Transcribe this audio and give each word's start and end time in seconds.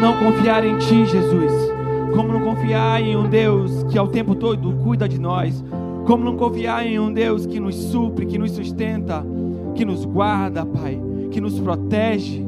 não 0.00 0.16
confiar 0.16 0.64
em 0.64 0.78
Ti, 0.78 1.06
Jesus? 1.06 1.52
Como 2.14 2.32
não 2.32 2.40
confiar 2.40 3.02
em 3.02 3.16
um 3.16 3.28
Deus 3.28 3.84
que 3.90 3.98
ao 3.98 4.08
tempo 4.08 4.34
todo 4.34 4.72
cuida 4.84 5.08
de 5.08 5.18
nós? 5.18 5.64
Como 6.06 6.24
não 6.24 6.36
confiar 6.36 6.86
em 6.86 6.98
um 6.98 7.12
Deus 7.12 7.46
que 7.46 7.58
nos 7.58 7.74
supre, 7.74 8.24
que 8.24 8.38
nos 8.38 8.52
sustenta, 8.52 9.24
que 9.74 9.84
nos 9.84 10.04
guarda, 10.04 10.64
Pai, 10.64 11.00
que 11.30 11.40
nos 11.40 11.58
protege, 11.58 12.44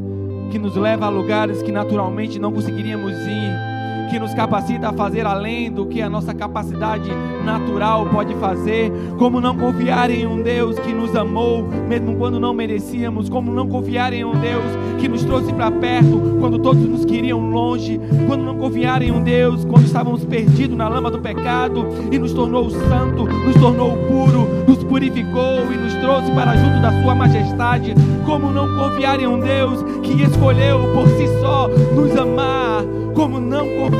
que 0.50 0.58
nos 0.58 0.76
leva 0.76 1.06
a 1.06 1.10
lugares 1.10 1.62
que 1.62 1.72
naturalmente 1.72 2.38
não 2.38 2.52
conseguiríamos 2.52 3.12
ir? 3.12 3.79
Que 4.10 4.18
nos 4.18 4.34
capacita 4.34 4.88
a 4.88 4.92
fazer 4.92 5.24
além 5.24 5.70
do 5.70 5.86
que 5.86 6.02
a 6.02 6.10
nossa 6.10 6.34
capacidade 6.34 7.08
natural 7.44 8.06
pode 8.06 8.34
fazer. 8.34 8.92
Como 9.16 9.40
não 9.40 9.56
confiar 9.56 10.10
em 10.10 10.26
um 10.26 10.42
Deus 10.42 10.76
que 10.80 10.92
nos 10.92 11.14
amou, 11.14 11.62
mesmo 11.88 12.16
quando 12.16 12.40
não 12.40 12.52
merecíamos. 12.52 13.28
Como 13.28 13.52
não 13.52 13.68
confiar 13.68 14.12
em 14.12 14.24
um 14.24 14.32
Deus 14.32 14.64
que 14.98 15.08
nos 15.08 15.22
trouxe 15.22 15.52
para 15.52 15.70
perto, 15.70 16.38
quando 16.40 16.58
todos 16.58 16.82
nos 16.82 17.04
queriam 17.04 17.38
longe. 17.50 18.00
Quando 18.26 18.42
não 18.42 18.56
confiar 18.56 19.00
em 19.00 19.12
um 19.12 19.22
Deus 19.22 19.64
quando 19.64 19.84
estávamos 19.84 20.24
perdidos 20.24 20.76
na 20.76 20.88
lama 20.88 21.10
do 21.10 21.20
pecado 21.20 21.86
e 22.10 22.18
nos 22.18 22.32
tornou 22.32 22.68
santo, 22.68 23.24
nos 23.24 23.54
tornou 23.54 23.96
puro, 24.08 24.48
nos 24.66 24.82
purificou 24.82 25.72
e 25.72 25.76
nos 25.76 25.94
trouxe 25.94 26.32
para 26.32 26.56
junto 26.56 26.82
da 26.82 27.02
Sua 27.02 27.14
majestade. 27.14 27.94
Como 28.26 28.50
não 28.50 28.76
confiar 28.76 29.20
em 29.20 29.28
um 29.28 29.38
Deus 29.38 29.82
que 30.02 30.20
escolheu 30.22 30.80
por 30.92 31.06
si 31.10 31.28
só 31.40 31.68
nos 31.68 32.16
amar 32.16 32.84
como 33.20 33.38
não 33.38 33.68
confiar? 33.68 33.99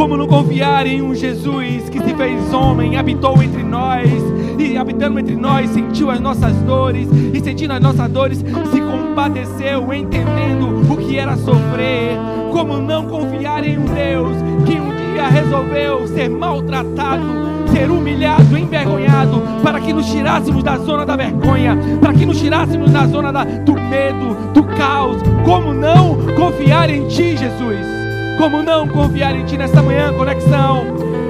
Como 0.00 0.16
não 0.16 0.26
confiar 0.26 0.86
em 0.86 1.02
um 1.02 1.14
Jesus 1.14 1.90
que 1.90 1.98
se 2.02 2.14
fez 2.14 2.54
homem, 2.54 2.96
habitou 2.96 3.42
entre 3.42 3.62
nós 3.62 4.10
e 4.58 4.76
habitando 4.76 5.18
entre 5.18 5.36
nós 5.36 5.68
sentiu 5.70 6.10
as 6.10 6.18
nossas 6.18 6.56
dores 6.62 7.06
e 7.34 7.40
sentindo 7.40 7.74
as 7.74 7.80
nossas 7.82 8.10
dores 8.10 8.38
se 8.38 8.80
compadeceu, 8.80 9.92
entendendo 9.92 10.90
o 10.90 10.96
que 10.96 11.18
era 11.18 11.36
sofrer? 11.36 12.16
Como 12.50 12.78
não 12.78 13.06
confiar 13.06 13.62
em 13.62 13.78
um 13.78 13.84
Deus 13.84 14.36
que 14.64 14.80
um 14.80 14.88
dia 15.12 15.28
resolveu 15.28 16.08
ser 16.08 16.30
maltratado, 16.30 17.26
ser 17.70 17.90
humilhado, 17.90 18.56
envergonhado, 18.56 19.42
para 19.62 19.80
que 19.80 19.92
nos 19.92 20.10
tirássemos 20.10 20.62
da 20.62 20.78
zona 20.78 21.04
da 21.04 21.14
vergonha, 21.14 21.78
para 22.00 22.14
que 22.14 22.24
nos 22.24 22.40
tirássemos 22.40 22.90
da 22.90 23.06
zona 23.06 23.30
da, 23.30 23.44
do 23.44 23.74
medo, 23.74 24.34
do 24.54 24.64
caos. 24.64 25.20
Como 25.44 25.74
não 25.74 26.16
confiar 26.34 26.88
em 26.88 27.06
Ti, 27.06 27.36
Jesus? 27.36 27.99
Como 28.40 28.62
não 28.62 28.88
confiar 28.88 29.36
em 29.36 29.44
Ti 29.44 29.58
nesta 29.58 29.82
manhã, 29.82 30.14
conexão? 30.14 30.86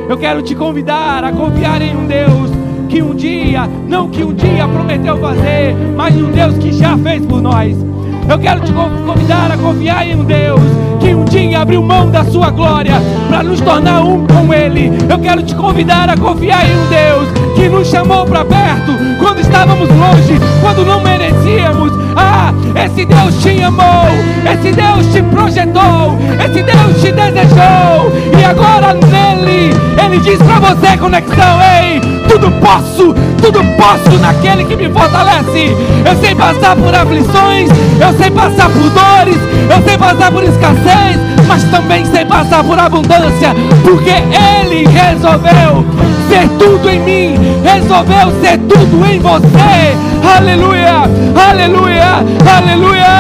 Eu 0.09 0.17
quero 0.17 0.41
te 0.43 0.55
convidar 0.55 1.25
a 1.25 1.33
confiar 1.33 1.83
em 1.83 1.97
um 1.97 2.07
Deus 2.07 2.53
que 2.89 3.03
um 3.03 3.17
dia, 3.17 3.67
não 3.89 4.09
que 4.09 4.23
um 4.23 4.33
dia 4.33 4.69
prometeu 4.69 5.19
fazer, 5.19 5.75
mas 5.97 6.15
um 6.15 6.31
Deus 6.31 6.57
que 6.59 6.71
já 6.71 6.97
fez 6.97 7.27
por 7.27 7.43
nós. 7.43 7.90
Eu 8.31 8.39
quero 8.39 8.61
te 8.61 8.73
convidar 8.73 9.51
a 9.51 9.57
confiar 9.57 10.07
em 10.07 10.15
um 10.15 10.23
Deus 10.23 10.61
que 11.01 11.13
um 11.13 11.25
dia 11.25 11.63
abriu 11.63 11.83
mão 11.83 12.09
da 12.09 12.25
sua 12.25 12.49
glória 12.49 12.95
para 13.29 13.43
nos 13.43 13.61
tornar 13.61 14.03
um 14.03 14.25
com 14.25 14.55
Ele. 14.55 14.93
Eu 15.09 15.19
quero 15.19 15.43
te 15.43 15.53
convidar 15.53 16.09
a 16.09 16.17
confiar 16.17 16.65
em 16.65 16.73
um 16.73 16.89
Deus 16.89 17.29
que 17.57 17.69
nos 17.69 17.89
chamou 17.89 18.25
para 18.25 18.45
perto 18.45 18.93
quando 19.19 19.41
estávamos 19.41 19.89
longe, 19.89 20.39
quando 20.61 20.87
não 20.87 21.01
merecíamos. 21.01 21.91
Ah, 22.15 22.55
esse 22.77 23.05
Deus 23.05 23.43
te 23.43 23.61
amou, 23.65 24.07
esse 24.47 24.73
Deus 24.73 25.13
te 25.13 25.23
projetou, 25.23 26.17
esse 26.39 26.63
Deus 26.63 27.03
te 27.03 27.11
desejou, 27.11 28.13
e 28.39 28.45
agora 28.45 28.95
nele, 28.95 29.75
Ele 30.05 30.21
diz 30.21 30.39
para 30.39 30.61
você, 30.61 30.97
conexão: 30.97 31.59
Ei, 31.61 32.01
tudo 32.31 32.49
posso, 32.61 33.13
tudo 33.43 33.59
posso 33.77 34.19
naquele 34.21 34.65
que 34.65 34.77
me 34.77 34.89
fortalece. 34.89 35.77
Eu 36.05 36.17
sei 36.21 36.33
passar 36.33 36.77
por 36.77 36.95
aflições, 36.95 37.69
eu 38.01 38.17
sei 38.17 38.31
passar 38.31 38.71
por 38.71 38.89
dores, 38.91 39.37
eu 39.69 39.83
sei 39.83 39.99
passar 39.99 40.31
por 40.31 40.45
escassez, 40.45 41.19
mas 41.49 41.65
também 41.65 42.05
sei 42.07 42.25
passar 42.25 42.63
por 42.63 42.79
abundância, 42.79 43.53
porque 43.83 44.11
Ele 44.11 44.87
resolveu 44.87 45.85
ser 46.29 46.49
tudo 46.57 46.89
em 46.89 47.01
mim, 47.01 47.35
resolveu 47.65 48.41
ser 48.41 48.59
tudo 48.59 49.05
em 49.05 49.19
você. 49.19 49.97
Aleluia, 50.37 51.03
aleluia, 51.35 52.25
aleluia. 52.47 53.11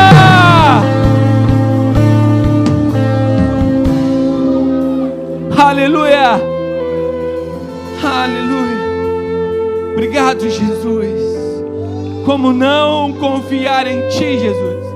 Aleluia, 5.58 6.40
aleluia. 8.02 8.49
Obrigado, 10.00 10.48
Jesus. 10.48 11.20
Como 12.24 12.54
não 12.54 13.12
confiar 13.12 13.86
em 13.86 14.08
Ti, 14.08 14.38
Jesus? 14.38 14.86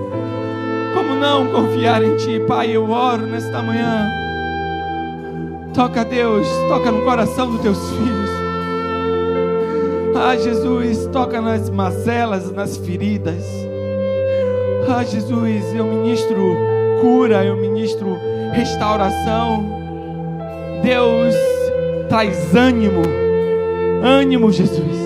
Como 0.95 1.15
não 1.17 1.47
confiar 1.49 2.03
em 2.03 2.17
Ti, 2.17 2.41
Pai? 2.49 2.75
Eu 2.75 2.91
oro 2.91 3.27
nesta 3.27 3.61
manhã. 3.63 4.09
Toca, 5.75 6.07
Deus, 6.07 6.49
toca 6.71 6.91
no 6.91 7.03
coração 7.03 7.51
dos 7.51 7.61
Teus 7.61 7.79
filhos. 7.91 8.31
Ah, 10.17 10.37
Jesus, 10.39 11.07
toca 11.13 11.39
nas 11.39 11.69
mazelas, 11.69 12.51
nas 12.51 12.79
feridas. 12.79 13.45
Ah, 14.89 15.05
Jesus, 15.05 15.75
eu 15.75 15.85
ministro 15.85 16.57
cura, 17.03 17.45
eu 17.45 17.59
ministro 17.59 18.19
restauração. 18.55 19.67
Deus, 20.83 21.35
traz 22.09 22.57
ânimo, 22.57 23.03
ânimo, 24.03 24.51
Jesus. 24.51 24.99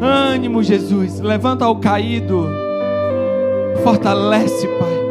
Ânimo, 0.00 0.62
Jesus. 0.62 1.20
Levanta 1.20 1.68
o 1.68 1.76
caído. 1.76 2.48
Fortalece, 3.82 4.66
Pai. 4.66 5.04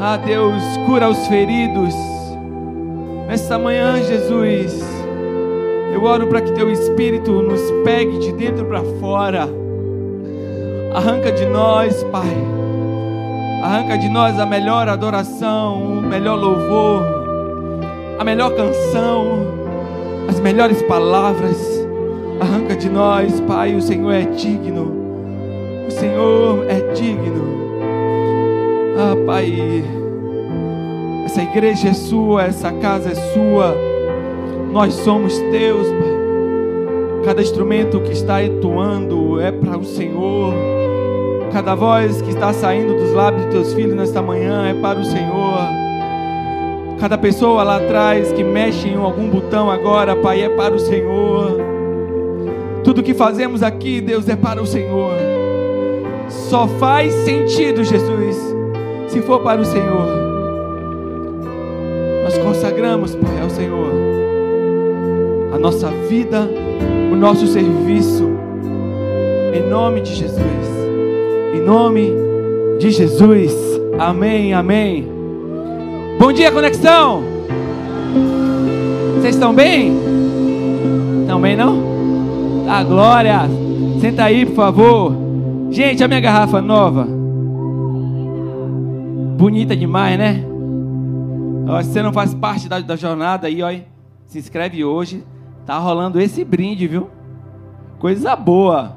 Ah, 0.00 0.16
Deus, 0.16 0.62
cura 0.86 1.08
os 1.08 1.26
feridos. 1.26 1.94
Nesta 3.26 3.58
manhã, 3.58 4.02
Jesus, 4.02 4.82
eu 5.92 6.02
oro 6.04 6.28
para 6.28 6.40
que 6.40 6.52
Teu 6.52 6.70
Espírito 6.70 7.30
nos 7.42 7.60
pegue 7.84 8.18
de 8.18 8.32
dentro 8.32 8.64
para 8.64 8.82
fora. 9.00 9.48
Arranca 10.94 11.32
de 11.32 11.44
nós, 11.46 12.02
Pai. 12.04 12.36
Arranca 13.62 13.98
de 13.98 14.08
nós 14.08 14.38
a 14.38 14.46
melhor 14.46 14.88
adoração, 14.88 15.82
o 15.82 16.00
melhor 16.00 16.36
louvor, 16.36 17.02
a 18.18 18.24
melhor 18.24 18.54
canção, 18.54 19.57
as 20.28 20.38
melhores 20.38 20.80
palavras. 20.82 21.56
Arranca 22.38 22.76
de 22.76 22.88
nós, 22.88 23.40
Pai, 23.40 23.74
o 23.74 23.80
Senhor 23.80 24.12
é 24.12 24.22
digno. 24.22 24.92
O 25.88 25.90
Senhor 25.90 26.64
é 26.68 26.92
digno. 26.92 27.48
Ah, 28.96 29.16
Pai, 29.26 29.82
essa 31.24 31.42
igreja 31.42 31.88
é 31.88 31.94
sua, 31.94 32.44
essa 32.44 32.70
casa 32.72 33.10
é 33.10 33.14
sua. 33.14 33.74
Nós 34.70 34.94
somos 34.94 35.36
teus, 35.50 35.88
Pai. 35.88 36.18
Cada 37.24 37.42
instrumento 37.42 38.00
que 38.00 38.12
está 38.12 38.42
entoando 38.44 39.40
é 39.40 39.50
para 39.50 39.76
o 39.76 39.84
Senhor. 39.84 40.54
Cada 41.52 41.74
voz 41.74 42.22
que 42.22 42.30
está 42.30 42.52
saindo 42.52 42.94
dos 42.94 43.12
lábios 43.12 43.46
dos 43.46 43.52
teus 43.52 43.74
filhos 43.74 43.96
nesta 43.96 44.22
manhã 44.22 44.68
é 44.68 44.74
para 44.74 45.00
o 45.00 45.04
Senhor. 45.04 45.87
Cada 47.00 47.16
pessoa 47.16 47.62
lá 47.62 47.76
atrás 47.76 48.32
que 48.32 48.42
mexe 48.42 48.88
em 48.88 48.96
algum 48.96 49.28
botão 49.28 49.70
agora, 49.70 50.16
Pai, 50.16 50.42
é 50.42 50.48
para 50.48 50.74
o 50.74 50.78
Senhor. 50.78 51.58
Tudo 52.82 53.02
que 53.02 53.14
fazemos 53.14 53.62
aqui, 53.62 54.00
Deus, 54.00 54.28
é 54.28 54.36
para 54.36 54.62
o 54.62 54.66
Senhor. 54.66 55.12
Só 56.28 56.66
faz 56.66 57.12
sentido, 57.14 57.84
Jesus, 57.84 58.36
se 59.08 59.20
for 59.22 59.40
para 59.40 59.60
o 59.60 59.64
Senhor. 59.64 60.08
Nós 62.24 62.36
consagramos, 62.38 63.14
Pai, 63.14 63.40
ao 63.40 63.50
Senhor 63.50 64.08
a 65.58 65.58
nossa 65.58 65.88
vida, 66.08 66.48
o 67.10 67.16
nosso 67.16 67.48
serviço, 67.48 68.30
em 69.52 69.68
nome 69.68 70.00
de 70.00 70.14
Jesus. 70.14 70.38
Em 71.52 71.60
nome 71.60 72.12
de 72.78 72.90
Jesus. 72.90 73.52
Amém, 73.98 74.54
amém. 74.54 75.17
Bom 76.18 76.32
dia, 76.32 76.50
conexão. 76.50 77.22
Vocês 79.14 79.36
estão 79.36 79.54
bem? 79.54 79.96
Estão 81.20 81.40
bem, 81.40 81.56
não? 81.56 82.68
A 82.68 82.82
glória. 82.82 83.42
Senta 84.00 84.24
aí, 84.24 84.44
por 84.44 84.56
favor. 84.56 85.16
Gente, 85.70 86.02
a 86.02 86.08
minha 86.08 86.18
garrafa 86.18 86.60
nova. 86.60 87.06
Bonita 89.38 89.76
demais, 89.76 90.18
né? 90.18 90.44
Ó, 91.68 91.80
se 91.82 91.92
você 91.92 92.02
não 92.02 92.12
faz 92.12 92.34
parte 92.34 92.68
da, 92.68 92.80
da 92.80 92.96
jornada 92.96 93.46
aí, 93.46 93.62
ó, 93.62 93.70
se 94.26 94.40
inscreve 94.40 94.84
hoje. 94.84 95.24
Tá 95.64 95.78
rolando 95.78 96.20
esse 96.20 96.44
brinde, 96.44 96.88
viu? 96.88 97.08
Coisa 98.00 98.34
boa. 98.34 98.96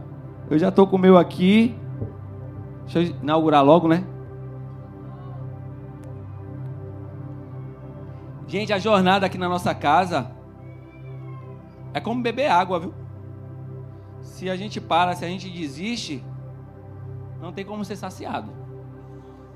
Eu 0.49 0.57
já 0.57 0.71
tô 0.71 0.87
com 0.87 0.95
o 0.95 0.99
meu 0.99 1.19
aqui. 1.19 1.75
Deixa 2.85 3.11
eu 3.11 3.15
inaugurar 3.21 3.63
logo, 3.63 3.87
né? 3.87 4.05
Gente, 8.51 8.73
a 8.73 8.77
jornada 8.77 9.25
aqui 9.25 9.37
na 9.37 9.47
nossa 9.47 9.73
casa 9.73 10.29
é 11.93 12.01
como 12.01 12.21
beber 12.21 12.51
água, 12.51 12.81
viu? 12.81 12.93
se 14.21 14.49
a 14.49 14.57
gente 14.57 14.81
para, 14.81 15.15
se 15.15 15.23
a 15.23 15.27
gente 15.29 15.49
desiste, 15.49 16.21
não 17.39 17.53
tem 17.53 17.63
como 17.63 17.85
ser 17.85 17.95
saciado. 17.95 18.51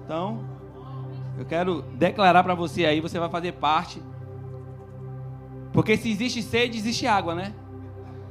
Então, 0.06 0.46
Eu 1.38 1.44
quero 1.44 1.82
declarar 1.98 2.42
para 2.42 2.56
você 2.56 2.86
aí, 2.86 3.02
você 3.02 3.20
vai 3.20 3.28
fazer 3.28 3.52
parte. 3.52 4.02
Porque 5.74 5.98
se 5.98 6.10
existe 6.10 6.42
sede, 6.42 6.78
existe 6.78 7.06
água, 7.06 7.36
né? 7.36 7.54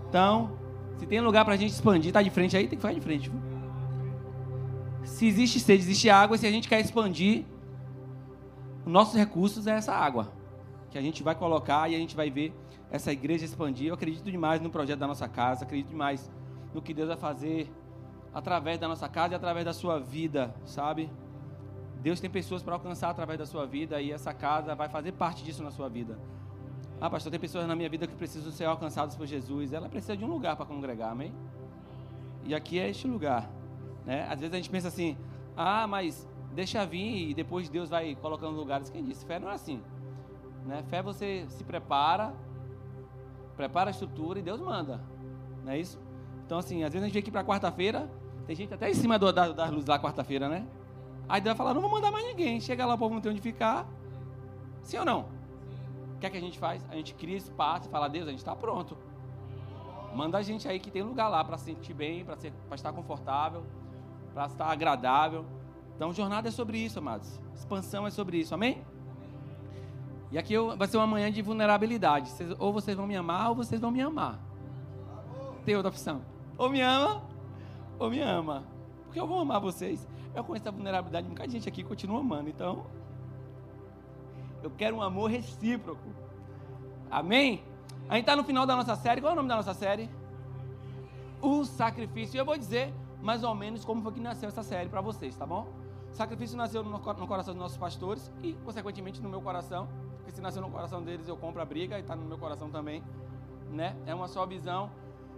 Então, 0.09 0.53
se 0.97 1.05
tem 1.05 1.21
lugar 1.21 1.45
para 1.45 1.53
a 1.53 1.57
gente 1.59 1.73
expandir, 1.73 2.11
tá 2.11 2.23
de 2.23 2.31
frente 2.31 2.57
aí, 2.57 2.67
tem 2.67 2.79
que 2.79 2.83
ficar 2.83 2.95
de 2.95 3.03
frente. 3.03 3.29
Viu? 3.29 3.39
Se 5.05 5.27
existe 5.27 5.61
sede, 5.61 5.83
existe 5.83 6.09
água, 6.09 6.39
se 6.39 6.47
a 6.47 6.51
gente 6.51 6.71
quer 6.71 6.81
expandir, 6.81 7.45
nossos 8.87 9.15
recursos 9.15 9.67
é 9.67 9.73
essa 9.73 9.93
água 9.93 10.33
que 10.95 10.99
a 10.99 11.03
gente 11.03 11.25
vai 11.25 11.35
colocar 11.35 11.91
e 11.91 11.97
a 11.97 11.99
gente 11.99 12.15
vai 12.15 12.31
ver 12.31 12.55
essa 12.89 13.11
igreja 13.11 13.45
expandir. 13.45 13.89
Eu 13.89 13.95
acredito 13.95 14.31
demais 14.31 14.61
no 14.61 14.71
projeto 14.71 15.01
da 15.01 15.09
nossa 15.09 15.29
casa, 15.29 15.65
acredito 15.65 15.89
demais 15.89 16.31
no 16.73 16.81
que 16.81 16.95
Deus 16.95 17.09
vai 17.09 17.17
fazer 17.17 17.69
através 18.33 18.79
da 18.79 18.87
nossa 18.87 19.09
casa 19.09 19.33
e 19.33 19.37
através 19.37 19.65
da 19.65 19.73
sua 19.73 19.99
vida, 19.99 20.55
sabe? 20.65 21.11
Deus 22.01 22.21
tem 22.21 22.31
pessoas 22.31 22.63
para 22.63 22.75
alcançar 22.75 23.11
através 23.11 23.41
da 23.41 23.45
sua 23.45 23.67
vida 23.67 24.01
e 24.01 24.13
essa 24.13 24.33
casa 24.33 24.73
vai 24.77 24.89
fazer 24.89 25.11
parte 25.11 25.43
disso 25.43 25.65
na 25.65 25.73
sua 25.73 25.89
vida. 25.89 26.17
Ah, 27.01 27.11
pastor, 27.11 27.29
tem 27.29 27.41
pessoas 27.41 27.67
na 27.67 27.75
minha 27.75 27.89
vida 27.89 28.07
que 28.07 28.15
precisam 28.15 28.53
ser 28.53 28.67
alcançadas 28.67 29.17
por 29.17 29.27
Jesus. 29.27 29.73
Ela 29.73 29.89
precisa 29.89 30.17
de 30.17 30.25
um 30.25 30.29
lugar 30.29 30.55
para 30.55 30.65
congregar, 30.65 31.11
amém? 31.11 31.35
E 32.45 32.55
aqui 32.55 32.79
é 32.79 32.89
este 32.89 33.09
lugar. 33.09 33.51
Né? 34.07 34.29
Às 34.31 34.39
vezes 34.39 34.55
a 34.55 34.57
gente 34.59 34.71
pensa 34.71 34.87
assim, 34.87 35.17
ah, 35.57 35.89
mas 35.89 36.29
deixa 36.55 36.87
vir 36.87 37.31
e 37.31 37.35
depois 37.35 37.69
Deus 37.69 37.91
vai 37.91 38.15
colocando 38.15 38.55
lugares. 38.55 38.89
Quem 38.91 39.03
disse? 39.03 39.27
Fé 39.27 39.41
não 39.41 39.51
é 39.51 39.55
assim. 39.55 39.83
Né? 40.65 40.83
Fé 40.89 41.03
você 41.03 41.45
se 41.49 41.63
prepara, 41.65 42.35
prepara 43.57 43.91
a 43.91 43.93
estrutura 43.93 44.39
e 44.39 44.43
Deus 44.43 44.61
manda. 44.61 45.01
Não 45.65 45.73
é 45.73 45.79
isso? 45.79 45.99
Então, 46.47 46.59
assim, 46.59 46.83
às 46.83 46.93
vezes 46.93 47.03
a 47.03 47.07
gente 47.07 47.15
vem 47.15 47.21
aqui 47.21 47.31
para 47.31 47.45
quarta-feira, 47.45 48.11
tem 48.47 48.55
gente 48.55 48.73
até 48.73 48.91
em 48.91 48.95
cima 48.95 49.19
do, 49.19 49.33
da, 49.33 49.53
das 49.53 49.71
luzes 49.71 49.89
lá 49.89 49.99
quarta-feira, 49.99 50.49
né? 50.49 50.67
Aí 51.29 51.41
Deus 51.41 51.57
vai 51.57 51.67
falar, 51.67 51.75
não 51.75 51.81
vou 51.81 51.91
mandar 51.91 52.11
mais 52.11 52.27
ninguém. 52.27 52.61
Chega 52.61 52.85
lá, 52.85 52.95
o 52.95 52.99
povo 52.99 53.15
não 53.15 53.21
tem 53.21 53.33
onde 53.33 53.41
ficar. 53.41 53.87
Sim 54.83 54.99
ou 54.99 55.05
não? 55.05 55.21
O 56.17 56.19
que 56.21 56.27
é 56.27 56.31
que 56.31 56.37
a 56.37 56.41
gente 56.41 56.59
faz? 56.59 56.87
A 56.91 56.97
gente 56.97 57.15
cria 57.15 57.37
espaço 57.37 57.89
e 57.89 57.91
fala, 57.91 58.09
Deus, 58.09 58.27
a 58.27 58.31
gente 58.31 58.41
está 58.41 58.55
pronto. 58.55 58.97
Manda 60.15 60.39
a 60.39 60.43
gente 60.43 60.69
aí 60.69 60.79
que 60.79 60.91
tem 60.91 61.03
lugar 61.03 61.29
lá 61.29 61.43
para 61.43 61.57
se 61.57 61.65
sentir 61.65 61.95
bem, 61.95 62.25
para 62.25 62.37
estar 62.75 62.93
confortável, 62.93 63.65
para 64.33 64.47
estar 64.47 64.67
agradável. 64.67 65.45
Então, 65.97 66.13
jornada 66.13 66.49
é 66.49 66.51
sobre 66.51 66.79
isso, 66.79 66.99
amados. 66.99 67.41
Expansão 67.55 68.07
é 68.07 68.11
sobre 68.11 68.39
isso, 68.39 68.55
amém? 68.55 68.85
E 70.35 70.39
aqui 70.39 70.55
vai 70.77 70.89
ser 70.89 70.97
uma 70.97 71.07
manhã 71.07 71.31
de 71.31 71.41
vulnerabilidade. 71.41 72.29
ou 72.59 72.73
vocês 72.73 72.97
vão 72.97 73.07
me 73.07 73.15
amar, 73.15 73.51
ou 73.51 73.55
vocês 73.55 73.81
vão 73.81 73.93
me 73.93 74.01
amar. 74.01 74.41
Tem 75.65 75.77
outra 75.77 75.91
opção. 75.91 76.23
Ou 76.59 76.69
me 76.69 76.81
ama, 76.81 77.23
ou 78.01 78.11
me 78.11 78.21
ama. 78.21 78.65
Porque 79.05 79.21
eu 79.21 79.29
vou 79.29 79.39
amar 79.39 79.61
vocês. 79.61 80.05
Eu 80.35 80.43
conheço 80.43 80.69
a 80.69 80.73
vulnerabilidade, 80.73 81.29
muita 81.29 81.49
gente 81.49 81.69
aqui 81.69 81.85
continua 81.85 82.19
amando. 82.19 82.49
Então, 82.49 82.85
eu 84.61 84.73
quero 84.73 84.97
um 84.97 85.03
amor 85.03 85.31
recíproco. 85.31 86.09
Amém? 87.09 87.63
A 88.09 88.15
gente 88.17 88.25
está 88.25 88.35
no 88.35 88.43
final 88.43 88.67
da 88.67 88.75
nossa 88.75 88.97
série. 88.97 89.21
Qual 89.21 89.31
é 89.31 89.35
o 89.35 89.37
nome 89.37 89.49
da 89.49 89.55
nossa 89.55 89.73
série? 89.73 90.11
O 91.41 91.65
sacrifício. 91.65 92.37
E 92.37 92.41
eu 92.41 92.45
vou 92.45 92.59
dizer 92.59 92.93
mais 93.23 93.45
ou 93.45 93.55
menos 93.55 93.85
como 93.85 94.03
foi 94.03 94.11
que 94.11 94.21
nasceu 94.21 94.49
essa 94.49 94.65
série 94.65 94.89
para 94.89 95.01
vocês, 95.01 95.37
tá 95.37 95.47
bom? 95.47 95.69
O 96.11 96.15
sacrifício 96.17 96.57
nasceu 96.57 96.83
no 96.83 96.99
coração 96.99 97.55
dos 97.55 97.63
nossos 97.63 97.79
pastores 97.79 98.33
e, 98.43 98.55
consequentemente, 98.65 99.23
no 99.23 99.29
meu 99.29 99.41
coração. 99.41 99.87
Porque 100.25 100.33
se 100.33 100.41
nasceu 100.41 100.63
no 100.63 100.71
coração 100.71 101.03
deles, 101.03 101.29
eu 101.29 101.37
compro 101.37 101.61
a 101.61 101.67
briga 101.67 101.99
e 101.99 102.01
está 102.01 102.17
no 102.17 102.25
meu 102.25 102.39
coração 102.39 102.71
também. 102.71 103.05
Né? 103.71 103.95
É 104.07 104.15
uma 104.15 104.27
só 104.27 104.47
visão. 104.47 104.91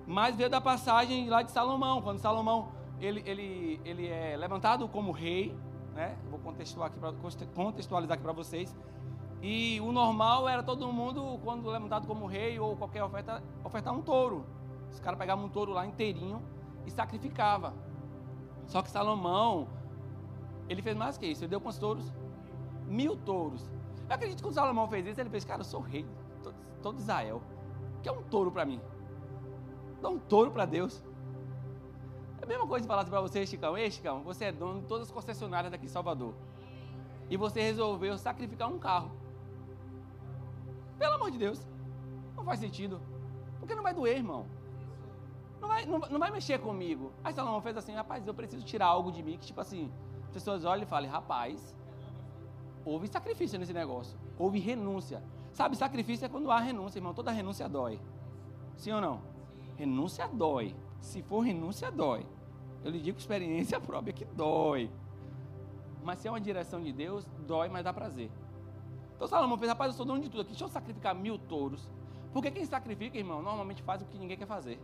Mas 0.07 0.37
veio 0.37 0.49
da 0.49 0.61
passagem 0.61 1.29
lá 1.29 1.43
de 1.43 1.51
Salomão, 1.51 2.01
quando 2.01 2.21
Salomão 2.21 2.69
ele, 3.01 3.21
ele, 3.27 3.81
ele 3.85 4.07
é 4.07 4.37
levantado 4.37 4.87
como 4.87 5.11
rei, 5.11 5.57
né? 5.93 6.17
Vou 6.31 6.39
contextualizar 6.39 8.15
aqui 8.15 8.23
para 8.23 8.33
vocês. 8.33 8.77
E 9.43 9.81
o 9.81 9.91
normal 9.91 10.49
era 10.49 10.63
todo 10.63 10.91
mundo, 10.93 11.41
quando 11.43 11.69
levantado 11.69 12.07
como 12.07 12.27
rei 12.27 12.61
ou 12.61 12.77
qualquer 12.77 13.03
oferta, 13.03 13.43
ofertar 13.65 13.93
um 13.93 14.03
touro. 14.03 14.47
Os 14.93 15.01
caras 15.01 15.19
pegavam 15.19 15.47
um 15.47 15.49
touro 15.49 15.73
lá 15.73 15.85
inteirinho 15.85 16.41
e 16.87 16.91
sacrificava. 16.93 17.75
Só 18.67 18.83
que 18.83 18.91
Salomão, 18.91 19.67
ele 20.69 20.81
fez 20.81 20.97
mais 20.97 21.19
que 21.19 21.27
isso. 21.27 21.43
Ele 21.43 21.51
deu 21.51 21.61
quantos 21.61 21.79
touros? 21.79 22.13
Mil 22.87 23.17
touros. 23.17 23.69
Eu 24.09 24.15
acredito 24.15 24.39
que 24.39 24.43
quando 24.45 24.55
Salomão 24.55 24.89
fez 24.89 25.07
isso, 25.07 25.21
ele 25.21 25.31
fez, 25.31 25.45
cara, 25.45 25.61
eu 25.61 25.65
sou 25.65 25.81
rei 25.81 26.07
todo 26.83 26.99
Israel. 26.99 27.43
Que 28.03 28.09
é 28.09 28.13
um 28.13 28.23
touro 28.23 28.53
para 28.53 28.65
mim. 28.65 28.81
Dá 30.01 30.09
um 30.09 30.19
touro 30.19 30.51
para 30.51 30.65
Deus. 30.65 31.03
É 32.41 32.45
a 32.45 32.47
mesma 32.47 32.67
coisa 32.67 32.83
de 32.83 32.89
falar 32.89 33.03
assim 33.03 33.11
para 33.11 33.21
você, 33.21 33.45
Chicão. 33.45 33.77
Ei, 33.77 33.91
Chicão, 33.91 34.23
você 34.23 34.47
é 34.47 34.53
dono 34.53 34.81
de 34.81 34.87
todas 34.87 35.09
as 35.09 35.13
concessionárias 35.13 35.73
daqui 35.73 35.87
em 35.87 35.89
Salvador. 35.89 36.35
E 37.29 37.37
você 37.37 37.61
resolveu 37.61 38.17
sacrificar 38.17 38.69
um 38.69 38.79
carro. 38.79 39.11
Pelo 40.99 41.15
amor 41.15 41.31
de 41.31 41.39
Deus. 41.39 41.67
Não 42.37 42.45
faz 42.45 42.61
sentido. 42.61 43.01
Porque 43.59 43.75
não 43.75 43.83
vai 43.83 43.93
doer, 43.93 44.17
irmão. 44.17 44.47
Não 45.61 45.69
vai, 45.69 45.87
não, 45.87 45.99
não 45.99 46.19
vai 46.21 46.31
mexer 46.31 46.61
comigo. 46.61 47.11
Aí 47.25 47.33
Salomão 47.33 47.61
fez 47.61 47.77
assim, 47.77 47.95
rapaz, 47.95 48.25
eu 48.27 48.35
preciso 48.35 48.65
tirar 48.65 48.87
algo 48.87 49.11
de 49.11 49.23
mim 49.23 49.39
que, 49.39 49.47
tipo 49.47 49.61
assim, 49.61 49.91
as 50.25 50.31
pessoas 50.31 50.65
olham 50.65 50.85
e 50.85 50.87
falam, 50.87 51.11
rapaz, 51.11 51.75
houve 52.87 53.09
sacrifício 53.09 53.59
nesse 53.59 53.73
negócio. 53.73 54.19
Houve 54.39 54.59
renúncia. 54.59 55.23
Sabe, 55.53 55.77
sacrifício 55.77 56.25
é 56.25 56.29
quando 56.29 56.51
há 56.51 56.61
renúncia, 56.61 56.99
irmão. 56.99 57.13
Toda 57.13 57.31
renúncia 57.31 57.69
dói. 57.69 58.01
Sim 58.77 58.93
ou 58.93 59.01
não? 59.01 59.21
Renúncia 59.77 60.29
dói. 60.29 60.75
Se 61.01 61.23
for 61.23 61.41
renúncia, 61.41 61.91
dói. 61.91 62.25
Eu 62.85 62.91
lhe 62.91 63.01
digo 63.01 63.19
experiência 63.19 63.79
própria 63.81 64.13
que 64.13 64.25
dói. 64.25 64.91
Mas 66.03 66.21
se 66.21 66.29
é 66.29 66.31
uma 66.31 66.41
direção 66.41 66.81
de 66.81 66.93
Deus, 66.93 67.27
dói, 67.47 67.69
mas 67.69 67.85
dá 67.85 67.93
prazer. 67.93 68.31
Então 69.17 69.27
Salomão 69.27 69.59
fez, 69.59 69.69
rapaz, 69.69 69.91
eu 69.91 69.97
sou 69.97 70.07
dono 70.07 70.21
de 70.21 70.29
tudo 70.29 70.43
aqui, 70.43 70.51
deixa 70.51 70.65
eu 70.65 70.69
sacrificar 70.69 71.15
mil 71.15 71.39
touros. 71.39 71.91
Porque 72.33 72.51
quem 72.51 72.65
sacrifica, 72.65 73.19
irmão, 73.19 73.43
normalmente 73.43 73.83
faz 73.83 74.03
o 74.03 74.05
que 74.05 74.19
ninguém 74.19 74.37
quer 74.37 74.47
fazer. 74.47 74.79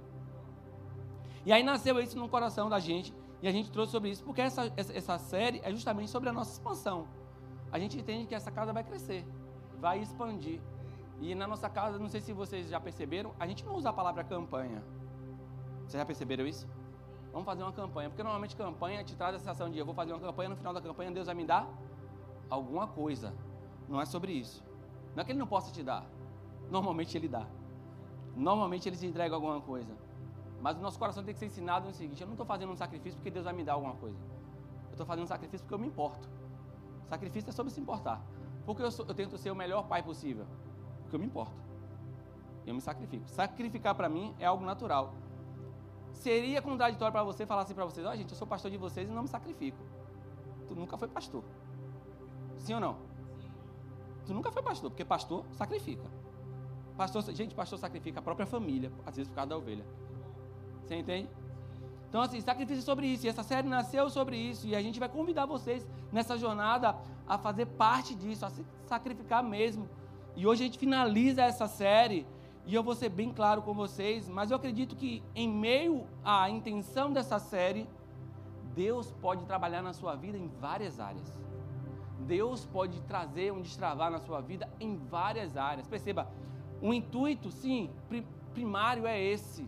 E 1.45 1.53
aí 1.53 1.63
nasceu 1.63 2.01
isso 2.01 2.19
no 2.19 2.29
coração 2.29 2.69
da 2.69 2.81
gente, 2.81 3.13
e 3.43 3.49
a 3.49 3.53
gente 3.53 3.71
trouxe 3.71 3.93
sobre 3.93 4.11
isso, 4.11 4.25
porque 4.25 4.41
essa, 4.41 4.73
essa, 4.77 5.19
série 5.19 5.61
é 5.65 5.71
justamente 5.71 6.11
sobre 6.11 6.29
a 6.29 6.33
nossa 6.33 6.53
expansão. 6.53 7.07
A 7.73 7.79
gente 7.79 7.99
entende 7.99 8.27
que 8.27 8.35
essa 8.35 8.51
casa 8.51 8.73
vai 8.73 8.85
crescer, 8.85 9.25
vai 9.81 9.99
expandir. 10.01 10.61
E 11.21 11.35
na 11.35 11.47
nossa 11.47 11.71
casa, 11.71 11.99
não 11.99 12.09
sei 12.09 12.21
se 12.21 12.33
vocês 12.33 12.69
já 12.69 12.79
perceberam, 12.79 13.33
a 13.41 13.47
gente 13.47 13.65
não 13.65 13.75
usa 13.75 13.89
a 13.89 13.93
palavra 13.93 14.23
campanha. 14.23 14.83
Vocês 15.81 16.01
já 16.01 16.05
perceberam 16.05 16.47
isso? 16.47 16.69
Vamos 17.33 17.47
fazer 17.47 17.63
uma 17.63 17.73
campanha, 17.73 18.11
porque 18.11 18.23
normalmente 18.23 18.55
campanha 18.55 19.03
te 19.03 19.17
traz 19.17 19.35
a 19.35 19.39
sensação 19.39 19.71
de 19.71 19.79
eu 19.79 19.87
vou 19.87 19.95
fazer 19.95 20.13
uma 20.13 20.21
campanha, 20.21 20.51
no 20.51 20.57
final 20.57 20.75
da 20.75 20.83
campanha 20.83 21.11
Deus 21.11 21.27
vai 21.27 21.35
me 21.35 21.47
dar 21.47 21.67
alguma 22.51 22.87
coisa. 22.87 23.33
Não 23.89 23.99
é 24.01 24.05
sobre 24.05 24.33
isso. 24.33 24.63
Não 25.15 25.23
é 25.23 25.25
que 25.25 25.33
Ele 25.33 25.39
não 25.39 25.47
possa 25.47 25.73
te 25.73 25.83
dar. 25.83 26.05
Normalmente 26.71 27.17
Ele 27.17 27.29
dá. 27.29 27.47
Normalmente 28.37 28.87
Ele 28.87 28.97
te 28.97 29.07
entrega 29.07 29.35
alguma 29.35 29.61
coisa. 29.63 29.97
Mas 30.61 30.77
o 30.77 30.81
nosso 30.81 30.99
coração 30.99 31.25
tem 31.25 31.33
que 31.33 31.41
ser 31.41 31.47
ensinado 31.47 31.87
no 31.87 31.95
seguinte: 31.95 32.21
eu 32.21 32.27
não 32.27 32.35
estou 32.35 32.47
fazendo 32.47 32.71
um 32.71 32.77
sacrifício 32.77 33.17
porque 33.19 33.31
Deus 33.31 33.45
vai 33.47 33.55
me 33.55 33.65
dar 33.65 33.73
alguma 33.75 33.95
coisa. 33.95 34.19
Eu 34.89 34.93
estou 34.93 35.07
fazendo 35.07 35.25
um 35.25 35.27
sacrifício 35.27 35.65
porque 35.65 35.75
eu 35.75 35.79
me 35.79 35.87
importo. 35.87 36.29
Sacrifício 37.13 37.51
é 37.51 37.53
sobre 37.53 37.71
se 37.71 37.79
importar. 37.79 38.25
Porque 38.65 38.83
eu, 38.83 38.91
sou, 38.91 39.05
eu 39.07 39.15
tento 39.15 39.37
ser 39.37 39.51
o 39.51 39.55
melhor 39.55 39.83
pai 39.87 40.03
possível 40.03 40.47
porque 41.03 41.17
eu 41.17 41.21
me 41.21 41.27
importo. 41.27 41.53
Eu 42.67 42.75
me 42.75 42.81
sacrifico. 42.81 43.29
Sacrificar 43.29 43.95
para 43.95 44.09
mim 44.09 44.35
é 44.39 44.47
algo 44.47 44.65
natural. 44.65 45.13
Seria 46.15 46.63
contraditório 46.63 47.13
para 47.13 47.23
você 47.23 47.45
falar 47.45 47.63
assim 47.63 47.75
para 47.75 47.85
vocês: 47.85 48.07
ó, 48.07 48.13
oh, 48.13 48.17
gente, 48.17 48.31
eu 48.31 48.37
sou 48.37 48.47
pastor 48.47 48.71
de 48.71 48.79
vocês 48.79 49.07
e 49.07 49.13
não 49.13 49.25
me 49.25 49.29
sacrifico. 49.29 49.77
Tu 50.67 50.75
nunca 50.75 50.97
foi 50.97 51.07
pastor. 51.07 51.45
Sim 52.57 52.75
ou 52.75 52.81
não? 52.81 52.97
Tu 54.25 54.33
nunca 54.33 54.51
foi 54.51 54.63
pastor, 54.63 54.91
porque 54.91 55.05
pastor 55.05 55.45
sacrifica. 55.53 56.09
Pastor, 56.97 57.23
gente, 57.35 57.55
pastor 57.55 57.79
sacrifica 57.79 58.21
a 58.21 58.23
própria 58.23 58.47
família, 58.47 58.91
às 59.05 59.17
vezes 59.17 59.29
por 59.29 59.35
causa 59.35 59.51
da 59.51 59.57
ovelha. 59.59 59.85
Você 60.83 60.95
entende? 60.95 61.29
Então, 62.13 62.21
assim, 62.21 62.43
sacrifício 62.43 62.83
é 62.83 62.85
sobre 62.85 63.07
isso. 63.07 63.25
E 63.25 63.29
essa 63.31 63.43
série 63.43 63.67
nasceu 63.67 64.11
sobre 64.11 64.37
isso. 64.37 64.67
E 64.67 64.77
a 64.77 64.83
gente 64.83 65.01
vai 65.01 65.09
convidar 65.09 65.47
vocês 65.47 65.89
nessa 66.13 66.37
jornada 66.37 66.95
a 67.27 67.39
fazer 67.39 67.65
parte 67.65 68.15
disso, 68.15 68.45
a 68.45 68.51
se 68.51 68.63
sacrificar 68.85 69.43
mesmo. 69.43 69.89
E 70.37 70.47
hoje 70.47 70.63
a 70.63 70.67
gente 70.67 70.79
finaliza 70.79 71.41
essa 71.41 71.67
série 71.67 72.27
e 72.67 72.75
eu 72.75 72.83
vou 72.83 72.95
ser 72.95 73.09
bem 73.09 73.33
claro 73.33 73.63
com 73.63 73.73
vocês, 73.73 74.29
mas 74.29 74.51
eu 74.51 74.59
acredito 74.59 74.95
que 74.95 75.23
em 75.35 75.49
meio 75.49 76.07
à 76.23 76.51
intenção 76.51 77.11
dessa 77.11 77.39
série, 77.39 77.89
Deus 78.75 79.11
pode 79.11 79.47
trabalhar 79.47 79.81
na 79.81 79.95
sua 79.95 80.15
vida 80.15 80.37
em 80.37 80.49
várias 80.61 81.01
áreas. 81.01 81.43
Deus 82.27 82.67
pode 82.67 83.01
trazer 83.05 83.55
um 83.55 83.63
destravar 83.63 84.11
na 84.11 84.19
sua 84.19 84.43
vida 84.43 84.69
em 84.79 84.97
várias 84.97 85.57
áreas. 85.57 85.89
Perceba, 85.89 86.29
o 86.83 86.93
intuito, 86.93 87.51
sim, 87.51 87.89
primário 88.53 89.07
é 89.07 89.19
esse, 89.19 89.67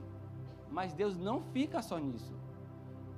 mas 0.75 0.93
Deus 0.93 1.17
não 1.17 1.41
fica 1.41 1.81
só 1.81 1.97
nisso. 1.99 2.35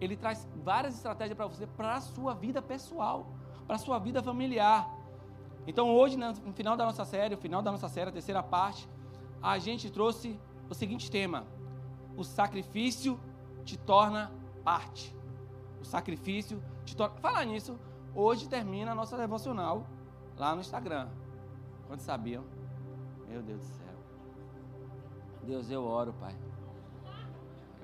Ele 0.01 0.17
traz 0.17 0.47
várias 0.63 0.95
estratégias 0.95 1.37
para 1.37 1.47
você, 1.47 1.67
para 1.67 1.95
a 1.95 2.01
sua 2.01 2.35
vida 2.35 2.61
pessoal, 2.61 3.27
para 3.67 3.77
a 3.77 3.79
sua 3.79 3.99
vida 3.99 4.23
familiar. 4.23 4.89
Então 5.67 5.93
hoje, 5.93 6.17
no 6.17 6.53
final 6.53 6.77
da 6.77 6.85
nossa 6.85 7.05
série, 7.05 7.35
o 7.35 7.39
final 7.39 7.63
da 7.63 7.73
nossa 7.73 7.89
série, 7.89 8.11
a 8.11 8.13
terceira 8.13 8.43
parte, 8.43 8.89
a 9.43 9.59
gente 9.59 9.91
trouxe 9.91 10.39
o 10.71 10.75
seguinte 10.75 11.11
tema: 11.11 11.45
o 12.17 12.23
sacrifício 12.23 13.19
te 13.65 13.77
torna 13.77 14.31
parte. 14.63 15.17
O 15.81 15.85
sacrifício 15.85 16.63
te 16.85 16.95
torna. 16.95 17.17
Falar 17.17 17.45
nisso, 17.45 17.77
Hoje 18.17 18.49
termina 18.49 18.93
a 18.93 18.95
nossa 18.95 19.15
devocional 19.15 19.87
lá 20.39 20.55
no 20.55 20.63
Instagram. 20.63 21.07
Quantos 21.87 22.07
sabiam? 22.07 22.45
Meu 23.29 23.43
Deus 23.43 23.61
do 23.61 23.67
céu. 23.67 23.95
Deus, 25.43 25.71
eu 25.71 25.85
oro, 25.85 26.15
Pai. 26.15 26.35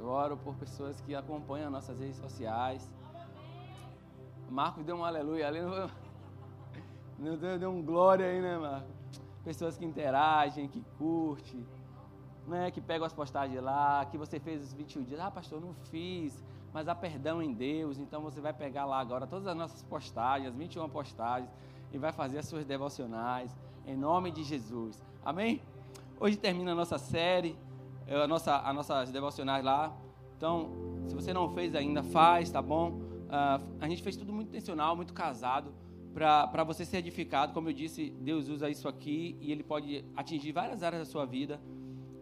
Eu 0.02 0.08
oro 0.08 0.36
por 0.36 0.56
pessoas 0.56 1.00
que 1.00 1.14
acompanham 1.14 1.70
nossas 1.70 2.00
redes 2.00 2.16
sociais. 2.16 2.90
Marcos 4.50 4.84
deu 4.84 4.96
um 4.96 5.04
aleluia 5.04 5.46
ali. 5.46 5.60
Não 7.16 7.36
deu, 7.38 7.56
deu 7.56 7.70
um 7.70 7.80
glória 7.80 8.26
aí, 8.26 8.42
né, 8.42 8.58
Marcos? 8.58 8.90
Pessoas 9.44 9.78
que 9.78 9.84
interagem, 9.84 10.66
que 10.66 10.82
curtem, 10.98 11.64
né, 12.48 12.72
que 12.72 12.80
pegam 12.80 13.06
as 13.06 13.12
postagens 13.12 13.62
lá, 13.62 14.04
que 14.06 14.18
você 14.18 14.40
fez 14.40 14.60
os 14.64 14.72
21 14.72 15.04
dias. 15.04 15.20
Ah, 15.20 15.30
pastor, 15.30 15.60
não 15.60 15.72
fiz, 15.72 16.42
mas 16.72 16.88
há 16.88 16.96
perdão 16.96 17.40
em 17.40 17.52
Deus. 17.52 17.96
Então 18.00 18.22
você 18.22 18.40
vai 18.40 18.52
pegar 18.52 18.84
lá 18.84 18.98
agora 18.98 19.24
todas 19.24 19.46
as 19.46 19.56
nossas 19.56 19.84
postagens, 19.84 20.48
as 20.48 20.56
21 20.56 20.88
postagens, 20.88 21.48
e 21.92 21.98
vai 21.98 22.10
fazer 22.10 22.38
as 22.38 22.46
suas 22.46 22.64
devocionais, 22.64 23.56
em 23.86 23.96
nome 23.96 24.32
de 24.32 24.42
Jesus. 24.42 25.00
Amém? 25.24 25.62
Hoje 26.18 26.36
termina 26.36 26.72
a 26.72 26.74
nossa 26.74 26.98
série, 26.98 27.56
a 28.08 28.26
nossa, 28.26 28.56
a 28.56 28.72
nossas 28.72 29.10
devocionais 29.10 29.64
lá. 29.64 29.96
Então, 30.36 30.70
se 31.06 31.14
você 31.14 31.32
não 31.32 31.48
fez 31.50 31.74
ainda, 31.74 32.02
faz, 32.02 32.50
tá 32.50 32.60
bom? 32.60 32.90
Uh, 32.90 33.76
a 33.80 33.88
gente 33.88 34.02
fez 34.02 34.16
tudo 34.16 34.32
muito 34.32 34.48
intencional, 34.48 34.96
muito 34.96 35.14
casado, 35.14 35.72
para 36.12 36.64
você 36.64 36.84
ser 36.84 36.98
edificado. 36.98 37.52
Como 37.52 37.68
eu 37.68 37.72
disse, 37.72 38.10
Deus 38.20 38.48
usa 38.48 38.68
isso 38.68 38.88
aqui 38.88 39.36
e 39.40 39.52
Ele 39.52 39.62
pode 39.62 40.04
atingir 40.16 40.52
várias 40.52 40.82
áreas 40.82 41.06
da 41.06 41.10
sua 41.10 41.24
vida. 41.24 41.60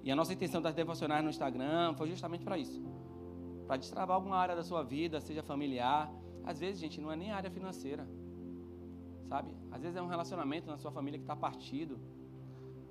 E 0.02 0.10
a 0.10 0.16
nossa 0.16 0.32
intenção 0.32 0.62
das 0.62 0.74
devocionais 0.74 1.22
no 1.22 1.30
Instagram 1.30 1.94
foi 1.94 2.08
justamente 2.08 2.44
para 2.44 2.56
isso 2.56 2.80
para 3.70 3.76
destravar 3.76 4.16
alguma 4.16 4.36
área 4.36 4.56
da 4.56 4.64
sua 4.64 4.82
vida, 4.82 5.20
seja 5.20 5.44
familiar. 5.44 6.12
Às 6.42 6.58
vezes, 6.58 6.80
gente, 6.80 7.00
não 7.00 7.12
é 7.12 7.14
nem 7.14 7.30
área 7.30 7.48
financeira, 7.48 8.04
sabe? 9.28 9.54
Às 9.70 9.80
vezes 9.80 9.96
é 9.96 10.02
um 10.02 10.08
relacionamento 10.08 10.66
na 10.66 10.76
sua 10.76 10.90
família 10.90 11.16
que 11.20 11.22
está 11.22 11.36
partido. 11.36 12.00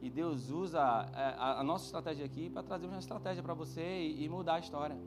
E 0.02 0.10
Deus 0.10 0.50
usa 0.50 0.80
é, 1.14 1.36
a, 1.38 1.60
a 1.60 1.64
nossa 1.64 1.86
estratégia 1.86 2.26
aqui 2.26 2.50
para 2.50 2.64
trazer 2.64 2.88
uma 2.88 3.00
estratégia 3.00 3.44
para 3.44 3.54
você 3.54 3.82
e, 3.82 4.24
e, 4.24 4.30
mudar 4.30 4.56
a 4.56 4.60
história. 4.60 4.98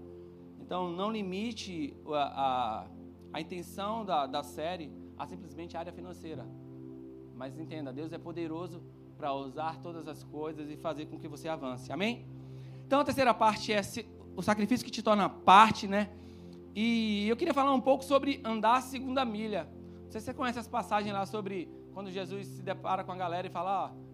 Então, 0.61 0.91
não 0.91 1.11
limite 1.11 1.97
a, 2.07 2.13
a, 2.13 2.87
a 3.33 3.41
intenção 3.41 4.05
da, 4.05 4.27
da 4.27 4.43
série 4.43 4.93
a 5.19 5.27
simplesmente 5.27 5.77
a 5.77 5.81
área 5.81 5.93
financeira. 5.93 6.47
Mas 7.35 7.59
entenda, 7.59 7.93
Deus 7.93 8.13
é 8.13 8.19
poderoso 8.19 8.83
para 9.17 9.33
usar 9.33 9.81
todas 9.81 10.07
as 10.09 10.23
coisas 10.25 10.69
e 10.71 10.77
fazer 10.77 11.07
com 11.07 11.19
que 11.19 11.29
você 11.29 11.49
avance. 11.49 11.93
Amém? 11.93 12.27
Então, 12.87 13.01
a 13.01 13.05
terceira 13.05 13.33
parte 13.33 13.73
é 13.73 13.81
o 14.37 14.43
sacrifício 14.43 14.85
que 14.85 14.91
te 14.91 15.03
torna 15.03 15.29
parte, 15.29 15.87
né? 15.87 16.11
E 16.75 17.29
eu 17.29 17.37
queria 17.37 17.55
falar 17.55 17.73
um 17.73 17.81
pouco 17.81 18.05
sobre 18.05 18.41
andar 18.45 18.77
a 18.77 18.81
segunda 18.81 19.25
milha. 19.25 19.69
Não 20.05 20.11
sei 20.11 20.21
se 20.21 20.27
você 20.27 20.35
conhece 20.35 20.59
as 20.59 20.69
passagens 20.69 21.13
lá 21.13 21.25
sobre 21.25 21.69
quando 21.93 22.11
Jesus 22.11 22.47
se 22.47 22.63
depara 22.63 23.05
com 23.05 23.13
a 23.13 23.17
galera 23.17 23.47
e 23.47 23.51
fala: 23.51 23.87
ó, 23.87 24.12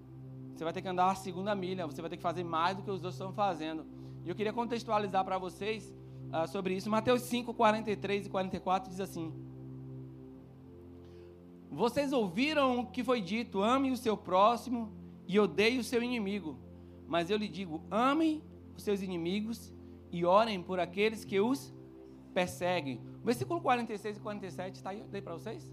você 0.59 0.65
vai 0.65 0.73
ter 0.73 0.83
que 0.83 0.89
andar 0.89 1.13
a 1.13 1.15
segunda 1.15 1.55
milha, 1.55 1.87
você 1.87 2.01
vai 2.01 2.11
ter 2.11 2.17
que 2.17 2.23
fazer 2.23 2.43
mais 2.43 2.77
do 2.77 2.83
que 2.83 2.91
os 2.91 2.97
outros 2.97 3.15
estão 3.15 3.33
fazendo. 3.33 3.87
E 4.25 4.29
eu 4.29 4.35
queria 4.35 4.53
contextualizar 4.53 5.25
para 5.25 5.39
vocês 5.39 5.95
uh, 6.33 6.49
sobre 6.49 6.75
isso. 6.75 6.91
Mateus 6.91 7.23
5, 7.23 7.55
43 7.55 8.27
e 8.27 8.29
44 8.29 8.91
diz 8.91 8.99
assim: 8.99 9.33
Vocês 11.71 12.13
ouviram 12.13 12.81
o 12.81 12.87
que 12.87 13.05
foi 13.05 13.21
dito: 13.21 13.63
ame 13.63 13.93
o 13.93 13.97
seu 13.97 14.17
próximo 14.17 14.91
e 15.29 15.39
odeie 15.39 15.79
o 15.79 15.85
seu 15.85 16.03
inimigo. 16.03 16.59
Mas 17.07 17.31
eu 17.31 17.37
lhe 17.37 17.47
digo: 17.47 17.81
amem 17.89 18.43
os 18.77 18.83
seus 18.83 19.01
inimigos 19.01 19.73
e 20.11 20.25
orem 20.25 20.61
por 20.61 20.81
aqueles 20.81 21.25
que 21.25 21.39
os 21.39 21.73
perseguem. 22.35 23.01
Versículo 23.23 23.61
46 23.61 24.17
e 24.17 24.21
47 24.21 24.75
está 24.75 24.91
aí, 24.91 25.05
aí 25.13 25.23
para 25.23 25.35
vocês? 25.35 25.73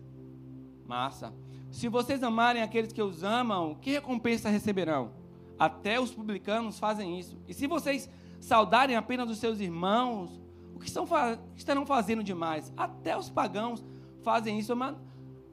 Massa. 0.86 1.34
Se 1.76 1.90
vocês 1.90 2.24
amarem 2.24 2.62
aqueles 2.62 2.94
que 2.94 3.02
os 3.02 3.22
amam, 3.22 3.76
que 3.76 3.92
recompensa 3.92 4.48
receberão? 4.48 5.12
Até 5.60 6.00
os 6.00 6.10
publicanos 6.10 6.80
fazem 6.80 7.20
isso. 7.20 7.38
E 7.50 7.54
se 7.54 7.68
vocês 7.68 8.10
saudarem 8.40 8.96
apenas 8.96 9.30
os 9.30 9.40
seus 9.40 9.60
irmãos, 9.60 10.42
o 10.74 10.80
que 10.80 10.88
estão, 10.88 11.06
estarão 11.54 11.86
fazendo 11.86 12.24
demais? 12.24 12.72
Até 12.78 13.18
os 13.18 13.30
pagãos 13.30 13.84
fazem 14.24 14.58
isso. 14.58 14.74
Mas 14.74 14.96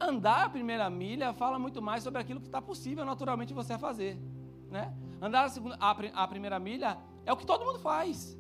andar 0.00 0.45
a 0.45 0.49
primeira 0.49 0.88
milha 0.88 1.33
fala 1.33 1.59
muito 1.59 1.83
mais 1.83 2.05
sobre 2.05 2.21
aquilo 2.21 2.38
que 2.38 2.47
está 2.47 2.62
possível 2.62 3.05
naturalmente 3.05 3.52
você 3.52 3.76
fazer. 3.76 4.17
Né? 4.71 4.95
Andar 5.21 5.47
a, 5.47 5.49
segunda, 5.49 5.76
a, 5.81 5.91
a 6.23 6.29
primeira 6.29 6.61
milha 6.61 6.99
é 7.26 7.33
o 7.33 7.37
que 7.37 7.45
todo 7.45 7.64
mundo 7.64 7.81
faz. 7.81 8.38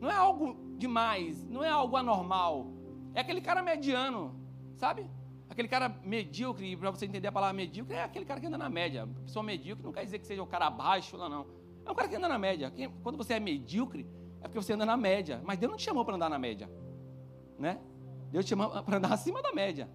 Não 0.00 0.10
é 0.10 0.14
algo 0.14 0.56
demais, 0.78 1.46
não 1.50 1.62
é 1.62 1.68
algo 1.68 1.98
anormal. 1.98 2.72
É 3.12 3.20
aquele 3.20 3.42
cara 3.42 3.62
mediano, 3.62 4.34
sabe? 4.74 5.06
Aquele 5.50 5.68
cara 5.68 5.88
medíocre, 6.04 6.76
para 6.76 6.90
você 6.90 7.06
entender 7.06 7.28
a 7.28 7.32
palavra 7.32 7.54
medíocre, 7.54 7.94
é 7.94 8.02
aquele 8.02 8.24
cara 8.24 8.40
que 8.40 8.46
anda 8.46 8.58
na 8.58 8.68
média. 8.68 9.08
Pessoa 9.24 9.42
medíocre 9.42 9.84
não 9.84 9.92
quer 9.92 10.04
dizer 10.04 10.18
que 10.18 10.26
seja 10.26 10.42
o 10.42 10.46
cara 10.46 10.66
abaixo 10.66 11.16
lá, 11.16 11.28
não. 11.28 11.46
É 11.84 11.90
um 11.90 11.94
cara 11.94 12.08
que 12.08 12.16
anda 12.16 12.28
na 12.28 12.38
média. 12.38 12.72
Quando 13.02 13.16
você 13.16 13.34
é 13.34 13.40
medíocre, 13.40 14.06
é 14.40 14.42
porque 14.42 14.60
você 14.60 14.74
anda 14.74 14.84
na 14.84 14.96
média. 14.96 15.40
Mas 15.44 15.58
Deus 15.58 15.70
não 15.70 15.78
te 15.78 15.84
chamou 15.84 16.04
para 16.04 16.16
andar 16.16 16.28
na 16.28 16.38
média. 16.38 16.70
Né? 17.58 17.80
Deus 18.30 18.44
te 18.44 18.50
chamou 18.50 18.70
para 18.82 18.98
andar 18.98 19.12
acima 19.14 19.42
da 19.42 19.52
média. 19.52 19.88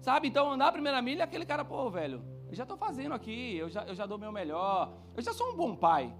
Sabe? 0.00 0.28
Então, 0.28 0.52
andar 0.52 0.68
a 0.68 0.72
primeira 0.72 1.02
milha 1.02 1.22
é 1.22 1.24
aquele 1.24 1.44
cara, 1.44 1.64
pô, 1.64 1.90
velho, 1.90 2.22
eu 2.48 2.54
já 2.54 2.62
estou 2.62 2.78
fazendo 2.78 3.14
aqui, 3.14 3.56
eu 3.56 3.68
já, 3.68 3.82
eu 3.84 3.94
já 3.94 4.06
dou 4.06 4.16
meu 4.16 4.30
melhor, 4.30 4.96
eu 5.16 5.22
já 5.22 5.32
sou 5.32 5.52
um 5.52 5.56
bom 5.56 5.74
pai. 5.74 6.14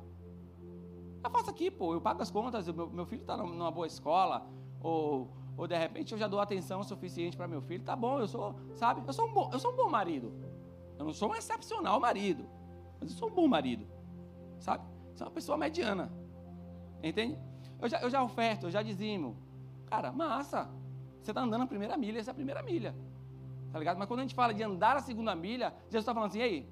Eu 1.23 1.31
faço 1.31 1.51
aqui, 1.51 1.71
pô, 1.71 1.95
eu 1.95 2.01
pago 2.01 2.21
as 2.21 2.31
contas, 2.31 2.69
meu, 2.69 2.91
meu 2.91 3.07
filho 3.07 3.23
está 3.23 3.37
numa 3.37 3.71
boa 3.71 3.87
escola, 3.87 4.47
ou, 4.81 5.31
ou 5.59 5.67
de 5.67 5.77
repente 5.77 6.13
eu 6.13 6.19
já 6.19 6.29
dou 6.29 6.39
atenção 6.39 6.85
suficiente 6.85 7.37
para 7.37 7.49
meu 7.49 7.61
filho, 7.61 7.83
tá 7.83 7.97
bom, 7.97 8.21
eu 8.21 8.29
sou, 8.29 8.55
sabe, 8.75 9.03
eu 9.05 9.13
sou 9.13 9.27
um 9.27 9.33
bom, 9.35 9.51
eu 9.53 9.59
sou 9.59 9.73
um 9.73 9.77
bom 9.77 9.91
marido. 9.91 10.33
Eu 10.97 11.05
não 11.05 11.13
sou 11.13 11.31
um 11.31 11.35
excepcional 11.35 11.99
marido, 11.99 12.49
mas 13.01 13.11
eu 13.11 13.17
sou 13.17 13.29
um 13.29 13.35
bom 13.35 13.49
marido, 13.49 13.85
sabe? 14.61 14.85
Sou 15.17 15.27
uma 15.27 15.33
pessoa 15.33 15.59
mediana, 15.59 16.13
entende? 17.03 17.37
Eu 17.83 17.89
já, 17.89 18.01
eu 18.01 18.09
já 18.09 18.23
oferto, 18.23 18.67
eu 18.67 18.71
já 18.71 18.83
dizimo. 18.83 19.37
Cara, 19.87 20.13
massa, 20.13 20.71
você 21.21 21.33
está 21.33 21.41
andando 21.41 21.63
a 21.63 21.67
primeira 21.67 21.97
milha, 21.97 22.21
essa 22.21 22.31
é 22.31 22.33
a 22.33 22.35
primeira 22.35 22.63
milha, 22.63 22.95
tá 23.73 23.81
ligado? 23.81 23.99
Mas 23.99 24.07
quando 24.07 24.21
a 24.21 24.23
gente 24.23 24.37
fala 24.37 24.55
de 24.55 24.63
andar 24.63 24.97
a 24.97 25.01
segunda 25.01 25.35
milha, 25.35 25.75
Jesus 25.87 26.03
está 26.03 26.15
falando 26.15 26.31
assim, 26.31 26.41
ei, 26.41 26.69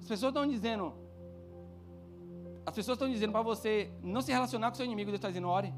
as 0.00 0.08
pessoas 0.08 0.30
estão 0.30 0.44
dizendo, 0.44 0.92
as 2.66 2.74
pessoas 2.74 2.96
estão 2.96 3.08
dizendo 3.08 3.30
para 3.30 3.42
você 3.42 3.92
não 4.02 4.20
se 4.20 4.32
relacionar 4.32 4.70
com 4.70 4.74
seu 4.74 4.84
inimigo, 4.84 5.12
Deus 5.12 5.18
está 5.18 5.28
dizendo, 5.28 5.48
ore. 5.48 5.72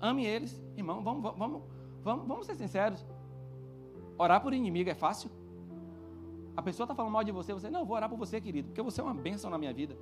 Ame 0.00 0.24
eles. 0.24 0.60
Irmão, 0.76 1.02
vamos, 1.02 1.22
vamos, 1.36 1.62
vamos, 2.02 2.26
vamos 2.26 2.46
ser 2.46 2.54
sinceros. 2.54 3.04
Orar 4.16 4.40
por 4.40 4.52
inimigo 4.52 4.90
é 4.90 4.94
fácil? 4.94 5.30
A 6.56 6.62
pessoa 6.62 6.84
está 6.84 6.94
falando 6.94 7.12
mal 7.12 7.24
de 7.24 7.32
você, 7.32 7.52
você, 7.52 7.70
não, 7.70 7.84
vou 7.84 7.96
orar 7.96 8.08
por 8.08 8.18
você, 8.18 8.40
querido, 8.40 8.68
porque 8.68 8.82
você 8.82 9.00
é 9.00 9.04
uma 9.04 9.14
bênção 9.14 9.50
na 9.50 9.58
minha 9.58 9.72
vida. 9.72 9.96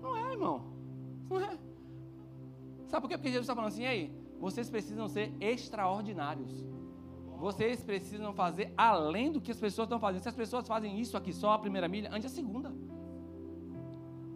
Não 0.00 0.16
é, 0.16 0.32
irmão. 0.32 0.62
Não 1.28 1.40
é. 1.40 1.58
Sabe 2.86 3.02
por 3.02 3.08
quê? 3.08 3.16
Porque 3.16 3.28
Jesus 3.28 3.44
está 3.44 3.54
falando 3.54 3.68
assim, 3.68 3.84
aí, 3.84 4.12
vocês 4.38 4.70
precisam 4.70 5.08
ser 5.08 5.34
extraordinários. 5.40 6.64
Vocês 7.38 7.84
precisam 7.84 8.32
fazer 8.32 8.72
além 8.76 9.30
do 9.30 9.40
que 9.40 9.50
as 9.50 9.60
pessoas 9.60 9.86
estão 9.86 9.98
fazendo. 9.98 10.22
Se 10.22 10.28
as 10.28 10.34
pessoas 10.34 10.66
fazem 10.66 10.98
isso 10.98 11.16
aqui 11.16 11.32
só 11.32 11.52
a 11.52 11.58
primeira 11.58 11.88
milha, 11.88 12.10
ande 12.12 12.26
a 12.26 12.30
segunda. 12.30 12.72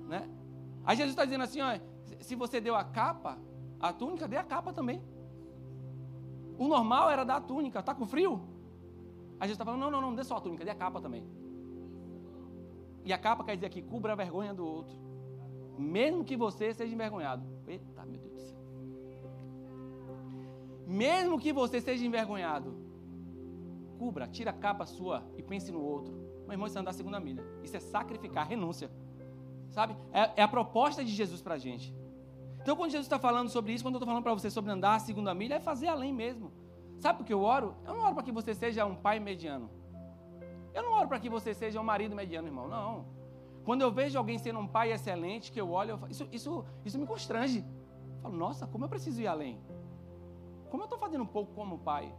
Né? 0.06 0.28
Aí 0.84 0.96
Jesus 0.96 1.12
está 1.12 1.24
dizendo 1.24 1.44
assim: 1.44 1.60
ó, 1.62 1.78
se 2.20 2.34
você 2.34 2.60
deu 2.60 2.74
a 2.74 2.84
capa, 2.84 3.38
a 3.80 3.92
túnica, 3.92 4.28
dê 4.28 4.36
a 4.36 4.44
capa 4.44 4.72
também. 4.72 5.02
O 6.58 6.68
normal 6.68 7.10
era 7.10 7.24
dar 7.24 7.36
a 7.36 7.40
túnica, 7.40 7.80
está 7.80 7.94
com 7.94 8.06
frio? 8.06 8.40
Aí 9.40 9.48
Jesus 9.48 9.52
está 9.52 9.64
falando: 9.64 9.80
não, 9.80 9.90
não, 9.90 10.00
não, 10.02 10.14
dê 10.14 10.22
só 10.22 10.36
a 10.36 10.40
túnica, 10.40 10.64
dê 10.64 10.70
a 10.70 10.74
capa 10.74 11.00
também. 11.00 11.26
E 13.04 13.12
a 13.12 13.18
capa 13.18 13.42
quer 13.42 13.54
dizer 13.54 13.70
que 13.70 13.80
cubra 13.80 14.12
a 14.12 14.16
vergonha 14.16 14.52
do 14.52 14.66
outro. 14.66 14.94
Mesmo 15.78 16.22
que 16.22 16.36
você 16.36 16.74
seja 16.74 16.94
envergonhado. 16.94 17.42
Eita, 17.66 18.04
meu 18.04 18.20
Deus 18.20 18.34
do 18.34 18.40
céu. 18.40 18.58
Mesmo 20.86 21.38
que 21.38 21.50
você 21.52 21.80
seja 21.80 22.04
envergonhado, 22.04 22.76
cubra, 23.98 24.28
tira 24.28 24.50
a 24.50 24.54
capa 24.54 24.84
sua 24.84 25.24
e 25.38 25.42
pense 25.42 25.72
no 25.72 25.80
outro. 25.80 26.12
Meu 26.42 26.52
irmão, 26.52 26.66
isso 26.66 26.76
é 26.76 26.80
andar 26.82 26.90
a 26.90 26.94
segunda 26.94 27.18
milha. 27.18 27.42
Isso 27.62 27.76
é 27.76 27.80
sacrificar, 27.80 28.46
renúncia. 28.46 28.90
Sabe? 29.70 29.96
É, 30.12 30.40
é 30.40 30.42
a 30.42 30.48
proposta 30.48 31.02
de 31.02 31.12
Jesus 31.12 31.40
para 31.40 31.54
a 31.54 31.58
gente. 31.58 31.94
Então, 32.70 32.78
quando 32.78 32.92
Jesus 32.92 33.06
está 33.06 33.18
falando 33.18 33.48
sobre 33.48 33.72
isso, 33.72 33.82
quando 33.82 33.94
eu 33.94 33.98
estou 33.98 34.06
falando 34.06 34.22
para 34.22 34.32
você 34.32 34.48
sobre 34.48 34.70
andar 34.70 34.94
a 34.94 35.00
segunda 35.00 35.34
milha, 35.34 35.54
é 35.54 35.58
fazer 35.58 35.88
além 35.88 36.12
mesmo. 36.12 36.52
Sabe 37.00 37.18
por 37.18 37.24
que 37.26 37.32
eu 37.32 37.42
oro? 37.42 37.74
Eu 37.84 37.94
não 37.94 38.04
oro 38.04 38.14
para 38.14 38.22
que 38.22 38.30
você 38.30 38.54
seja 38.54 38.86
um 38.86 38.94
pai 38.94 39.18
mediano. 39.18 39.68
Eu 40.72 40.84
não 40.84 40.92
oro 40.92 41.08
para 41.08 41.18
que 41.18 41.28
você 41.28 41.52
seja 41.52 41.80
um 41.80 41.82
marido 41.82 42.14
mediano, 42.14 42.46
irmão. 42.46 42.68
Não. 42.68 43.06
Quando 43.64 43.80
eu 43.80 43.90
vejo 43.90 44.16
alguém 44.16 44.38
sendo 44.38 44.60
um 44.60 44.68
pai 44.68 44.92
excelente, 44.92 45.50
que 45.50 45.60
eu 45.60 45.68
olho, 45.68 45.90
eu 45.90 45.98
falo, 45.98 46.12
isso, 46.12 46.28
isso, 46.30 46.64
isso 46.84 46.96
me 46.96 47.08
constrange. 47.08 47.64
Eu 48.14 48.22
falo, 48.22 48.36
nossa, 48.36 48.68
como 48.68 48.84
eu 48.84 48.88
preciso 48.88 49.20
ir 49.20 49.26
além? 49.26 49.58
Como 50.70 50.84
eu 50.84 50.86
estou 50.86 50.96
fazendo 51.00 51.22
um 51.22 51.26
pouco 51.26 51.52
como 51.52 51.76
pai? 51.76 52.14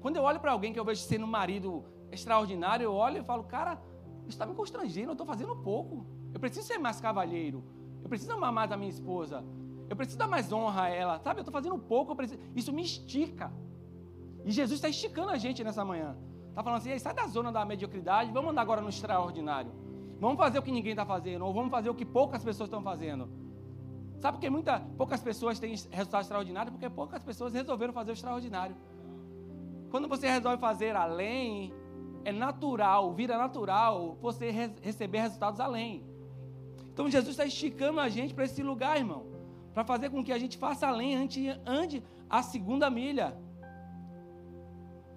Quando 0.00 0.18
eu 0.18 0.22
olho 0.22 0.38
para 0.38 0.52
alguém 0.52 0.72
que 0.72 0.78
eu 0.78 0.84
vejo 0.84 1.00
sendo 1.00 1.24
um 1.24 1.28
marido 1.40 1.84
extraordinário, 2.12 2.84
eu 2.84 2.94
olho 2.94 3.22
e 3.22 3.24
falo, 3.24 3.42
cara, 3.42 3.82
isso 4.20 4.28
está 4.28 4.46
me 4.46 4.54
constrangendo, 4.54 5.08
eu 5.08 5.14
estou 5.14 5.26
fazendo 5.26 5.56
pouco. 5.56 6.06
Eu 6.32 6.38
preciso 6.38 6.64
ser 6.64 6.78
mais 6.78 7.00
cavalheiro. 7.00 7.64
Eu 8.04 8.08
preciso 8.08 8.30
amar 8.30 8.52
mais 8.52 8.70
a 8.70 8.76
minha 8.76 8.90
esposa. 8.90 9.44
Eu 9.88 9.96
preciso 9.96 10.18
dar 10.18 10.26
mais 10.26 10.52
honra 10.52 10.82
a 10.82 10.88
ela. 10.88 11.18
Sabe, 11.20 11.40
eu 11.40 11.42
estou 11.42 11.52
fazendo 11.52 11.78
pouco. 11.78 12.14
Preciso... 12.14 12.40
Isso 12.54 12.72
me 12.72 12.82
estica. 12.82 13.52
E 14.44 14.50
Jesus 14.50 14.78
está 14.78 14.88
esticando 14.88 15.30
a 15.30 15.36
gente 15.36 15.62
nessa 15.64 15.84
manhã. 15.84 16.16
Está 16.50 16.62
falando 16.62 16.78
assim, 16.78 16.98
sai 16.98 17.12
da 17.12 17.26
zona 17.26 17.52
da 17.52 17.64
mediocridade, 17.66 18.32
vamos 18.32 18.50
andar 18.50 18.62
agora 18.62 18.80
no 18.80 18.88
extraordinário. 18.88 19.70
Vamos 20.18 20.38
fazer 20.38 20.58
o 20.58 20.62
que 20.62 20.72
ninguém 20.72 20.92
está 20.92 21.04
fazendo, 21.04 21.44
ou 21.44 21.52
vamos 21.52 21.70
fazer 21.70 21.90
o 21.90 21.94
que 21.94 22.06
poucas 22.06 22.42
pessoas 22.42 22.68
estão 22.68 22.82
fazendo. 22.82 23.28
Sabe 24.20 24.38
por 24.38 24.40
que 24.40 24.48
muita, 24.48 24.80
poucas 24.96 25.20
pessoas 25.20 25.58
têm 25.60 25.74
resultado 25.90 26.22
extraordinário? 26.22 26.72
Porque 26.72 26.88
poucas 26.88 27.22
pessoas 27.22 27.52
resolveram 27.52 27.92
fazer 27.92 28.12
o 28.12 28.14
extraordinário. 28.14 28.74
Quando 29.90 30.08
você 30.08 30.28
resolve 30.30 30.58
fazer 30.58 30.96
além, 30.96 31.74
é 32.24 32.32
natural, 32.32 33.12
vira 33.12 33.36
natural 33.36 34.16
você 34.22 34.50
re 34.50 34.70
receber 34.80 35.18
resultados 35.18 35.60
além. 35.60 36.06
Então 36.90 37.10
Jesus 37.10 37.32
está 37.32 37.44
esticando 37.44 38.00
a 38.00 38.08
gente 38.08 38.32
para 38.32 38.44
esse 38.44 38.62
lugar, 38.62 38.96
irmão. 38.96 39.35
Para 39.76 39.84
fazer 39.84 40.08
com 40.08 40.24
que 40.24 40.32
a 40.32 40.38
gente 40.38 40.56
faça 40.56 40.86
além, 40.88 41.14
ande, 41.14 41.50
ande 41.66 42.02
a 42.30 42.42
segunda 42.42 42.88
milha. 42.88 43.36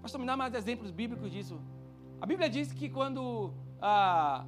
Pastor, 0.01 0.19
me 0.19 0.27
dá 0.27 0.35
mais 0.35 0.53
exemplos 0.53 0.91
bíblicos 0.91 1.31
disso. 1.31 1.61
A 2.19 2.25
Bíblia 2.25 2.49
diz 2.49 2.73
que 2.73 2.89
quando 2.89 3.53
ah, 3.81 4.45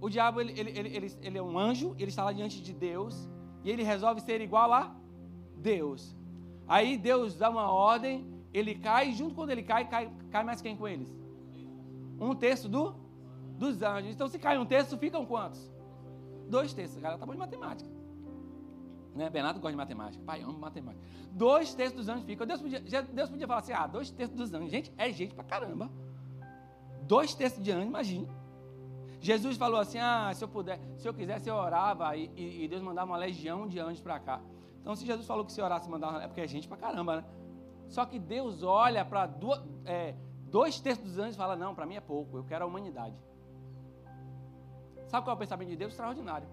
o 0.00 0.08
diabo 0.08 0.40
ele, 0.40 0.58
ele, 0.58 0.70
ele, 0.70 1.16
ele, 1.22 1.38
é 1.38 1.40
um 1.40 1.56
anjo, 1.56 1.94
ele 1.96 2.08
está 2.08 2.24
lá 2.24 2.32
diante 2.32 2.60
de 2.60 2.72
Deus 2.72 3.30
e 3.62 3.70
ele 3.70 3.84
resolve 3.84 4.20
ser 4.20 4.40
igual 4.40 4.72
a 4.72 4.96
Deus. 5.56 6.16
Aí 6.66 6.98
Deus 6.98 7.36
dá 7.36 7.48
uma 7.50 7.70
ordem, 7.70 8.26
ele 8.52 8.74
cai, 8.74 9.10
e 9.10 9.12
junto 9.12 9.36
quando 9.36 9.50
ele 9.50 9.62
cai, 9.62 9.88
cai, 9.88 10.10
cai 10.28 10.42
mais 10.42 10.60
quem 10.60 10.76
com 10.76 10.88
eles? 10.88 11.08
Um 12.18 12.34
terço 12.34 12.68
do, 12.68 12.96
dos 13.56 13.80
anjos. 13.80 14.10
Então, 14.10 14.26
se 14.26 14.40
cai 14.40 14.58
um 14.58 14.66
terço, 14.66 14.98
ficam 14.98 15.24
quantos? 15.24 15.70
Dois 16.48 16.74
terços. 16.74 17.00
Cara, 17.00 17.16
tá 17.16 17.24
bom 17.24 17.30
de 17.30 17.38
matemática. 17.38 17.99
Né? 19.20 19.28
Bernardo 19.28 19.60
gosta 19.60 19.72
de 19.72 19.76
matemática. 19.76 20.24
Pai, 20.24 20.40
amo 20.40 20.58
matemática. 20.58 21.04
Dois 21.30 21.74
terços 21.74 21.94
dos 21.94 22.08
anjos 22.08 22.24
ficam. 22.24 22.46
Deus 22.46 22.62
podia, 22.62 22.80
Deus 22.80 23.28
podia 23.28 23.46
falar 23.46 23.60
assim: 23.60 23.72
ah, 23.72 23.86
dois 23.86 24.10
terços 24.10 24.34
dos 24.34 24.54
anjos. 24.54 24.70
Gente, 24.70 24.90
é 24.96 25.12
gente 25.12 25.34
pra 25.34 25.44
caramba. 25.44 25.90
Dois 27.02 27.34
terços 27.34 27.62
de 27.62 27.70
anjos, 27.70 27.86
imagine. 27.86 28.26
Jesus 29.20 29.58
falou 29.58 29.78
assim: 29.78 29.98
ah, 29.98 30.32
se 30.34 30.42
eu 30.42 30.48
puder, 30.48 30.80
se 30.96 31.06
eu 31.06 31.12
quisesse, 31.12 31.50
eu 31.50 31.54
orava 31.54 32.16
e, 32.16 32.30
e, 32.34 32.64
e 32.64 32.68
Deus 32.68 32.82
mandava 32.82 33.10
uma 33.10 33.18
legião 33.18 33.68
de 33.68 33.78
anjos 33.78 34.00
para 34.00 34.18
cá. 34.18 34.40
Então, 34.80 34.96
se 34.96 35.04
Jesus 35.04 35.26
falou 35.26 35.44
que 35.44 35.52
se 35.52 35.60
orasse 35.60 35.90
mandar, 35.90 36.22
é 36.22 36.26
porque 36.26 36.40
é 36.40 36.48
gente 36.48 36.66
pra 36.66 36.78
caramba, 36.78 37.16
né? 37.16 37.24
Só 37.88 38.06
que 38.06 38.18
Deus 38.18 38.62
olha 38.62 39.04
para 39.04 39.30
é, 39.84 40.14
dois 40.44 40.80
terços 40.80 41.04
dos 41.04 41.18
anjos 41.18 41.34
e 41.34 41.38
fala: 41.38 41.54
não, 41.56 41.74
para 41.74 41.84
mim 41.84 41.96
é 41.96 42.00
pouco, 42.00 42.38
eu 42.38 42.44
quero 42.44 42.64
a 42.64 42.66
humanidade. 42.66 43.16
Sabe 45.08 45.26
qual 45.26 45.34
é 45.34 45.36
o 45.36 45.38
pensamento 45.38 45.68
de 45.68 45.76
Deus? 45.76 45.92
Extraordinário. 45.92 46.48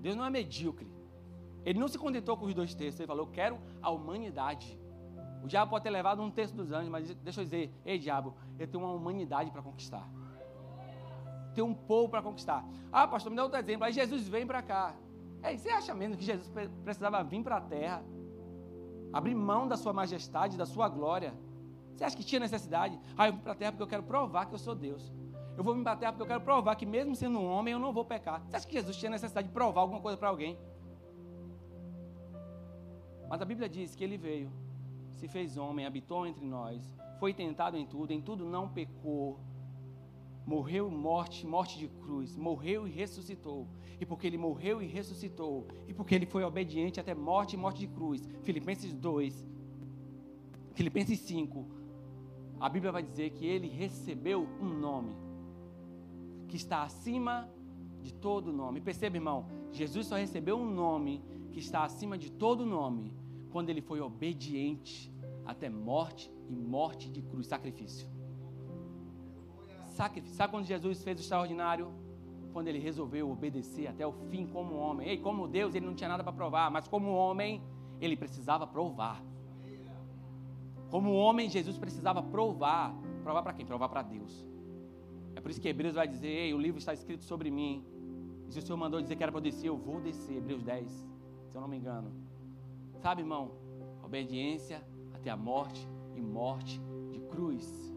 Deus 0.00 0.16
não 0.16 0.24
é 0.24 0.30
medíocre. 0.30 1.01
Ele 1.64 1.78
não 1.78 1.88
se 1.88 1.98
contentou 1.98 2.36
com 2.36 2.46
os 2.46 2.54
dois 2.54 2.74
terços, 2.74 3.00
ele 3.00 3.06
falou: 3.06 3.26
eu 3.26 3.32
quero 3.32 3.58
a 3.80 3.90
humanidade. 3.90 4.78
O 5.42 5.48
diabo 5.48 5.70
pode 5.70 5.82
ter 5.82 5.90
levado 5.90 6.22
um 6.22 6.30
terço 6.30 6.54
dos 6.54 6.70
anjos, 6.72 6.88
mas 6.88 7.14
deixa 7.16 7.40
eu 7.40 7.44
dizer: 7.44 7.72
ei, 7.84 7.98
diabo, 7.98 8.34
eu 8.58 8.66
tenho 8.66 8.84
uma 8.84 8.92
humanidade 8.92 9.50
para 9.50 9.62
conquistar 9.62 10.08
ter 11.52 11.62
um 11.62 11.74
povo 11.74 12.08
para 12.08 12.22
conquistar. 12.22 12.64
Ah, 12.90 13.06
pastor, 13.06 13.30
me 13.30 13.36
dá 13.36 13.44
outro 13.44 13.58
exemplo. 13.58 13.84
Aí 13.84 13.92
Jesus 13.92 14.26
vem 14.28 14.46
para 14.46 14.62
cá. 14.62 14.94
Ei, 15.44 15.58
você 15.58 15.70
acha 15.70 15.94
mesmo 15.94 16.16
que 16.16 16.24
Jesus 16.24 16.50
precisava 16.84 17.22
vir 17.22 17.42
para 17.42 17.56
a 17.56 17.60
terra? 17.60 18.02
Abrir 19.12 19.34
mão 19.34 19.68
da 19.68 19.76
sua 19.76 19.92
majestade, 19.92 20.56
da 20.56 20.66
sua 20.66 20.88
glória? 20.88 21.34
Você 21.94 22.04
acha 22.04 22.16
que 22.16 22.24
tinha 22.24 22.40
necessidade? 22.40 22.98
Ah, 23.16 23.28
eu 23.28 23.34
vim 23.34 23.40
para 23.40 23.52
a 23.52 23.54
terra 23.54 23.72
porque 23.72 23.82
eu 23.82 23.88
quero 23.88 24.02
provar 24.02 24.46
que 24.46 24.54
eu 24.54 24.58
sou 24.58 24.74
Deus. 24.74 25.12
Eu 25.56 25.62
vou 25.62 25.74
a 25.86 25.96
terra 25.96 26.12
porque 26.12 26.22
eu 26.22 26.26
quero 26.26 26.40
provar 26.40 26.74
que 26.76 26.86
mesmo 26.86 27.14
sendo 27.14 27.38
um 27.38 27.46
homem 27.46 27.72
eu 27.72 27.78
não 27.78 27.92
vou 27.92 28.04
pecar. 28.04 28.42
Você 28.46 28.56
acha 28.56 28.66
que 28.66 28.72
Jesus 28.72 28.96
tinha 28.96 29.10
necessidade 29.10 29.48
de 29.48 29.52
provar 29.52 29.82
alguma 29.82 30.00
coisa 30.00 30.16
para 30.16 30.28
alguém? 30.28 30.58
Mas 33.32 33.40
a 33.40 33.46
Bíblia 33.46 33.66
diz 33.66 33.94
que 33.94 34.04
ele 34.04 34.18
veio, 34.18 34.52
se 35.12 35.26
fez 35.26 35.56
homem, 35.56 35.86
habitou 35.86 36.26
entre 36.26 36.44
nós, 36.44 36.94
foi 37.18 37.32
tentado 37.32 37.78
em 37.78 37.86
tudo, 37.86 38.12
em 38.12 38.20
tudo 38.20 38.44
não 38.44 38.68
pecou 38.68 39.40
morreu 40.44 40.90
morte, 40.90 41.46
morte 41.46 41.78
de 41.78 41.88
cruz, 41.88 42.36
morreu 42.36 42.86
e 42.86 42.90
ressuscitou. 42.90 43.66
E 43.98 44.04
porque 44.04 44.26
ele 44.26 44.36
morreu 44.36 44.82
e 44.82 44.86
ressuscitou, 44.86 45.66
e 45.88 45.94
porque 45.94 46.14
ele 46.14 46.26
foi 46.26 46.44
obediente 46.44 47.00
até 47.00 47.14
morte 47.14 47.54
e 47.54 47.56
morte 47.56 47.78
de 47.78 47.86
cruz. 47.86 48.28
Filipenses 48.42 48.92
2, 48.92 49.48
Filipenses 50.74 51.18
5, 51.20 51.66
a 52.60 52.68
Bíblia 52.68 52.92
vai 52.92 53.02
dizer 53.02 53.30
que 53.30 53.46
ele 53.46 53.66
recebeu 53.66 54.46
um 54.60 54.68
nome 54.68 55.16
que 56.48 56.56
está 56.56 56.82
acima 56.82 57.48
de 58.02 58.12
todo 58.12 58.52
nome. 58.52 58.82
Perceba, 58.82 59.16
irmão, 59.16 59.46
Jesus 59.70 60.06
só 60.06 60.16
recebeu 60.16 60.58
um 60.58 60.70
nome 60.70 61.24
que 61.50 61.60
está 61.60 61.82
acima 61.82 62.18
de 62.18 62.30
todo 62.30 62.66
nome 62.66 63.21
quando 63.52 63.70
ele 63.70 63.80
foi 63.80 64.00
obediente 64.00 65.12
até 65.44 65.68
morte 65.68 66.32
e 66.48 66.54
morte 66.54 67.10
de 67.10 67.22
cruz, 67.22 67.46
sacrifício 67.46 68.10
sacrifício. 69.92 70.36
Sabe 70.36 70.50
quando 70.50 70.66
Jesus 70.66 71.02
fez 71.02 71.18
o 71.18 71.22
extraordinário? 71.22 71.92
Quando 72.52 72.68
ele 72.68 72.78
resolveu 72.78 73.30
obedecer 73.30 73.86
até 73.86 74.06
o 74.06 74.12
fim 74.30 74.46
como 74.46 74.74
homem. 74.74 75.08
Ei, 75.08 75.18
como 75.18 75.48
Deus, 75.48 75.74
ele 75.74 75.86
não 75.86 75.94
tinha 75.94 76.08
nada 76.08 76.22
para 76.22 76.32
provar, 76.32 76.70
mas 76.70 76.86
como 76.88 77.10
homem, 77.12 77.62
ele 78.00 78.16
precisava 78.16 78.66
provar. 78.66 79.22
Como 80.90 81.14
homem, 81.14 81.48
Jesus 81.48 81.78
precisava 81.78 82.22
provar. 82.22 82.94
Provar 83.22 83.42
para 83.42 83.52
quem? 83.54 83.64
Provar 83.64 83.88
para 83.88 84.02
Deus. 84.02 84.46
É 85.34 85.40
por 85.40 85.50
isso 85.50 85.60
que 85.60 85.68
Hebreus 85.68 85.94
vai 85.94 86.06
dizer: 86.06 86.28
Ei, 86.28 86.52
o 86.52 86.58
livro 86.58 86.78
está 86.78 86.92
escrito 86.92 87.24
sobre 87.24 87.50
mim. 87.50 87.84
E 88.48 88.52
se 88.52 88.58
o 88.58 88.62
Senhor 88.62 88.76
mandou 88.76 89.00
dizer 89.00 89.16
que 89.16 89.22
era 89.22 89.32
para 89.32 89.38
eu 89.38 89.42
descer, 89.42 89.68
eu 89.68 89.76
vou 89.76 90.00
descer. 90.00 90.36
Hebreus 90.36 90.62
10, 90.62 90.90
se 90.90 91.56
eu 91.56 91.60
não 91.60 91.68
me 91.68 91.78
engano. 91.78 92.12
Sabe, 93.02 93.22
irmão? 93.22 93.50
Obediência 94.04 94.80
até 95.12 95.28
a 95.28 95.36
morte 95.36 95.88
e 96.14 96.22
morte 96.22 96.80
de 97.10 97.18
cruz 97.18 97.92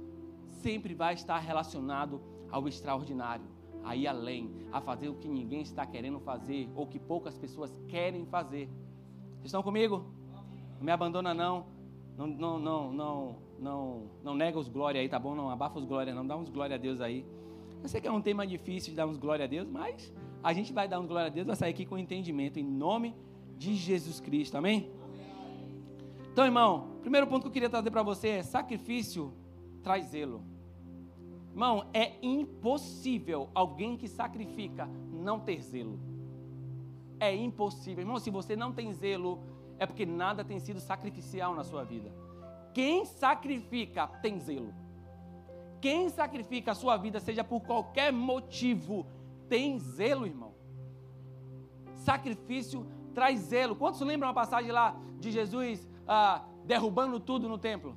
sempre 0.64 0.96
vai 0.96 1.14
estar 1.14 1.38
relacionado 1.38 2.20
ao 2.50 2.68
extraordinário, 2.68 3.46
a 3.84 3.96
ir 3.96 4.08
além, 4.08 4.50
a 4.72 4.82
fazer 4.82 5.08
o 5.10 5.14
que 5.14 5.28
ninguém 5.28 5.62
está 5.62 5.86
querendo 5.86 6.20
fazer 6.20 6.68
ou 6.76 6.88
que 6.88 6.98
poucas 6.98 7.38
pessoas 7.38 7.80
querem 7.88 8.26
fazer. 8.26 8.68
Vocês 9.36 9.46
estão 9.46 9.62
comigo? 9.62 10.04
Não 10.80 10.86
me 10.86 10.92
abandona 10.92 11.36
não. 11.36 11.68
Não, 12.18 12.26
não, 12.26 12.58
não, 12.58 12.92
não, 12.92 13.36
não, 13.60 14.04
não 14.24 14.34
nega 14.34 14.58
os 14.58 14.68
glória 14.68 15.00
aí, 15.00 15.08
tá 15.08 15.20
bom? 15.20 15.36
Não 15.36 15.52
abafa 15.52 15.78
os 15.78 15.86
glória 15.86 16.16
não, 16.16 16.26
dá 16.26 16.36
uns 16.36 16.50
glória 16.50 16.78
a 16.78 16.80
Deus 16.80 17.00
aí. 17.00 17.24
Eu 17.84 17.88
sei 17.88 18.02
que 18.02 18.08
é 18.08 18.12
um 18.12 18.22
tema 18.24 18.48
difícil 18.48 18.90
de 18.90 18.96
dar 18.96 19.06
uns 19.06 19.18
glória 19.18 19.46
a 19.46 19.48
Deus, 19.48 19.68
mas 19.70 20.12
a 20.42 20.52
gente 20.52 20.74
vai 20.74 20.88
dar 20.88 21.00
uns 21.00 21.06
glória 21.06 21.28
a 21.28 21.30
Deus, 21.30 21.46
vai 21.46 21.56
sair 21.56 21.70
aqui 21.70 21.86
com 21.86 21.96
entendimento 21.96 22.58
em 22.58 22.64
nome 22.64 23.12
de 23.12 23.35
Jesus 23.60 24.20
Cristo, 24.20 24.58
amém? 24.58 24.92
Então, 26.32 26.44
irmão, 26.44 26.98
primeiro 27.02 27.28
ponto 27.28 27.44
que 27.44 27.48
eu 27.48 27.52
queria 27.52 27.70
trazer 27.70 27.90
para 27.92 28.04
você 28.04 28.28
é 28.28 28.44
sacrifício 28.44 29.34
traz 29.82 30.08
zelo. 30.08 30.44
Irmão, 31.52 31.86
é 31.94 32.14
impossível 32.22 33.50
alguém 33.54 33.96
que 33.96 34.08
sacrifica 34.08 34.90
não 35.12 35.40
ter 35.40 35.62
zelo. 35.62 36.00
É 37.20 37.34
impossível. 37.34 38.02
Irmão, 38.02 38.20
se 38.20 38.30
você 38.30 38.56
não 38.56 38.74
tem 38.74 38.92
zelo, 38.92 39.40
é 39.80 39.86
porque 39.86 40.06
nada 40.06 40.44
tem 40.44 40.60
sido 40.60 40.80
sacrificial 40.80 41.56
na 41.56 41.64
sua 41.64 41.84
vida. 41.84 42.12
Quem 42.74 43.06
sacrifica 43.06 44.08
tem 44.08 44.40
zelo. 44.40 44.74
Quem 45.80 46.10
sacrifica 46.10 46.72
a 46.72 46.76
sua 46.76 46.98
vida, 46.98 47.20
seja 47.20 47.44
por 47.44 47.62
qualquer 47.62 48.12
motivo, 48.12 49.06
tem 49.48 49.80
zelo, 49.80 50.26
irmão. 50.26 50.54
Sacrifício 51.94 52.86
traz 53.16 53.40
zelo. 53.40 53.76
Quantos 53.76 54.02
lembram 54.02 54.30
a 54.30 54.34
passagem 54.34 54.72
lá 54.72 54.96
de 55.20 55.32
Jesus 55.32 55.88
ah, 56.08 56.44
derrubando 56.66 57.20
tudo 57.20 57.50
no 57.50 57.58
templo? 57.58 57.96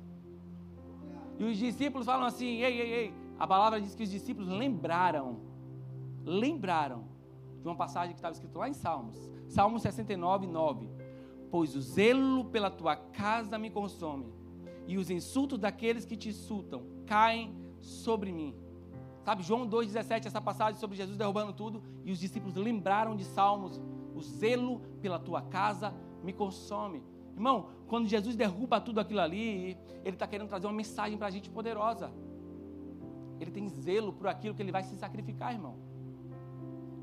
E 1.37 1.43
os 1.43 1.57
discípulos 1.57 2.07
falam 2.07 2.25
assim: 2.25 2.61
ei, 2.61 2.81
ei, 2.81 2.93
ei, 2.93 3.13
a 3.37 3.45
palavra 3.45 3.79
diz 3.79 3.93
que 3.93 4.03
os 4.03 4.09
discípulos 4.09 4.49
lembraram, 4.49 5.39
lembraram 6.25 7.03
de 7.61 7.67
uma 7.67 7.75
passagem 7.75 8.13
que 8.13 8.17
estava 8.17 8.33
escrita 8.33 8.57
lá 8.57 8.67
em 8.67 8.73
Salmos, 8.73 9.29
Salmo 9.47 9.77
69, 9.77 10.47
9. 10.47 10.89
Pois 11.51 11.75
o 11.75 11.81
zelo 11.81 12.45
pela 12.45 12.69
tua 12.69 12.95
casa 12.95 13.57
me 13.57 13.69
consome, 13.69 14.27
e 14.87 14.97
os 14.97 15.09
insultos 15.09 15.59
daqueles 15.59 16.05
que 16.05 16.15
te 16.15 16.29
insultam 16.29 16.83
caem 17.05 17.55
sobre 17.79 18.31
mim. 18.31 18.55
Sabe, 19.23 19.43
João 19.43 19.67
2,17, 19.67 20.25
essa 20.25 20.41
passagem 20.41 20.79
sobre 20.79 20.97
Jesus 20.97 21.17
derrubando 21.17 21.53
tudo, 21.53 21.83
e 22.03 22.11
os 22.11 22.19
discípulos 22.19 22.55
lembraram 22.55 23.15
de 23.15 23.23
Salmos: 23.23 23.79
o 24.19 24.21
zelo 24.21 24.81
pela 25.01 25.17
tua 25.17 25.41
casa 25.41 25.93
me 26.23 26.33
consome. 26.33 27.01
Irmão, 27.33 27.69
quando 27.87 28.07
Jesus 28.07 28.35
derruba 28.35 28.81
tudo 28.81 28.99
aquilo 28.99 29.21
ali, 29.21 29.77
Ele 30.03 30.15
está 30.15 30.27
querendo 30.27 30.49
trazer 30.49 30.67
uma 30.67 30.73
mensagem 30.73 31.17
para 31.17 31.27
a 31.27 31.31
gente 31.31 31.49
poderosa. 31.49 32.11
Ele 33.39 33.51
tem 33.51 33.69
zelo 33.69 34.11
por 34.11 34.27
aquilo 34.27 34.53
que 34.53 34.61
ele 34.61 34.71
vai 34.71 34.83
se 34.83 34.95
sacrificar, 34.97 35.53
irmão. 35.53 35.75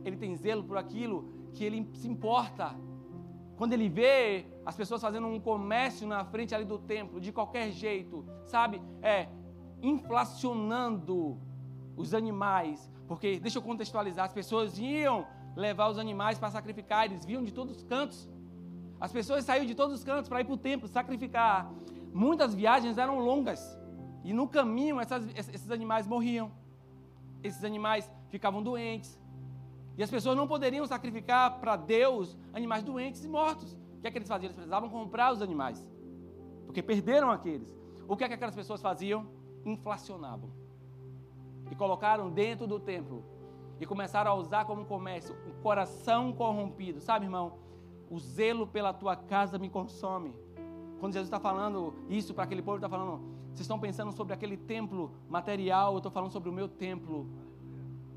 Ele 0.04 0.16
tem 0.16 0.36
zelo 0.36 0.62
por 0.62 0.76
aquilo 0.76 1.28
que 1.54 1.64
ele 1.64 1.88
se 1.94 2.06
importa. 2.06 2.76
Quando 3.56 3.72
ele 3.72 3.88
vê 3.88 4.44
as 4.66 4.76
pessoas 4.76 5.00
fazendo 5.00 5.26
um 5.26 5.40
comércio 5.40 6.06
na 6.06 6.22
frente 6.26 6.54
ali 6.54 6.66
do 6.66 6.78
templo, 6.78 7.18
de 7.18 7.32
qualquer 7.32 7.70
jeito, 7.70 8.22
sabe? 8.44 8.82
É, 9.00 9.28
inflacionando 9.80 11.38
os 11.96 12.12
animais. 12.12 12.92
Porque, 13.08 13.40
deixa 13.40 13.56
eu 13.56 13.62
contextualizar, 13.62 14.26
as 14.26 14.34
pessoas 14.34 14.78
iam 14.78 15.26
levar 15.56 15.88
os 15.88 15.98
animais 15.98 16.38
para 16.38 16.50
sacrificar, 16.50 17.06
eles 17.06 17.24
vinham 17.24 17.42
de 17.42 17.52
todos 17.52 17.78
os 17.78 17.82
cantos. 17.82 18.28
As 19.00 19.10
pessoas 19.10 19.44
saíam 19.44 19.64
de 19.64 19.74
todos 19.74 19.94
os 19.96 20.04
cantos 20.04 20.28
para 20.28 20.40
ir 20.42 20.44
para 20.44 20.54
o 20.54 20.58
templo 20.58 20.86
sacrificar. 20.86 21.72
muitas 22.12 22.54
viagens 22.54 22.98
eram 22.98 23.18
longas. 23.18 23.60
E 24.22 24.32
no 24.32 24.46
caminho 24.48 25.00
essas, 25.00 25.26
esses 25.36 25.70
animais 25.70 26.06
morriam. 26.06 26.50
Esses 27.42 27.64
animais 27.64 28.10
ficavam 28.28 28.62
doentes. 28.62 29.18
E 29.96 30.02
as 30.02 30.10
pessoas 30.10 30.36
não 30.36 30.46
poderiam 30.46 30.86
sacrificar 30.86 31.58
para 31.58 31.76
Deus 31.76 32.36
animais 32.52 32.82
doentes 32.82 33.24
e 33.24 33.28
mortos. 33.28 33.72
O 33.72 34.00
que 34.00 34.08
é 34.08 34.10
que 34.10 34.18
eles 34.18 34.28
faziam? 34.28 34.46
Eles 34.46 34.56
precisavam 34.56 34.88
comprar 34.90 35.32
os 35.32 35.40
animais. 35.40 35.86
Porque 36.66 36.82
perderam 36.82 37.30
aqueles. 37.30 37.68
O 38.06 38.16
que 38.16 38.24
é 38.24 38.28
que 38.28 38.34
aquelas 38.34 38.54
pessoas 38.54 38.82
faziam? 38.82 39.26
Inflacionavam. 39.64 40.50
E 41.70 41.74
colocaram 41.74 42.30
dentro 42.30 42.66
do 42.66 42.78
templo. 42.78 43.24
E 43.80 43.86
começaram 43.86 44.30
a 44.30 44.34
usar 44.34 44.64
como 44.64 44.84
comércio 44.84 45.36
o 45.46 45.62
coração 45.62 46.32
corrompido. 46.32 47.00
Sabe, 47.00 47.26
irmão? 47.26 47.54
O 48.10 48.18
zelo 48.18 48.66
pela 48.66 48.92
tua 48.92 49.16
casa 49.16 49.58
me 49.58 49.68
consome. 49.68 50.34
Quando 50.98 51.12
Jesus 51.12 51.26
está 51.26 51.38
falando 51.38 51.94
isso 52.08 52.32
para 52.32 52.44
aquele 52.44 52.62
povo, 52.62 52.76
está 52.76 52.88
falando, 52.88 53.20
vocês 53.48 53.60
estão 53.60 53.78
pensando 53.78 54.12
sobre 54.12 54.32
aquele 54.32 54.56
templo 54.56 55.10
material, 55.28 55.92
eu 55.92 55.98
estou 55.98 56.10
falando 56.10 56.30
sobre 56.30 56.48
o 56.48 56.52
meu 56.52 56.68
templo. 56.68 57.26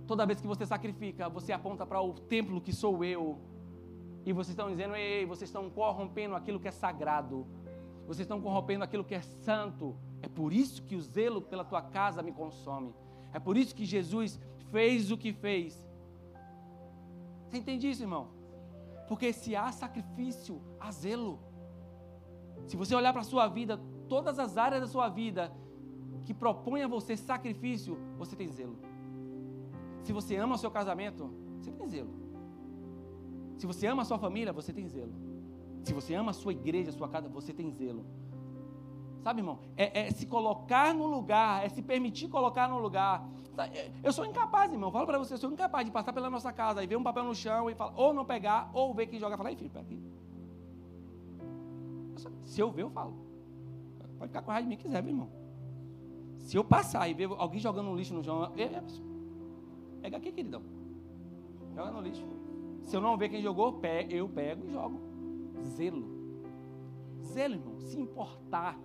Toda 0.07 0.25
vez 0.25 0.39
que 0.39 0.47
você 0.47 0.65
sacrifica, 0.65 1.27
você 1.27 1.51
aponta 1.51 1.85
para 1.85 2.01
o 2.01 2.13
templo 2.13 2.61
que 2.61 2.73
sou 2.73 3.03
eu. 3.03 3.37
E 4.25 4.31
vocês 4.31 4.49
estão 4.49 4.69
dizendo, 4.69 4.95
ei, 4.95 5.25
vocês 5.25 5.49
estão 5.49 5.69
corrompendo 5.69 6.35
aquilo 6.35 6.59
que 6.59 6.67
é 6.67 6.71
sagrado. 6.71 7.45
Vocês 8.07 8.21
estão 8.21 8.41
corrompendo 8.41 8.83
aquilo 8.83 9.03
que 9.03 9.15
é 9.15 9.21
santo. 9.21 9.95
É 10.21 10.27
por 10.27 10.53
isso 10.53 10.81
que 10.83 10.95
o 10.95 11.01
zelo 11.01 11.41
pela 11.41 11.63
tua 11.63 11.81
casa 11.81 12.21
me 12.21 12.31
consome. 12.31 12.93
É 13.33 13.39
por 13.39 13.55
isso 13.55 13.75
que 13.75 13.85
Jesus 13.85 14.39
fez 14.71 15.11
o 15.11 15.17
que 15.17 15.33
fez. 15.33 15.87
Você 17.47 17.57
entende 17.57 17.89
isso, 17.89 18.03
irmão? 18.03 18.27
Porque 19.07 19.33
se 19.33 19.55
há 19.55 19.71
sacrifício, 19.71 20.61
há 20.79 20.91
zelo. 20.91 21.39
Se 22.67 22.77
você 22.77 22.93
olhar 22.93 23.11
para 23.11 23.21
a 23.21 23.25
sua 23.25 23.47
vida, 23.47 23.79
todas 24.07 24.37
as 24.37 24.57
áreas 24.57 24.81
da 24.81 24.87
sua 24.87 25.09
vida 25.09 25.51
que 26.23 26.33
propõem 26.33 26.83
a 26.83 26.87
você 26.87 27.17
sacrifício, 27.17 27.97
você 28.17 28.35
tem 28.35 28.47
zelo. 28.49 28.77
Se 30.03 30.13
você 30.13 30.35
ama 30.35 30.55
o 30.55 30.57
seu 30.57 30.69
casamento, 30.69 31.31
você 31.57 31.71
tem 31.71 31.87
zelo. 31.87 32.13
Se 33.57 33.65
você 33.65 33.87
ama 33.87 34.03
a 34.03 34.05
sua 34.05 34.19
família, 34.19 34.53
você 34.53 34.71
tem 34.71 34.87
zelo. 34.87 35.13
Se 35.83 35.93
você 35.93 36.13
ama 36.13 36.31
a 36.31 36.33
sua 36.33 36.51
igreja, 36.51 36.89
a 36.89 36.93
sua 36.93 37.09
casa, 37.09 37.27
você 37.27 37.53
tem 37.53 37.71
zelo. 37.71 38.05
Sabe, 39.21 39.41
irmão? 39.41 39.59
É, 39.75 40.01
é, 40.01 40.11
se 40.11 40.25
colocar 40.25 40.93
no 40.93 41.05
lugar, 41.05 41.65
é 41.65 41.69
se 41.69 41.81
permitir 41.81 42.29
colocar 42.29 42.69
no 42.69 42.79
lugar. 42.79 43.27
É, 43.67 43.91
eu 44.03 44.13
sou 44.13 44.25
incapaz, 44.25 44.71
irmão. 44.71 44.91
Falo 44.91 45.05
para 45.05 45.17
você, 45.17 45.33
eu 45.33 45.37
sou 45.37 45.51
incapaz 45.51 45.85
de 45.85 45.91
passar 45.91 46.13
pela 46.13 46.29
nossa 46.29 46.51
casa 46.53 46.83
e 46.83 46.87
ver 46.87 46.95
um 46.95 47.03
papel 47.03 47.23
no 47.23 47.35
chão 47.35 47.69
e 47.69 47.75
falar, 47.75 47.93
ou 47.95 48.13
não 48.13 48.25
pegar, 48.25 48.69
ou 48.73 48.93
ver 48.93 49.07
quem 49.07 49.19
joga 49.19 49.35
e 49.35 49.37
falar, 49.37 49.51
enfim, 49.51 49.69
pega 49.69 49.85
aqui. 49.85 50.01
Se 52.43 52.61
eu 52.61 52.71
ver, 52.71 52.83
eu 52.83 52.89
falo. 52.89 53.13
Pode 54.17 54.29
ficar 54.29 54.41
com 54.41 54.51
raiva 54.51 54.63
de 54.63 54.69
mim 54.69 54.81
quiser, 54.81 55.01
meu 55.01 55.13
irmão. 55.13 55.29
Se 56.39 56.57
eu 56.57 56.63
passar 56.63 57.07
e 57.07 57.13
ver 57.13 57.29
alguém 57.37 57.59
jogando 57.59 57.89
um 57.89 57.95
lixo 57.95 58.13
no 58.13 58.23
chão, 58.23 58.51
pega 60.01 60.17
aqui, 60.17 60.31
queridão. 60.31 60.63
Joga 61.75 61.91
no 61.91 62.01
lixo. 62.01 62.25
Se 62.83 62.95
eu 62.95 63.01
não 63.01 63.15
ver 63.17 63.29
quem 63.29 63.41
jogou, 63.41 63.79
eu 64.09 64.27
pego 64.27 64.65
e 64.67 64.71
jogo. 64.71 64.99
Zelo. 65.63 66.05
Zelo, 67.21 67.53
irmão. 67.53 67.79
Se 67.81 67.99
importar. 67.99 68.79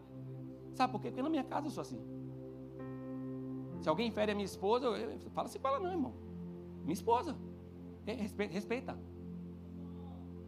Sabe 0.75 0.93
por 0.93 1.01
quê? 1.01 1.09
Porque 1.09 1.23
na 1.23 1.31
minha 1.31 1.45
casa 1.45 1.67
eu 1.67 1.71
sou 1.71 1.83
assim. 1.83 1.99
Se 3.85 3.89
alguém 3.91 4.11
fere 4.11 4.33
a 4.33 4.35
minha 4.35 4.47
esposa, 4.47 4.87
eu, 4.87 4.97
eu, 4.97 5.31
fala 5.33 5.47
assim 5.47 5.59
com 5.59 5.69
ela, 5.69 5.79
não, 5.79 5.91
irmão. 5.91 6.15
Minha 6.85 6.95
esposa. 6.95 7.37
Respeita, 8.07 8.55
respeita. 8.55 8.99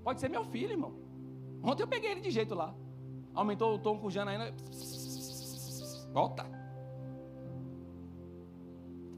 Pode 0.02 0.20
ser 0.20 0.30
meu 0.30 0.42
filho, 0.42 0.70
irmão. 0.70 0.94
Ontem 1.62 1.82
eu 1.82 1.86
peguei 1.86 2.12
ele 2.12 2.22
de 2.22 2.30
jeito 2.30 2.54
lá. 2.54 2.74
Aumentou 3.34 3.74
o 3.74 3.78
tom 3.78 3.98
com 3.98 4.06
o 4.06 4.10
Janaína. 4.10 4.54
Volta. 6.14 6.46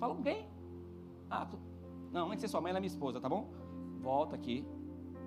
Fala 0.00 0.16
com 0.16 0.22
quem? 0.24 0.48
Ah, 1.31 1.46
tu... 1.46 1.57
Não, 2.11 2.26
antes 2.26 2.38
de 2.38 2.40
ser 2.40 2.48
sua 2.48 2.61
mãe, 2.61 2.70
ela 2.70 2.78
é 2.78 2.81
minha 2.81 2.88
esposa, 2.88 3.20
tá 3.20 3.28
bom? 3.28 3.48
Volta 4.00 4.35
aqui. 4.35 4.66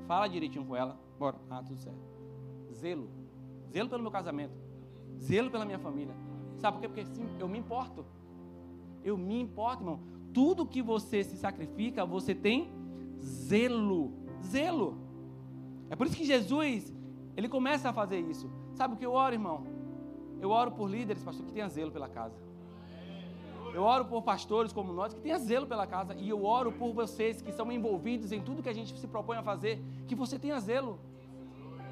Fala 0.06 0.28
direitinho 0.28 0.66
com 0.66 0.76
ela. 0.76 1.00
Bora. 1.18 1.38
Ah, 1.50 1.64
tudo 1.64 1.80
certo. 1.80 1.98
Zelo. 2.74 3.10
Zelo 3.72 3.88
pelo 3.88 4.02
meu 4.02 4.12
casamento. 4.12 4.60
Zelo 5.18 5.50
pela 5.50 5.64
minha 5.64 5.80
família. 5.80 6.14
Sabe 6.58 6.76
por 6.76 6.82
quê? 6.82 6.88
Porque 6.90 7.06
sim, 7.06 7.26
eu 7.40 7.48
me 7.48 7.58
importo. 7.58 8.06
Eu 9.04 9.18
me 9.18 9.40
importo, 9.42 9.84
irmão. 9.84 10.00
Tudo 10.34 10.66
que 10.66 10.82
você 10.82 11.24
se 11.24 11.38
sacrifica, 11.38 12.06
você 12.06 12.34
tem 12.34 12.72
zelo. 13.22 14.14
Zelo. 14.44 14.98
É 15.90 15.96
por 15.96 16.08
isso 16.08 16.16
que 16.16 16.26
Jesus, 16.26 16.94
ele 17.36 17.50
começa 17.50 17.90
a 17.90 17.94
fazer 17.94 18.20
isso. 18.20 18.50
Sabe 18.74 18.94
o 18.94 18.98
que 18.98 19.06
eu 19.06 19.14
oro, 19.14 19.36
irmão? 19.36 19.66
Eu 20.40 20.50
oro 20.50 20.72
por 20.72 20.90
líderes, 20.90 21.24
pastor, 21.24 21.46
que 21.46 21.52
tenha 21.52 21.68
zelo 21.68 21.92
pela 21.92 22.08
casa. 22.08 22.36
Eu 23.74 23.84
oro 23.84 24.06
por 24.06 24.22
pastores 24.22 24.74
como 24.74 24.92
nós 24.92 25.14
que 25.14 25.22
tenha 25.22 25.38
zelo 25.38 25.66
pela 25.66 25.88
casa. 25.88 26.16
E 26.16 26.30
eu 26.30 26.44
oro 26.44 26.72
por 26.72 26.94
vocês 26.94 27.42
que 27.42 27.52
são 27.52 27.72
envolvidos 27.72 28.32
em 28.32 28.42
tudo 28.42 28.62
que 28.64 28.70
a 28.70 28.74
gente 28.74 28.98
se 28.98 29.08
propõe 29.08 29.38
a 29.38 29.44
fazer, 29.44 29.82
que 30.08 30.16
você 30.16 30.38
tenha 30.38 30.60
zelo. 30.60 31.00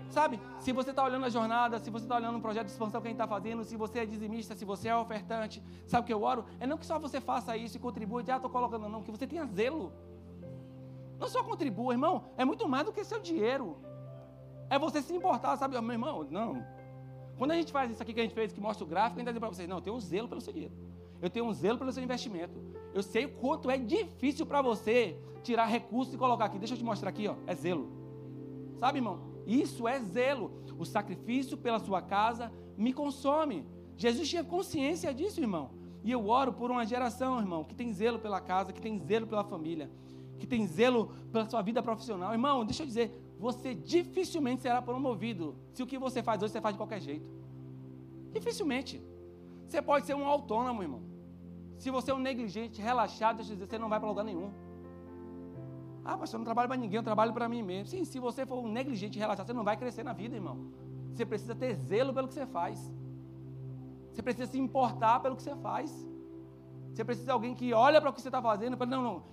Sabe, 0.10 0.40
se 0.60 0.72
você 0.72 0.90
está 0.90 1.04
olhando 1.04 1.26
a 1.26 1.30
jornada, 1.30 1.78
se 1.78 1.90
você 1.92 2.06
está 2.06 2.16
olhando 2.16 2.38
um 2.38 2.42
projeto 2.42 2.66
de 2.66 2.72
expansão 2.72 3.00
que 3.00 3.08
a 3.08 3.12
gente 3.12 3.22
está 3.22 3.28
fazendo, 3.28 3.64
se 3.64 3.78
você 3.78 4.00
é 4.00 4.06
dizimista, 4.06 4.56
se 4.56 4.66
você 4.66 4.88
é 4.88 4.96
ofertante, 4.96 5.62
sabe 5.86 6.04
o 6.04 6.08
que 6.08 6.14
eu 6.14 6.24
oro? 6.24 6.46
É 6.60 6.66
não 6.66 6.78
que 6.78 6.86
só 6.86 6.98
você 6.98 7.22
faça 7.22 7.56
isso 7.56 7.78
e 7.78 7.80
contribua, 7.80 8.24
ah, 8.28 8.36
estou 8.36 8.50
colocando, 8.50 8.90
não, 8.90 9.04
que 9.04 9.12
você 9.12 9.28
tenha 9.28 9.46
zelo. 9.46 9.94
Não 11.20 11.28
só 11.28 11.44
contribua, 11.44 11.94
irmão, 11.94 12.24
é 12.38 12.44
muito 12.44 12.68
mais 12.68 12.86
do 12.86 12.92
que 12.92 13.04
seu 13.04 13.20
dinheiro. 13.20 13.78
É 14.68 14.80
você 14.80 15.02
se 15.02 15.14
importar, 15.14 15.58
sabe? 15.58 15.80
Meu 15.80 15.92
irmão, 15.92 16.26
não. 16.30 16.66
Quando 17.38 17.52
a 17.52 17.56
gente 17.56 17.72
faz 17.72 17.92
isso 17.92 18.02
aqui 18.02 18.14
que 18.14 18.20
a 18.20 18.24
gente 18.24 18.34
fez, 18.34 18.52
que 18.52 18.60
mostra 18.60 18.84
o 18.84 18.88
gráfico, 18.88 19.18
a 19.18 19.20
gente 19.20 19.28
dizendo 19.28 19.40
para 19.40 19.50
vocês, 19.50 19.70
não, 19.70 19.78
eu 19.78 19.82
tenho 19.82 19.96
um 19.96 20.00
zelo 20.00 20.28
pelo 20.28 20.42
seu 20.42 20.52
dinheiro. 20.52 20.74
Eu 21.22 21.30
tenho 21.30 21.46
um 21.46 21.54
zelo 21.54 21.78
pelo 21.78 21.92
seu 21.92 22.04
investimento. 22.04 22.60
Eu 22.94 23.04
sei 23.04 23.26
o 23.26 23.30
quanto 23.30 23.70
é 23.70 23.78
difícil 23.78 24.46
para 24.46 24.62
você 24.62 25.20
tirar 25.44 25.66
recursos 25.66 26.14
e 26.14 26.18
colocar 26.18 26.46
aqui. 26.46 26.58
Deixa 26.58 26.74
eu 26.74 26.78
te 26.78 26.84
mostrar 26.84 27.10
aqui, 27.10 27.28
ó. 27.28 27.36
É 27.46 27.54
zelo. 27.54 27.90
Sabe, 28.78 29.00
irmão? 29.00 29.29
Isso 29.50 29.88
é 29.88 30.00
zelo. 30.00 30.52
O 30.78 30.86
sacrifício 30.86 31.58
pela 31.58 31.80
sua 31.80 32.04
casa 32.04 32.52
me 32.78 32.94
consome. 32.94 33.66
Jesus 33.98 34.30
tinha 34.30 34.44
consciência 34.44 35.12
disso, 35.12 35.42
irmão. 35.42 35.72
E 36.04 36.12
eu 36.12 36.28
oro 36.28 36.54
por 36.54 36.70
uma 36.70 36.86
geração, 36.86 37.40
irmão, 37.40 37.64
que 37.64 37.74
tem 37.74 37.92
zelo 37.92 38.20
pela 38.20 38.40
casa, 38.40 38.72
que 38.72 38.80
tem 38.80 39.00
zelo 39.00 39.26
pela 39.26 39.44
família, 39.44 39.90
que 40.38 40.46
tem 40.46 40.68
zelo 40.68 41.12
pela 41.32 41.50
sua 41.50 41.64
vida 41.64 41.82
profissional. 41.82 42.32
Irmão, 42.32 42.64
deixa 42.64 42.84
eu 42.84 42.88
dizer, 42.88 43.12
você 43.40 43.74
dificilmente 43.74 44.62
será 44.62 44.82
promovido 44.84 45.56
se 45.74 45.82
o 45.82 45.88
que 45.88 45.98
você 45.98 46.22
faz 46.22 46.44
hoje 46.44 46.54
você 46.54 46.62
faz 46.62 46.76
de 46.76 46.80
qualquer 46.80 47.02
jeito. 47.02 47.26
Dificilmente. 48.32 49.02
Você 49.68 49.82
pode 49.82 50.06
ser 50.06 50.16
um 50.16 50.26
autônomo, 50.26 50.84
irmão. 50.84 51.02
Se 51.80 51.90
você 51.90 52.12
é 52.12 52.14
um 52.14 52.20
negligente, 52.20 52.82
relaxado, 52.82 53.38
deixa 53.38 53.52
eu 53.52 53.56
dizer, 53.56 53.68
você 53.68 53.80
não 53.80 53.90
vai 53.90 54.00
para 54.00 54.10
lugar 54.10 54.24
nenhum. 54.24 54.52
Ah, 56.10 56.18
pastor, 56.18 56.38
eu 56.38 56.40
não 56.40 56.46
trabalho 56.46 56.68
para 56.68 56.78
ninguém, 56.78 56.98
eu 56.98 57.04
trabalho 57.04 57.34
para 57.38 57.48
mim 57.54 57.62
mesmo. 57.62 57.88
Sim, 57.94 58.04
se 58.04 58.20
você 58.20 58.46
for 58.52 58.60
um 58.66 58.72
negligente 58.80 59.18
e 59.18 59.20
relaxado, 59.20 59.46
você 59.48 59.54
não 59.54 59.64
vai 59.64 59.78
crescer 59.78 60.04
na 60.04 60.14
vida, 60.22 60.36
irmão. 60.36 60.58
Você 61.14 61.24
precisa 61.32 61.54
ter 61.54 61.76
zelo 61.76 62.12
pelo 62.16 62.28
que 62.28 62.34
você 62.34 62.48
faz. 62.48 62.92
Você 64.12 64.24
precisa 64.24 64.48
se 64.54 64.60
importar 64.60 65.20
pelo 65.20 65.36
que 65.36 65.44
você 65.44 65.56
faz. 65.68 65.92
Você 66.92 67.04
precisa 67.06 67.28
de 67.28 67.32
alguém 67.32 67.54
que 67.54 67.74
olha 67.74 68.02
para 68.02 68.10
o 68.10 68.14
que 68.14 68.22
você 68.22 68.28
está 68.28 68.42
fazendo 68.42 68.74
e 68.74 68.78
fala, 68.78 68.90
não, 68.90 69.04
não, 69.04 69.24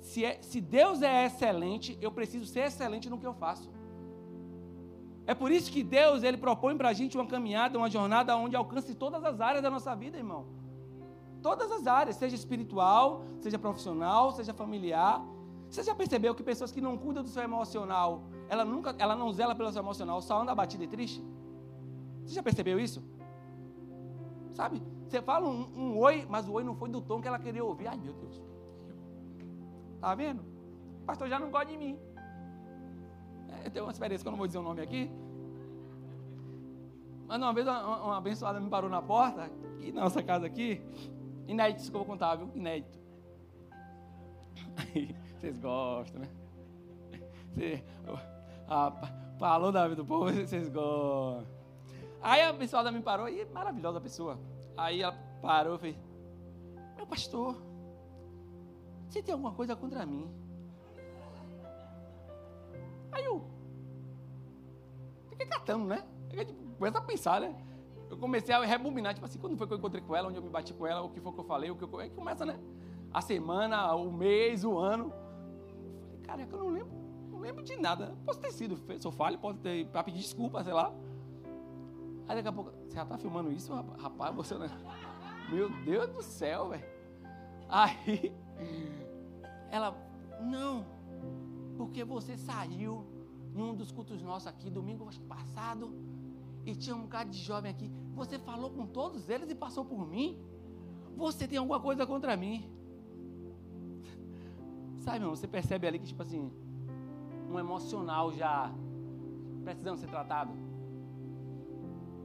se, 0.00 0.24
é, 0.24 0.38
se 0.42 0.60
Deus 0.60 1.00
é 1.02 1.24
excelente, 1.24 1.96
eu 2.00 2.12
preciso 2.12 2.44
ser 2.44 2.64
excelente 2.66 3.08
no 3.08 3.18
que 3.18 3.26
eu 3.26 3.34
faço. 3.34 3.70
É 5.26 5.34
por 5.34 5.50
isso 5.50 5.72
que 5.72 5.82
Deus 5.82 6.22
ele 6.22 6.36
propõe 6.36 6.76
para 6.76 6.90
a 6.90 6.92
gente 6.92 7.16
uma 7.16 7.26
caminhada, 7.26 7.78
uma 7.78 7.90
jornada 7.90 8.36
onde 8.36 8.54
alcance 8.54 8.94
todas 8.94 9.24
as 9.24 9.40
áreas 9.40 9.62
da 9.62 9.70
nossa 9.70 9.94
vida, 9.96 10.18
irmão. 10.18 10.46
Todas 11.42 11.70
as 11.72 11.86
áreas, 11.86 12.16
seja 12.16 12.36
espiritual, 12.36 13.24
seja 13.40 13.58
profissional, 13.58 14.30
seja 14.32 14.52
familiar. 14.52 15.24
Você 15.70 15.82
já 15.82 15.94
percebeu 15.94 16.34
que 16.34 16.42
pessoas 16.42 16.72
que 16.72 16.80
não 16.80 16.96
cuidam 16.96 17.22
do 17.22 17.28
seu 17.28 17.42
emocional, 17.42 18.22
ela 18.48 18.64
nunca, 18.64 18.94
ela 18.98 19.16
não 19.16 19.32
zela 19.32 19.54
pelo 19.54 19.70
seu 19.72 19.82
emocional, 19.82 20.20
só 20.22 20.40
anda 20.40 20.52
abatida 20.52 20.84
e 20.84 20.86
triste? 20.86 21.22
Você 22.24 22.34
já 22.34 22.42
percebeu 22.42 22.78
isso? 22.78 23.02
Sabe? 24.54 24.82
Você 25.06 25.20
fala 25.22 25.48
um, 25.48 25.68
um 25.76 25.98
oi, 25.98 26.26
mas 26.28 26.48
o 26.48 26.52
oi 26.52 26.64
não 26.64 26.74
foi 26.74 26.88
do 26.88 27.00
tom 27.00 27.20
que 27.20 27.28
ela 27.28 27.38
queria 27.38 27.64
ouvir. 27.64 27.86
Ai, 27.86 27.96
meu 27.96 28.12
Deus. 28.12 28.42
Está 29.94 30.14
vendo? 30.14 30.42
O 31.02 31.04
pastor 31.06 31.28
já 31.28 31.38
não 31.38 31.50
gosta 31.50 31.66
de 31.66 31.76
mim. 31.76 31.98
É, 33.48 33.66
eu 33.66 33.70
tenho 33.70 33.84
uma 33.84 33.92
experiência 33.92 34.24
que 34.24 34.28
eu 34.28 34.32
não 34.32 34.38
vou 34.38 34.46
dizer 34.46 34.58
o 34.58 34.62
nome 34.62 34.80
aqui. 34.80 35.10
Mas 37.26 37.38
uma 37.38 37.52
vez 37.52 37.66
uma, 37.66 38.04
uma 38.04 38.16
abençoada 38.16 38.60
me 38.60 38.70
parou 38.70 38.88
na 38.88 39.02
porta, 39.02 39.44
aqui 39.44 39.92
na 39.92 40.02
nossa 40.02 40.22
casa 40.22 40.46
aqui. 40.46 40.80
Inédito, 41.46 41.82
isso 41.82 41.90
que 41.90 41.96
eu 41.96 42.00
vou 42.00 42.06
contar, 42.06 42.34
viu? 42.36 42.50
Inédito. 42.54 42.98
Aí, 44.94 45.14
vocês 45.38 45.58
gostam, 45.58 46.20
né? 46.20 46.28
Você, 47.54 47.84
ah, 48.68 48.92
falou 49.38 49.72
da 49.72 49.88
vida 49.88 50.02
do 50.02 50.06
povo, 50.06 50.30
vocês 50.32 50.68
gostam. 50.68 51.46
Aí 52.22 52.42
a 52.42 52.50
abençoada 52.50 52.90
me 52.90 53.00
parou, 53.00 53.28
e 53.28 53.44
maravilhosa 53.46 53.98
a 53.98 54.00
pessoa. 54.00 54.38
Aí 54.76 55.02
ela 55.02 55.16
parou 55.40 55.76
e 55.76 55.78
fez, 55.78 55.96
meu 56.96 57.06
pastor, 57.06 57.56
você 59.08 59.22
tem 59.22 59.32
alguma 59.32 59.52
coisa 59.52 59.76
contra 59.76 60.04
mim? 60.04 60.28
Aí 63.12 63.24
eu 63.24 63.44
fiquei 65.30 65.46
catando, 65.46 65.86
né? 65.86 66.04
A 66.32 66.76
começa 66.76 66.98
a 66.98 67.02
pensar, 67.02 67.40
né? 67.40 67.56
eu 68.10 68.16
comecei 68.16 68.54
a 68.54 68.64
rebobinar, 68.64 69.14
tipo 69.14 69.26
assim, 69.26 69.38
quando 69.38 69.56
foi 69.56 69.66
que 69.66 69.72
eu 69.72 69.78
encontrei 69.78 70.02
com 70.02 70.14
ela, 70.14 70.28
onde 70.28 70.38
eu 70.38 70.42
me 70.42 70.48
bati 70.48 70.72
com 70.72 70.86
ela, 70.86 71.02
o 71.02 71.10
que 71.10 71.20
foi 71.20 71.32
que 71.32 71.40
eu 71.40 71.44
falei, 71.44 71.70
o 71.70 71.76
que 71.76 71.84
eu... 71.84 71.98
Aí 71.98 72.10
começa, 72.10 72.44
né? 72.44 72.58
A 73.12 73.20
semana, 73.20 73.94
o 73.94 74.12
mês, 74.12 74.64
o 74.64 74.78
ano. 74.78 75.12
Caraca, 76.26 76.54
eu 76.54 76.58
não 76.58 76.70
lembro, 76.70 76.92
não 77.30 77.38
lembro 77.38 77.64
de 77.64 77.76
nada. 77.76 78.16
Posso 78.24 78.40
ter 78.40 78.52
sido, 78.52 78.78
sou 79.00 79.12
falho, 79.12 79.38
posso 79.38 79.58
ter, 79.58 79.86
para 79.88 80.02
pedir 80.02 80.18
desculpa, 80.18 80.62
sei 80.64 80.72
lá. 80.72 80.92
Aí 82.28 82.36
daqui 82.36 82.48
a 82.48 82.52
pouco, 82.52 82.72
você 82.88 82.96
já 82.96 83.04
tá 83.04 83.16
filmando 83.16 83.52
isso, 83.52 83.72
rapaz? 83.72 84.34
Você, 84.34 84.58
né? 84.58 84.68
Meu 85.48 85.70
Deus 85.84 86.08
do 86.08 86.22
céu, 86.22 86.70
velho. 86.70 86.84
Aí, 87.68 88.32
ela, 89.70 89.96
não, 90.40 90.84
porque 91.76 92.04
você 92.04 92.36
saiu 92.36 93.04
em 93.54 93.62
um 93.62 93.74
dos 93.74 93.92
cultos 93.92 94.22
nossos 94.22 94.48
aqui, 94.48 94.68
domingo 94.68 95.08
passado, 95.28 95.94
e 96.64 96.74
tinha 96.74 96.96
um 96.96 97.02
bocado 97.02 97.30
de 97.30 97.38
jovem 97.38 97.70
aqui. 97.70 97.90
Você 98.14 98.38
falou 98.38 98.70
com 98.70 98.86
todos 98.86 99.28
eles 99.28 99.48
e 99.50 99.54
passou 99.54 99.84
por 99.84 100.06
mim? 100.06 100.42
Você 101.16 101.46
tem 101.46 101.58
alguma 101.58 101.80
coisa 101.80 102.06
contra 102.06 102.36
mim? 102.36 102.68
Sabe, 105.06 105.18
irmão, 105.18 105.36
você 105.36 105.48
percebe 105.48 105.86
ali 105.86 105.98
que, 106.00 106.08
tipo 106.12 106.22
assim, 106.22 106.50
um 107.50 107.58
emocional 107.58 108.32
já 108.32 108.74
precisando 109.64 109.98
ser 109.98 110.08
tratado. 110.08 110.52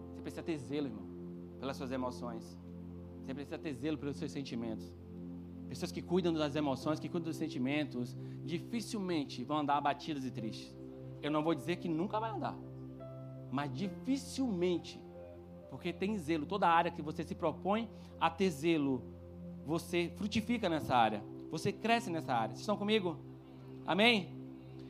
Você 0.09 0.21
precisa 0.21 0.43
ter 0.43 0.57
zelo, 0.57 0.87
irmão, 0.87 1.05
pelas 1.59 1.77
suas 1.77 1.91
emoções. 1.91 2.43
Você 3.21 3.33
precisa 3.33 3.57
ter 3.57 3.73
zelo 3.73 3.97
pelos 3.97 4.17
seus 4.17 4.31
sentimentos. 4.31 4.91
Pessoas 5.69 5.91
que 5.91 6.01
cuidam 6.01 6.33
das 6.33 6.55
emoções, 6.55 6.99
que 6.99 7.07
cuidam 7.07 7.29
dos 7.29 7.37
sentimentos, 7.37 8.17
dificilmente 8.43 9.43
vão 9.43 9.59
andar 9.59 9.77
abatidas 9.77 10.25
e 10.25 10.31
tristes. 10.31 10.75
Eu 11.21 11.31
não 11.31 11.43
vou 11.43 11.53
dizer 11.55 11.75
que 11.77 11.87
nunca 11.87 12.19
vai 12.19 12.31
andar 12.31 12.57
mas 13.51 13.71
dificilmente, 13.73 14.99
porque 15.69 15.91
tem 15.91 16.17
zelo, 16.17 16.45
toda 16.45 16.67
área 16.67 16.89
que 16.89 17.01
você 17.01 17.23
se 17.23 17.35
propõe 17.35 17.89
a 18.19 18.29
ter 18.29 18.49
zelo, 18.49 19.03
você 19.65 20.11
frutifica 20.15 20.69
nessa 20.69 20.95
área, 20.95 21.21
você 21.51 21.71
cresce 21.71 22.09
nessa 22.09 22.33
área. 22.33 22.49
Vocês 22.49 22.61
estão 22.61 22.77
comigo? 22.77 23.17
Amém? 23.85 24.29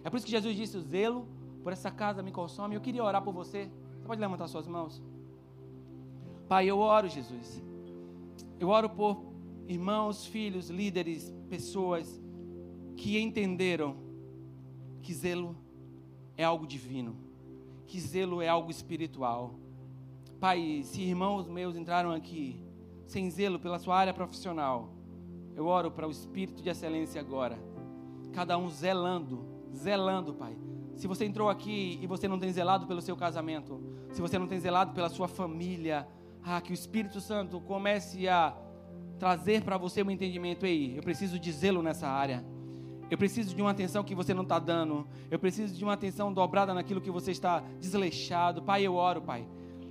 É 0.03 0.09
por 0.09 0.17
isso 0.17 0.25
que 0.25 0.31
Jesus 0.31 0.55
disse: 0.55 0.77
o 0.77 0.81
zelo 0.81 1.27
por 1.63 1.73
essa 1.73 1.91
casa 1.91 2.21
me 2.21 2.31
consome. 2.31 2.75
Eu 2.75 2.81
queria 2.81 3.03
orar 3.03 3.21
por 3.21 3.33
você. 3.33 3.69
Você 3.99 4.07
pode 4.07 4.21
levantar 4.21 4.47
suas 4.47 4.67
mãos? 4.67 5.01
Pai, 6.47 6.67
eu 6.67 6.79
oro, 6.79 7.07
Jesus. 7.09 7.61
Eu 8.59 8.69
oro 8.69 8.89
por 8.89 9.23
irmãos, 9.67 10.25
filhos, 10.25 10.69
líderes, 10.69 11.33
pessoas 11.49 12.21
que 12.95 13.19
entenderam 13.19 13.95
que 15.01 15.13
zelo 15.13 15.55
é 16.37 16.43
algo 16.43 16.67
divino 16.67 17.31
que 17.91 17.99
zelo 17.99 18.41
é 18.41 18.47
algo 18.47 18.71
espiritual. 18.71 19.53
Pai, 20.39 20.81
se 20.85 21.01
irmãos 21.01 21.49
meus 21.49 21.75
entraram 21.75 22.13
aqui 22.13 22.55
sem 23.05 23.29
zelo 23.29 23.59
pela 23.59 23.77
sua 23.77 23.97
área 23.97 24.13
profissional, 24.13 24.93
eu 25.55 25.65
oro 25.65 25.91
para 25.91 26.07
o 26.07 26.11
espírito 26.11 26.61
de 26.61 26.69
excelência 26.69 27.19
agora. 27.19 27.57
Cada 28.33 28.57
um 28.57 28.69
zelando, 28.69 29.45
zelando, 29.73 30.33
Pai. 30.33 30.57
Se 30.95 31.07
você 31.07 31.25
entrou 31.25 31.49
aqui 31.49 31.99
e 32.01 32.07
você 32.07 32.27
não 32.27 32.39
tem 32.39 32.51
zelado 32.51 32.85
pelo 32.85 33.01
seu 33.01 33.15
casamento, 33.15 33.81
se 34.11 34.21
você 34.21 34.37
não 34.37 34.47
tem 34.47 34.59
zelado 34.59 34.93
pela 34.93 35.09
sua 35.09 35.27
família, 35.27 36.07
ah, 36.43 36.61
que 36.61 36.71
o 36.71 36.73
Espírito 36.73 37.19
Santo 37.19 37.59
comece 37.61 38.27
a 38.27 38.55
trazer 39.19 39.63
para 39.63 39.77
você 39.77 40.01
um 40.03 40.11
entendimento. 40.11 40.65
Ei, 40.65 40.97
eu 40.97 41.03
preciso 41.03 41.39
de 41.39 41.51
zelo 41.51 41.81
nessa 41.81 42.07
área. 42.07 42.43
Eu 43.09 43.17
preciso 43.17 43.53
de 43.53 43.61
uma 43.61 43.71
atenção 43.71 44.03
que 44.03 44.15
você 44.15 44.33
não 44.33 44.43
está 44.43 44.57
dando. 44.57 45.05
Eu 45.29 45.37
preciso 45.37 45.75
de 45.75 45.83
uma 45.83 45.93
atenção 45.93 46.33
dobrada 46.33 46.73
naquilo 46.73 47.01
que 47.01 47.11
você 47.11 47.31
está 47.31 47.61
desleixado. 47.79 48.61
Pai, 48.63 48.83
eu 48.83 48.95
oro, 48.95 49.21
Pai. 49.21 49.45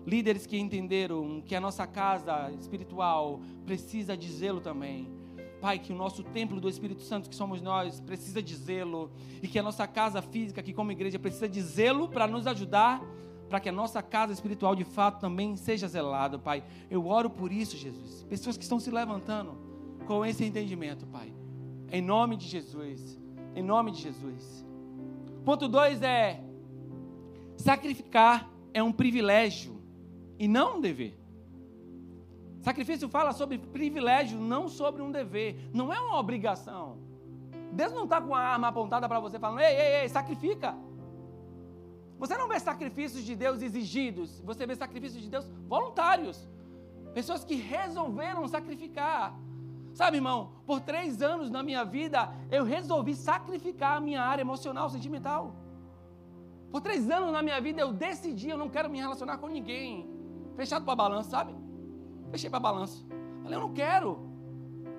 Líderes 0.06 0.46
que 0.46 0.58
entenderam 0.58 1.42
que 1.44 1.54
a 1.54 1.60
nossa 1.60 1.86
casa 1.86 2.50
espiritual 2.58 3.40
precisa 3.64 4.16
de 4.16 4.30
zelo 4.32 4.60
também. 4.60 5.19
Pai, 5.60 5.78
que 5.78 5.92
o 5.92 5.96
nosso 5.96 6.22
templo 6.22 6.60
do 6.60 6.68
Espírito 6.68 7.02
Santo, 7.02 7.28
que 7.28 7.36
somos 7.36 7.60
nós, 7.60 8.00
precisa 8.00 8.42
de 8.42 8.56
zelo. 8.56 9.10
E 9.42 9.48
que 9.48 9.58
a 9.58 9.62
nossa 9.62 9.86
casa 9.86 10.22
física, 10.22 10.62
que 10.62 10.72
como 10.72 10.90
igreja, 10.90 11.18
precisa 11.18 11.48
de 11.48 11.60
zelo 11.60 12.08
para 12.08 12.26
nos 12.26 12.46
ajudar, 12.46 13.02
para 13.48 13.60
que 13.60 13.68
a 13.68 13.72
nossa 13.72 14.02
casa 14.02 14.32
espiritual 14.32 14.74
de 14.74 14.84
fato 14.84 15.20
também 15.20 15.56
seja 15.56 15.86
zelada, 15.86 16.38
Pai. 16.38 16.64
Eu 16.90 17.06
oro 17.06 17.28
por 17.28 17.52
isso, 17.52 17.76
Jesus. 17.76 18.24
Pessoas 18.28 18.56
que 18.56 18.62
estão 18.62 18.80
se 18.80 18.90
levantando 18.90 19.58
com 20.06 20.24
esse 20.24 20.44
entendimento, 20.44 21.06
Pai. 21.06 21.32
Em 21.92 22.00
nome 22.00 22.36
de 22.36 22.46
Jesus. 22.46 23.20
Em 23.54 23.62
nome 23.62 23.90
de 23.90 24.00
Jesus. 24.00 24.64
Ponto 25.44 25.68
2 25.68 26.02
é: 26.02 26.40
sacrificar 27.56 28.50
é 28.72 28.82
um 28.82 28.92
privilégio 28.92 29.80
e 30.38 30.48
não 30.48 30.78
um 30.78 30.80
dever. 30.80 31.19
Sacrifício 32.60 33.08
fala 33.08 33.32
sobre 33.32 33.58
privilégio, 33.58 34.38
não 34.38 34.68
sobre 34.68 35.02
um 35.02 35.10
dever. 35.10 35.70
Não 35.72 35.92
é 35.92 35.98
uma 36.00 36.18
obrigação. 36.18 36.98
Deus 37.72 37.92
não 37.92 38.04
está 38.04 38.20
com 38.20 38.34
a 38.34 38.40
arma 38.40 38.68
apontada 38.68 39.08
para 39.08 39.20
você 39.20 39.38
falando: 39.38 39.60
ei, 39.60 39.74
ei, 39.74 40.02
ei, 40.02 40.08
sacrifica. 40.08 40.76
Você 42.18 42.36
não 42.36 42.48
vê 42.48 42.60
sacrifícios 42.60 43.24
de 43.24 43.34
Deus 43.34 43.62
exigidos, 43.62 44.40
você 44.42 44.66
vê 44.66 44.76
sacrifícios 44.76 45.22
de 45.22 45.30
Deus 45.30 45.50
voluntários. 45.66 46.46
Pessoas 47.14 47.42
que 47.42 47.54
resolveram 47.54 48.46
sacrificar. 48.46 49.34
Sabe, 49.94 50.18
irmão, 50.18 50.52
por 50.66 50.80
três 50.80 51.22
anos 51.22 51.50
na 51.50 51.62
minha 51.62 51.84
vida, 51.84 52.32
eu 52.50 52.62
resolvi 52.62 53.14
sacrificar 53.14 53.96
a 53.96 54.00
minha 54.00 54.22
área 54.22 54.42
emocional, 54.42 54.88
sentimental. 54.90 55.56
Por 56.70 56.80
três 56.80 57.10
anos 57.10 57.32
na 57.32 57.42
minha 57.42 57.60
vida, 57.60 57.80
eu 57.80 57.92
decidi, 57.92 58.50
eu 58.50 58.58
não 58.58 58.68
quero 58.68 58.88
me 58.88 58.98
relacionar 58.98 59.38
com 59.38 59.48
ninguém. 59.48 60.08
Fechado 60.54 60.84
para 60.84 60.94
balanço, 60.94 61.30
sabe? 61.30 61.54
Fechei 62.30 62.48
para 62.48 62.60
balanço. 62.60 63.06
Falei, 63.42 63.56
eu 63.56 63.60
não 63.60 63.72
quero. 63.72 64.30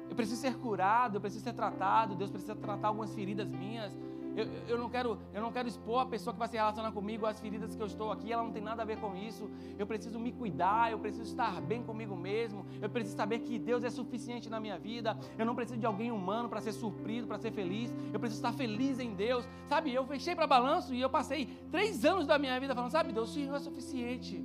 Eu 0.10 0.16
preciso 0.16 0.42
ser 0.42 0.56
curado, 0.58 1.16
eu 1.16 1.22
preciso 1.22 1.44
ser 1.44 1.54
tratado, 1.54 2.16
Deus 2.16 2.30
precisa 2.30 2.56
tratar 2.56 2.90
algumas 2.90 3.14
feridas 3.14 3.50
minhas. 3.50 3.98
Eu, 4.36 4.46
eu, 4.68 4.78
não 4.78 4.90
quero, 4.90 5.18
eu 5.34 5.42
não 5.42 5.52
quero 5.52 5.68
expor 5.68 6.02
a 6.02 6.06
pessoa 6.06 6.34
que 6.34 6.40
vai 6.40 6.48
se 6.48 6.56
relacionar 6.56 6.92
comigo 6.92 7.26
as 7.26 7.40
feridas 7.40 7.76
que 7.76 7.82
eu 7.82 7.86
estou 7.86 8.12
aqui, 8.12 8.32
ela 8.32 8.44
não 8.44 8.52
tem 8.52 8.62
nada 8.62 8.82
a 8.82 8.86
ver 8.86 8.98
com 8.98 9.16
isso. 9.16 9.50
Eu 9.78 9.86
preciso 9.86 10.20
me 10.20 10.32
cuidar, 10.32 10.92
eu 10.92 11.00
preciso 11.00 11.24
estar 11.24 11.62
bem 11.62 11.84
comigo 11.84 12.16
mesmo. 12.16 12.66
Eu 12.82 12.90
preciso 12.90 13.16
saber 13.16 13.40
que 13.40 13.60
Deus 13.60 13.84
é 13.84 13.90
suficiente 13.90 14.50
na 14.50 14.60
minha 14.60 14.78
vida. 14.78 15.18
Eu 15.38 15.46
não 15.46 15.56
preciso 15.56 15.80
de 15.80 15.86
alguém 15.86 16.12
humano 16.12 16.48
para 16.48 16.62
ser 16.62 16.72
surpreso, 16.72 17.28
para 17.28 17.38
ser 17.38 17.52
feliz. 17.52 17.94
Eu 18.14 18.20
preciso 18.20 18.40
estar 18.40 18.54
feliz 18.54 19.00
em 19.00 19.14
Deus. 19.14 19.48
Sabe, 19.68 19.94
eu 19.94 20.06
fechei 20.06 20.36
para 20.36 20.48
balanço 20.48 20.94
e 20.94 21.02
eu 21.02 21.10
passei 21.10 21.48
três 21.70 22.06
anos 22.06 22.26
da 22.26 22.38
minha 22.38 22.58
vida 22.60 22.74
falando, 22.74 22.92
sabe, 22.92 23.12
Deus, 23.12 23.30
o 23.30 23.34
Senhor 23.34 23.56
é 23.56 23.60
suficiente. 23.60 24.44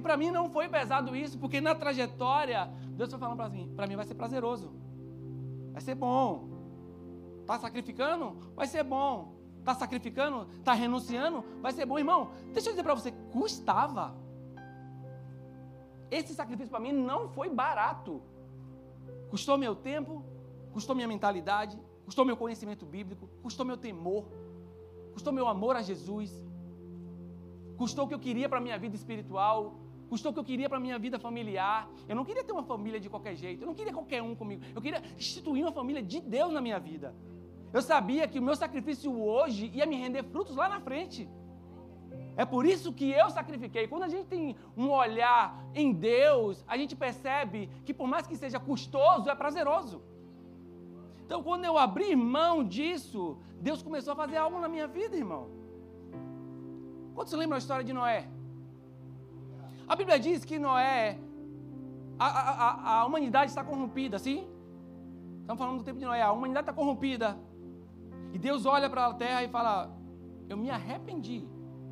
E 0.00 0.02
para 0.02 0.16
mim 0.16 0.30
não 0.30 0.48
foi 0.48 0.66
pesado 0.66 1.14
isso, 1.14 1.38
porque 1.38 1.60
na 1.60 1.74
trajetória, 1.74 2.70
Deus 2.96 3.10
foi 3.10 3.18
falando 3.18 3.36
para 3.36 3.50
mim, 3.50 3.70
para 3.76 3.86
mim 3.86 3.96
vai 3.96 4.06
ser 4.06 4.14
prazeroso. 4.14 4.72
Vai 5.74 5.82
ser 5.82 5.94
bom. 5.94 6.48
Está 7.42 7.58
sacrificando? 7.58 8.34
Vai 8.56 8.66
ser 8.66 8.82
bom. 8.82 9.34
Está 9.58 9.74
sacrificando? 9.74 10.48
Está 10.58 10.72
renunciando? 10.72 11.44
Vai 11.60 11.72
ser 11.72 11.84
bom, 11.84 11.98
irmão. 11.98 12.30
Deixa 12.54 12.70
eu 12.70 12.72
dizer 12.72 12.82
para 12.82 12.94
você, 12.94 13.12
custava. 13.30 14.16
Esse 16.10 16.32
sacrifício 16.34 16.70
para 16.70 16.80
mim 16.80 16.92
não 16.92 17.28
foi 17.28 17.50
barato. 17.50 18.22
Custou 19.28 19.58
meu 19.58 19.74
tempo, 19.76 20.24
custou 20.72 20.96
minha 20.96 21.06
mentalidade, 21.06 21.78
custou 22.06 22.24
meu 22.24 22.38
conhecimento 22.38 22.86
bíblico, 22.86 23.28
custou 23.42 23.66
meu 23.66 23.76
temor, 23.76 24.24
custou 25.12 25.30
meu 25.30 25.46
amor 25.46 25.76
a 25.76 25.82
Jesus, 25.82 26.32
custou 27.76 28.06
o 28.06 28.08
que 28.08 28.14
eu 28.14 28.18
queria 28.18 28.48
para 28.48 28.56
a 28.56 28.62
minha 28.62 28.78
vida 28.78 28.96
espiritual, 28.96 29.79
custou 30.10 30.30
o 30.30 30.34
que 30.34 30.40
eu 30.40 30.44
queria 30.44 30.68
para 30.68 30.80
minha 30.86 30.98
vida 30.98 31.18
familiar. 31.26 31.88
Eu 32.08 32.16
não 32.16 32.24
queria 32.24 32.44
ter 32.44 32.52
uma 32.52 32.64
família 32.64 33.00
de 33.04 33.08
qualquer 33.08 33.34
jeito, 33.36 33.62
eu 33.62 33.66
não 33.66 33.74
queria 33.74 33.92
qualquer 33.98 34.20
um 34.20 34.34
comigo, 34.34 34.62
eu 34.74 34.82
queria 34.82 35.00
instituir 35.16 35.62
uma 35.64 35.72
família 35.72 36.02
de 36.02 36.20
Deus 36.20 36.52
na 36.52 36.60
minha 36.60 36.80
vida. 36.80 37.14
Eu 37.72 37.80
sabia 37.80 38.26
que 38.26 38.38
o 38.40 38.42
meu 38.42 38.56
sacrifício 38.56 39.10
hoje 39.22 39.70
ia 39.72 39.86
me 39.86 39.96
render 39.96 40.24
frutos 40.24 40.56
lá 40.56 40.68
na 40.68 40.80
frente. 40.80 41.28
É 42.36 42.44
por 42.44 42.66
isso 42.66 42.92
que 42.92 43.08
eu 43.10 43.30
sacrifiquei. 43.30 43.86
Quando 43.86 44.02
a 44.02 44.08
gente 44.08 44.26
tem 44.26 44.56
um 44.76 44.90
olhar 44.90 45.42
em 45.74 45.92
Deus, 45.92 46.64
a 46.66 46.76
gente 46.76 46.96
percebe 46.96 47.68
que 47.84 47.94
por 47.94 48.08
mais 48.08 48.26
que 48.26 48.34
seja 48.34 48.58
custoso, 48.58 49.30
é 49.30 49.34
prazeroso. 49.34 50.02
Então, 51.24 51.44
quando 51.44 51.64
eu 51.64 51.78
abri 51.78 52.16
mão 52.16 52.64
disso, 52.64 53.38
Deus 53.60 53.82
começou 53.82 54.14
a 54.14 54.16
fazer 54.16 54.38
algo 54.38 54.58
na 54.58 54.68
minha 54.68 54.88
vida, 54.88 55.16
irmão. 55.16 55.48
Quantos 57.14 57.32
lembram 57.34 57.56
a 57.56 57.58
história 57.58 57.84
de 57.84 57.92
Noé? 57.92 58.28
A 59.90 59.96
Bíblia 59.96 60.20
diz 60.20 60.44
que 60.44 60.56
Noé, 60.56 61.18
a, 62.16 62.26
a, 62.26 63.00
a 63.00 63.04
humanidade 63.04 63.50
está 63.50 63.64
corrompida, 63.64 64.20
sim? 64.20 64.48
Estamos 65.40 65.58
falando 65.58 65.78
do 65.78 65.82
tempo 65.82 65.98
de 65.98 66.04
Noé, 66.04 66.22
a 66.22 66.30
humanidade 66.30 66.62
está 66.62 66.72
corrompida. 66.72 67.36
E 68.32 68.38
Deus 68.38 68.66
olha 68.66 68.88
para 68.88 69.06
a 69.06 69.14
terra 69.14 69.42
e 69.42 69.48
fala: 69.48 69.92
Eu 70.48 70.56
me 70.56 70.70
arrependi 70.70 71.44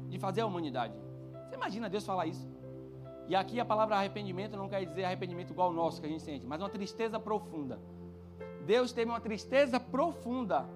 de 0.08 0.16
fazer 0.16 0.42
a 0.42 0.46
humanidade. 0.46 0.94
Você 1.48 1.56
imagina 1.56 1.90
Deus 1.90 2.06
falar 2.06 2.26
isso? 2.26 2.48
E 3.26 3.34
aqui 3.34 3.58
a 3.58 3.64
palavra 3.64 3.96
arrependimento 3.96 4.56
não 4.56 4.68
quer 4.68 4.84
dizer 4.86 5.02
arrependimento 5.02 5.50
igual 5.50 5.70
o 5.70 5.74
nosso 5.74 6.00
que 6.00 6.06
a 6.06 6.10
gente 6.10 6.22
sente, 6.22 6.46
mas 6.46 6.62
uma 6.62 6.70
tristeza 6.70 7.18
profunda. 7.18 7.80
Deus 8.64 8.92
teve 8.92 9.10
uma 9.10 9.20
tristeza 9.20 9.80
profunda. 9.80 10.70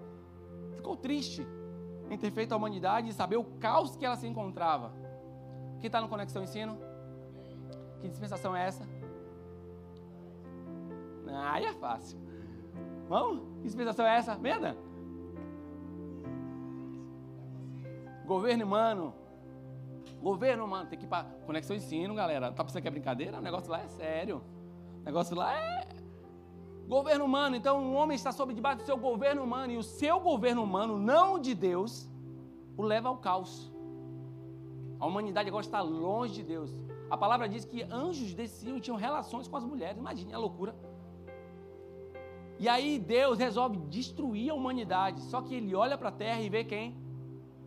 Ficou 0.74 0.96
triste 0.96 1.46
em 2.11 2.18
ter 2.18 2.32
feito 2.32 2.50
a 2.50 2.56
humanidade 2.56 3.11
e 3.11 3.12
saber 3.12 3.37
o 3.37 3.44
caos 3.44 3.94
que 3.94 4.04
ela 4.04 4.16
se 4.16 4.26
encontrava. 4.26 4.92
Quem 5.78 5.87
está 5.87 6.00
no 6.00 6.08
Conexão 6.08 6.42
Ensino? 6.42 6.90
Que 8.02 8.08
dispensação 8.08 8.54
é 8.54 8.66
essa? 8.66 8.86
Ah, 11.28 11.52
aí 11.52 11.64
é 11.64 11.72
fácil. 11.72 12.18
Vamos? 13.08 13.40
Que 13.58 13.62
dispensação 13.62 14.04
é 14.04 14.16
essa? 14.16 14.34
Venda? 14.34 14.76
Governo 18.26 18.64
humano. 18.64 19.14
Governo 20.20 20.64
humano. 20.64 20.88
Tem 20.88 20.98
que 20.98 21.04
ir 21.04 21.08
para 21.08 21.24
Conexão 21.46 21.76
Ensino, 21.76 22.14
galera. 22.14 22.50
Tá 22.52 22.64
pensando 22.64 22.82
que 22.82 22.88
é 22.88 22.90
brincadeira? 22.90 23.38
O 23.38 23.40
negócio 23.40 23.70
lá 23.70 23.80
é 23.80 23.88
sério. 23.88 24.42
O 25.00 25.04
negócio 25.04 25.36
lá 25.36 25.56
é 25.56 25.86
governo 26.88 27.24
humano. 27.24 27.54
Então, 27.54 27.84
o 27.84 27.94
homem 27.94 28.16
está 28.16 28.32
sob 28.32 28.52
debaixo 28.52 28.82
do 28.82 28.84
seu 28.84 28.96
governo 28.96 29.44
humano. 29.44 29.72
E 29.72 29.78
o 29.78 29.82
seu 29.82 30.18
governo 30.18 30.64
humano, 30.64 30.98
não 30.98 31.38
de 31.38 31.54
Deus, 31.54 32.10
o 32.76 32.82
leva 32.82 33.08
ao 33.08 33.16
caos. 33.16 33.72
A 34.98 35.06
humanidade 35.06 35.48
agora 35.48 35.64
está 35.64 35.80
longe 35.80 36.34
de 36.34 36.42
Deus. 36.42 36.70
A 37.12 37.16
palavra 37.18 37.46
diz 37.46 37.62
que 37.66 37.83
anjos 37.83 38.33
desciam 38.33 38.79
e 38.79 38.81
tinham 38.81 38.96
relações 38.96 39.46
com 39.46 39.55
as 39.59 39.64
mulheres. 39.64 39.98
Imagine 39.98 40.33
a 40.33 40.38
loucura. 40.38 40.75
E 42.59 42.66
aí 42.66 42.98
Deus 42.98 43.38
resolve 43.38 43.77
destruir 43.98 44.48
a 44.51 44.55
humanidade. 44.55 45.20
Só 45.25 45.42
que 45.42 45.55
ele 45.55 45.75
olha 45.75 45.98
para 45.98 46.09
a 46.09 46.12
terra 46.12 46.40
e 46.40 46.48
vê 46.48 46.64
quem? 46.64 46.96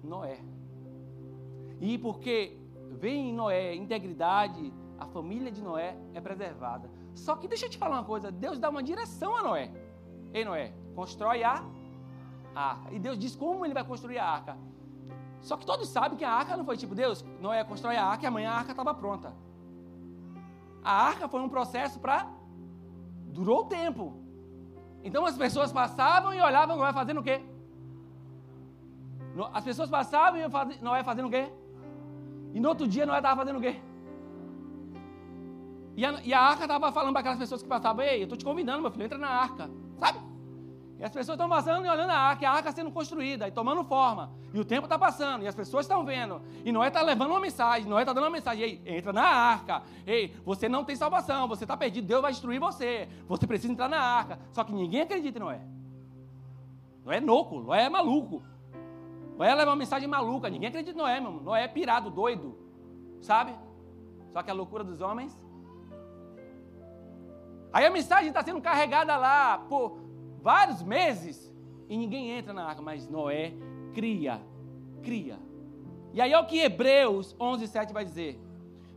Noé. 0.03 0.39
E 1.79 1.95
porque 1.99 2.57
vem 2.89 3.29
em 3.29 3.33
Noé 3.35 3.75
integridade, 3.75 4.73
a 4.97 5.05
família 5.05 5.51
de 5.51 5.61
Noé 5.61 5.95
é 6.15 6.19
preservada. 6.19 6.89
Só 7.13 7.35
que 7.35 7.47
deixa 7.47 7.67
eu 7.67 7.69
te 7.69 7.77
falar 7.77 7.97
uma 7.97 8.03
coisa: 8.03 8.31
Deus 8.31 8.57
dá 8.57 8.67
uma 8.67 8.81
direção 8.81 9.37
a 9.37 9.43
Noé. 9.43 9.71
Ei, 10.33 10.43
Noé, 10.43 10.73
constrói 10.95 11.43
a 11.43 11.51
arca. 12.55 12.91
E 12.91 12.97
Deus 12.97 13.19
diz 13.19 13.35
como 13.35 13.63
ele 13.63 13.75
vai 13.75 13.83
construir 13.83 14.17
a 14.17 14.27
arca. 14.27 14.57
Só 15.47 15.55
que 15.55 15.65
todos 15.65 15.87
sabem 15.87 16.17
que 16.17 16.25
a 16.25 16.31
arca 16.31 16.57
não 16.57 16.65
foi 16.65 16.75
tipo 16.75 16.95
Deus, 16.95 17.23
Noé 17.39 17.63
constrói 17.63 17.95
a 17.97 18.03
arca 18.03 18.23
e 18.23 18.27
amanhã 18.27 18.49
a 18.49 18.57
arca 18.61 18.71
estava 18.71 18.91
pronta. 18.95 19.31
A 20.83 20.91
arca 21.09 21.27
foi 21.27 21.39
um 21.39 21.47
processo 21.47 21.99
para. 21.99 22.27
durou 23.27 23.65
tempo. 23.65 24.03
Então 25.03 25.23
as 25.23 25.37
pessoas 25.37 25.71
passavam 25.71 26.33
e 26.33 26.41
olhavam 26.41 26.75
Noé 26.77 26.91
fazendo 26.91 27.19
o 27.19 27.23
quê? 27.23 27.37
As 29.53 29.63
pessoas 29.63 29.87
passavam 29.87 30.39
e 30.39 30.81
Noé 30.81 31.03
fazendo 31.03 31.27
o 31.27 31.29
quê? 31.29 31.47
E 32.55 32.59
no 32.59 32.69
outro 32.69 32.87
dia 32.87 33.05
Noé 33.05 33.17
estava 33.17 33.41
fazendo 33.41 33.59
o 33.59 33.61
quê? 33.61 33.79
E 35.95 36.03
a, 36.03 36.21
e 36.23 36.33
a 36.33 36.41
arca 36.41 36.63
estava 36.63 36.91
falando 36.91 37.13
para 37.13 37.19
aquelas 37.19 37.37
pessoas 37.37 37.61
que 37.61 37.69
passavam: 37.69 38.03
Ei, 38.03 38.21
eu 38.21 38.23
estou 38.23 38.37
te 38.37 38.43
convidando, 38.43 38.81
meu 38.81 38.89
filho, 38.89 39.05
entra 39.05 39.19
na 39.19 39.29
arca. 39.29 39.69
Sabe? 39.99 40.17
E 40.97 41.03
as 41.03 41.11
pessoas 41.11 41.35
estão 41.35 41.49
passando 41.49 41.85
e 41.85 41.89
olhando 41.89 42.09
a 42.09 42.17
arca, 42.17 42.43
e 42.43 42.45
a 42.45 42.51
arca 42.51 42.71
sendo 42.71 42.89
construída 42.89 43.47
e 43.47 43.51
tomando 43.51 43.83
forma. 43.83 44.31
E 44.53 44.59
o 44.59 44.63
tempo 44.63 44.85
está 44.85 44.97
passando, 44.97 45.43
e 45.43 45.47
as 45.47 45.53
pessoas 45.53 45.85
estão 45.85 46.05
vendo. 46.05 46.41
E 46.63 46.71
Noé 46.71 46.87
está 46.87 47.01
levando 47.01 47.31
uma 47.31 47.39
mensagem, 47.39 47.89
Noé 47.89 48.03
está 48.03 48.13
dando 48.13 48.23
uma 48.23 48.29
mensagem. 48.29 48.63
Ei, 48.63 48.97
entra 48.97 49.11
na 49.11 49.23
arca. 49.23 49.83
Ei, 50.07 50.33
você 50.45 50.69
não 50.69 50.85
tem 50.85 50.95
salvação, 50.95 51.47
você 51.47 51.65
está 51.65 51.75
perdido, 51.75 52.07
Deus 52.07 52.21
vai 52.21 52.31
destruir 52.31 52.59
você. 52.59 53.09
Você 53.27 53.45
precisa 53.45 53.73
entrar 53.73 53.89
na 53.89 53.99
arca. 53.99 54.39
Só 54.53 54.63
que 54.63 54.71
ninguém 54.71 55.01
acredita 55.01 55.37
em 55.37 55.41
Noé. 55.41 55.61
Noé 57.03 57.17
é 57.17 57.21
louco, 57.21 57.59
Noé 57.59 57.83
é 57.83 57.89
maluco. 57.89 58.41
Noé 59.37 59.53
leva 59.53 59.71
uma 59.71 59.75
mensagem 59.75 60.07
maluca, 60.07 60.49
ninguém 60.49 60.69
acredita 60.69 60.97
em 60.97 61.01
Noé, 61.01 61.19
meu 61.19 61.31
irmão. 61.31 61.43
Noé 61.43 61.65
é 61.65 61.67
pirado, 61.67 62.09
doido. 62.09 62.57
Sabe? 63.21 63.53
Só 64.31 64.41
que 64.41 64.49
a 64.49 64.53
loucura 64.53 64.83
dos 64.83 65.01
homens 65.01 65.37
Aí 67.75 67.85
a 67.85 67.89
mensagem 67.89 68.29
está 68.29 68.41
sendo 68.41 68.61
carregada 68.61 69.17
lá 69.17 69.57
por 69.57 69.99
vários 70.45 70.83
meses 70.83 71.51
e 71.89 71.97
ninguém 71.97 72.29
entra 72.29 72.53
na 72.53 72.65
arca, 72.65 72.79
mas 72.79 73.09
Noé 73.09 73.51
cria, 73.95 74.39
cria. 75.01 75.39
E 76.13 76.21
aí 76.21 76.31
é 76.31 76.39
o 76.39 76.45
que 76.45 76.59
Hebreus 76.59 77.35
11, 77.39 77.67
7 77.67 77.91
vai 77.91 78.05
dizer. 78.05 78.39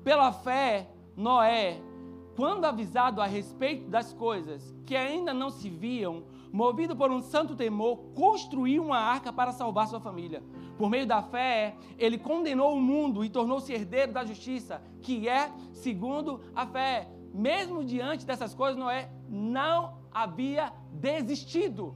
Pela 0.05 0.31
fé, 0.31 0.91
Noé, 1.17 1.81
quando 2.37 2.67
avisado 2.67 3.23
a 3.23 3.27
respeito 3.27 3.89
das 3.89 4.13
coisas 4.13 4.77
que 4.85 4.95
ainda 4.95 5.33
não 5.33 5.49
se 5.49 5.71
viam, 5.71 6.25
movido 6.53 6.95
por 6.95 7.11
um 7.11 7.23
santo 7.23 7.57
temor, 7.57 7.97
construiu 8.15 8.85
uma 8.85 8.99
arca 8.99 9.33
para 9.33 9.51
salvar 9.51 9.89
sua 9.89 10.01
família. 10.01 10.43
Por 10.77 10.91
meio 10.91 11.07
da 11.07 11.23
fé, 11.23 11.77
ele 11.97 12.19
condenou 12.19 12.75
o 12.75 12.81
mundo 12.81 13.25
e 13.25 13.31
tornou-se 13.31 13.73
herdeiro 13.73 14.13
da 14.13 14.23
justiça, 14.23 14.83
que 15.01 15.27
é 15.27 15.51
segundo 15.73 16.43
a 16.55 16.67
fé 16.67 17.09
mesmo 17.33 17.85
diante 17.85 18.27
dessas 18.27 18.55
coisas, 18.55 18.77
Noé 18.77 19.11
não 19.29 19.99
havia 20.23 20.73
desistido. 20.93 21.95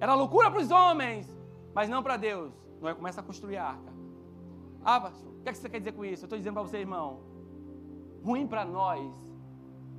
Era 0.00 0.14
loucura 0.14 0.50
para 0.50 0.60
os 0.60 0.70
homens, 0.70 1.26
mas 1.74 1.88
não 1.88 2.02
para 2.02 2.16
Deus. 2.16 2.52
Noé 2.80 2.94
começa 2.94 3.20
a 3.20 3.24
construir 3.24 3.58
a 3.58 3.66
arca. 3.74 3.92
Ah, 4.84 5.00
pastor, 5.00 5.30
o 5.32 5.42
que, 5.42 5.48
é 5.48 5.52
que 5.52 5.58
você 5.58 5.68
quer 5.68 5.80
dizer 5.80 5.92
com 5.92 6.04
isso? 6.04 6.22
Eu 6.22 6.26
estou 6.26 6.38
dizendo 6.38 6.54
para 6.54 6.62
você, 6.62 6.78
irmão. 6.78 7.20
Ruim 8.24 8.46
para 8.46 8.64
nós 8.64 9.12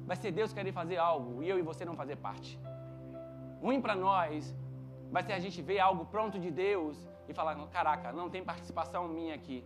vai 0.06 0.16
ser 0.16 0.32
Deus 0.32 0.52
querer 0.52 0.72
fazer 0.72 0.98
algo 0.98 1.44
e 1.44 1.50
eu 1.50 1.60
e 1.60 1.62
você 1.62 1.86
não 1.86 1.96
fazer 1.96 2.16
parte. 2.16 2.60
Ruim 3.62 3.82
para 3.82 3.96
nós 3.96 4.56
vai 5.12 5.22
ser 5.24 5.34
a 5.34 5.40
gente 5.40 5.62
ver 5.62 5.80
algo 5.80 6.06
pronto 6.06 6.40
de 6.40 6.50
Deus 6.50 6.98
e 7.28 7.34
falar: 7.34 7.56
caraca, 7.68 8.12
não 8.12 8.30
tem 8.30 8.44
participação 8.44 9.08
minha 9.08 9.36
aqui. 9.36 9.64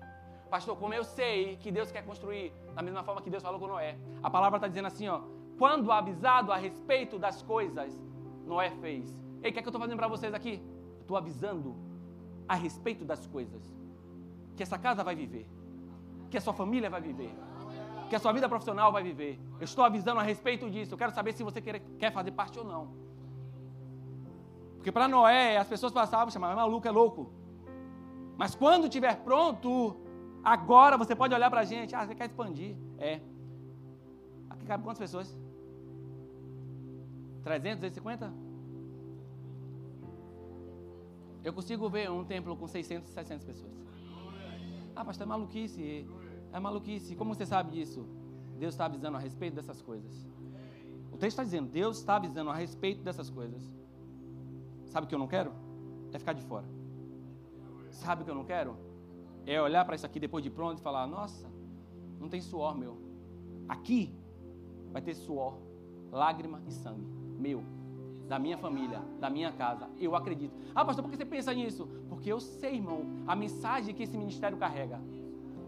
Pastor, 0.50 0.76
como 0.78 0.94
eu 0.94 1.04
sei 1.04 1.56
que 1.58 1.72
Deus 1.72 1.92
quer 1.92 2.04
construir 2.04 2.52
da 2.76 2.82
mesma 2.82 3.04
forma 3.04 3.22
que 3.22 3.30
Deus 3.30 3.42
falou 3.42 3.60
com 3.60 3.68
Noé. 3.68 3.98
A 4.22 4.30
palavra 4.30 4.58
está 4.58 4.68
dizendo 4.68 4.88
assim, 4.88 5.08
ó. 5.08 5.22
Quando 5.58 5.92
avisado 5.92 6.52
a 6.52 6.58
respeito 6.58 7.20
das 7.20 7.42
coisas, 7.42 7.94
Noé 8.46 8.70
fez. 8.70 9.10
Ei, 9.42 9.50
o 9.50 9.54
que, 9.54 9.60
é 9.60 9.62
que 9.62 9.68
eu 9.68 9.72
estou 9.72 9.82
fazendo 9.82 9.98
para 9.98 10.08
vocês 10.08 10.34
aqui? 10.34 10.62
Estou 11.00 11.16
avisando 11.18 11.76
a 12.48 12.56
respeito 12.56 13.06
das 13.06 13.26
coisas. 13.28 13.62
Que 14.56 14.64
essa 14.64 14.78
casa 14.78 15.04
vai 15.04 15.16
viver. 15.16 15.48
Que 16.30 16.38
a 16.38 16.42
sua 16.42 16.54
família 16.54 16.90
vai 16.90 17.02
viver. 17.02 17.34
Que 18.10 18.16
a 18.16 18.20
sua 18.20 18.32
vida 18.32 18.48
profissional 18.50 18.92
vai 18.92 19.04
viver. 19.04 19.40
Eu 19.60 19.66
estou 19.66 19.84
avisando 19.84 20.20
a 20.20 20.24
respeito 20.24 20.70
disso. 20.70 20.94
Eu 20.94 20.98
quero 20.98 21.14
saber 21.14 21.34
se 21.34 21.44
você 21.44 21.62
quer, 21.62 21.80
quer 21.98 22.12
fazer 22.12 22.32
parte 22.32 22.58
ou 22.60 22.66
não. 22.66 22.92
Porque 24.76 24.92
para 24.92 25.08
Noé, 25.08 25.58
as 25.58 25.68
pessoas 25.68 25.94
passavam 25.94 26.30
chamavam, 26.30 26.54
é 26.54 26.62
maluco, 26.62 26.88
é 26.88 26.92
louco. 26.92 27.32
Mas 28.38 28.54
quando 28.54 28.86
estiver 28.86 29.16
pronto, 29.24 29.96
Agora 30.44 30.98
você 30.98 31.16
pode 31.16 31.34
olhar 31.34 31.50
para 31.50 31.62
a 31.62 31.64
gente, 31.64 31.96
ah, 31.96 32.06
você 32.06 32.14
quer 32.14 32.26
expandir. 32.26 32.76
É. 32.98 33.22
Aqui 34.64 34.70
cabe 34.70 34.84
quantas 34.84 35.00
pessoas? 35.00 35.38
300, 37.44 37.82
250? 37.82 38.34
Eu 41.44 41.52
consigo 41.52 41.90
ver 41.90 42.10
um 42.10 42.24
templo 42.24 42.56
com 42.56 42.66
600, 42.66 43.10
700 43.10 43.46
pessoas. 43.46 43.74
Ah, 44.96 45.04
pastor, 45.04 45.28
é 45.28 45.30
maluquice. 45.30 46.08
É 46.54 46.60
maluquice. 46.62 47.14
Como 47.14 47.36
você 47.36 47.46
sabe 47.46 47.72
disso? 47.72 48.08
Deus 48.58 48.74
está 48.74 48.86
avisando 48.86 49.18
a 49.18 49.20
respeito 49.20 49.56
dessas 49.56 49.82
coisas. 49.82 50.26
O 51.12 51.18
texto 51.18 51.34
está 51.34 51.44
dizendo, 51.44 51.70
Deus 51.70 51.98
está 51.98 52.16
avisando 52.16 52.50
a 52.50 52.56
respeito 52.56 53.04
dessas 53.04 53.30
coisas. 53.30 53.62
Sabe 54.86 55.06
o 55.06 55.10
que 55.10 55.16
eu 55.16 55.20
não 55.20 55.28
quero? 55.28 55.52
É 56.14 56.18
ficar 56.18 56.34
de 56.34 56.44
fora. 56.44 56.66
Sabe 57.92 58.22
o 58.22 58.26
que 58.26 58.32
eu 58.32 58.36
não 58.36 58.46
quero? 58.46 58.78
é 59.46 59.62
olhar 59.62 59.84
para 59.84 59.96
isso 59.96 60.06
aqui 60.06 60.22
depois 60.22 60.42
de 60.42 60.50
pronto 60.50 60.80
e 60.80 60.82
falar: 60.82 61.06
nossa, 61.06 61.50
não 62.18 62.30
tem 62.30 62.40
suor 62.40 62.78
meu. 62.78 62.98
Aqui 63.68 64.23
vai 64.94 65.02
ter 65.02 65.16
suor, 65.16 65.58
lágrima 66.12 66.62
e 66.66 66.72
sangue 66.72 67.24
meu, 67.44 67.64
da 68.28 68.40
minha 68.40 68.58
família, 68.58 69.02
da 69.20 69.30
minha 69.30 69.52
casa. 69.52 69.90
Eu 70.00 70.16
acredito. 70.16 70.56
Ah, 70.74 70.86
pastor, 70.86 71.04
por 71.04 71.12
que 71.12 71.18
você 71.18 71.26
pensa 71.26 71.54
nisso? 71.54 71.88
Porque 72.08 72.32
eu 72.32 72.40
sei, 72.40 72.76
irmão, 72.76 73.06
a 73.28 73.36
mensagem 73.36 73.94
que 73.94 74.04
esse 74.04 74.18
ministério 74.18 74.58
carrega. 74.58 75.02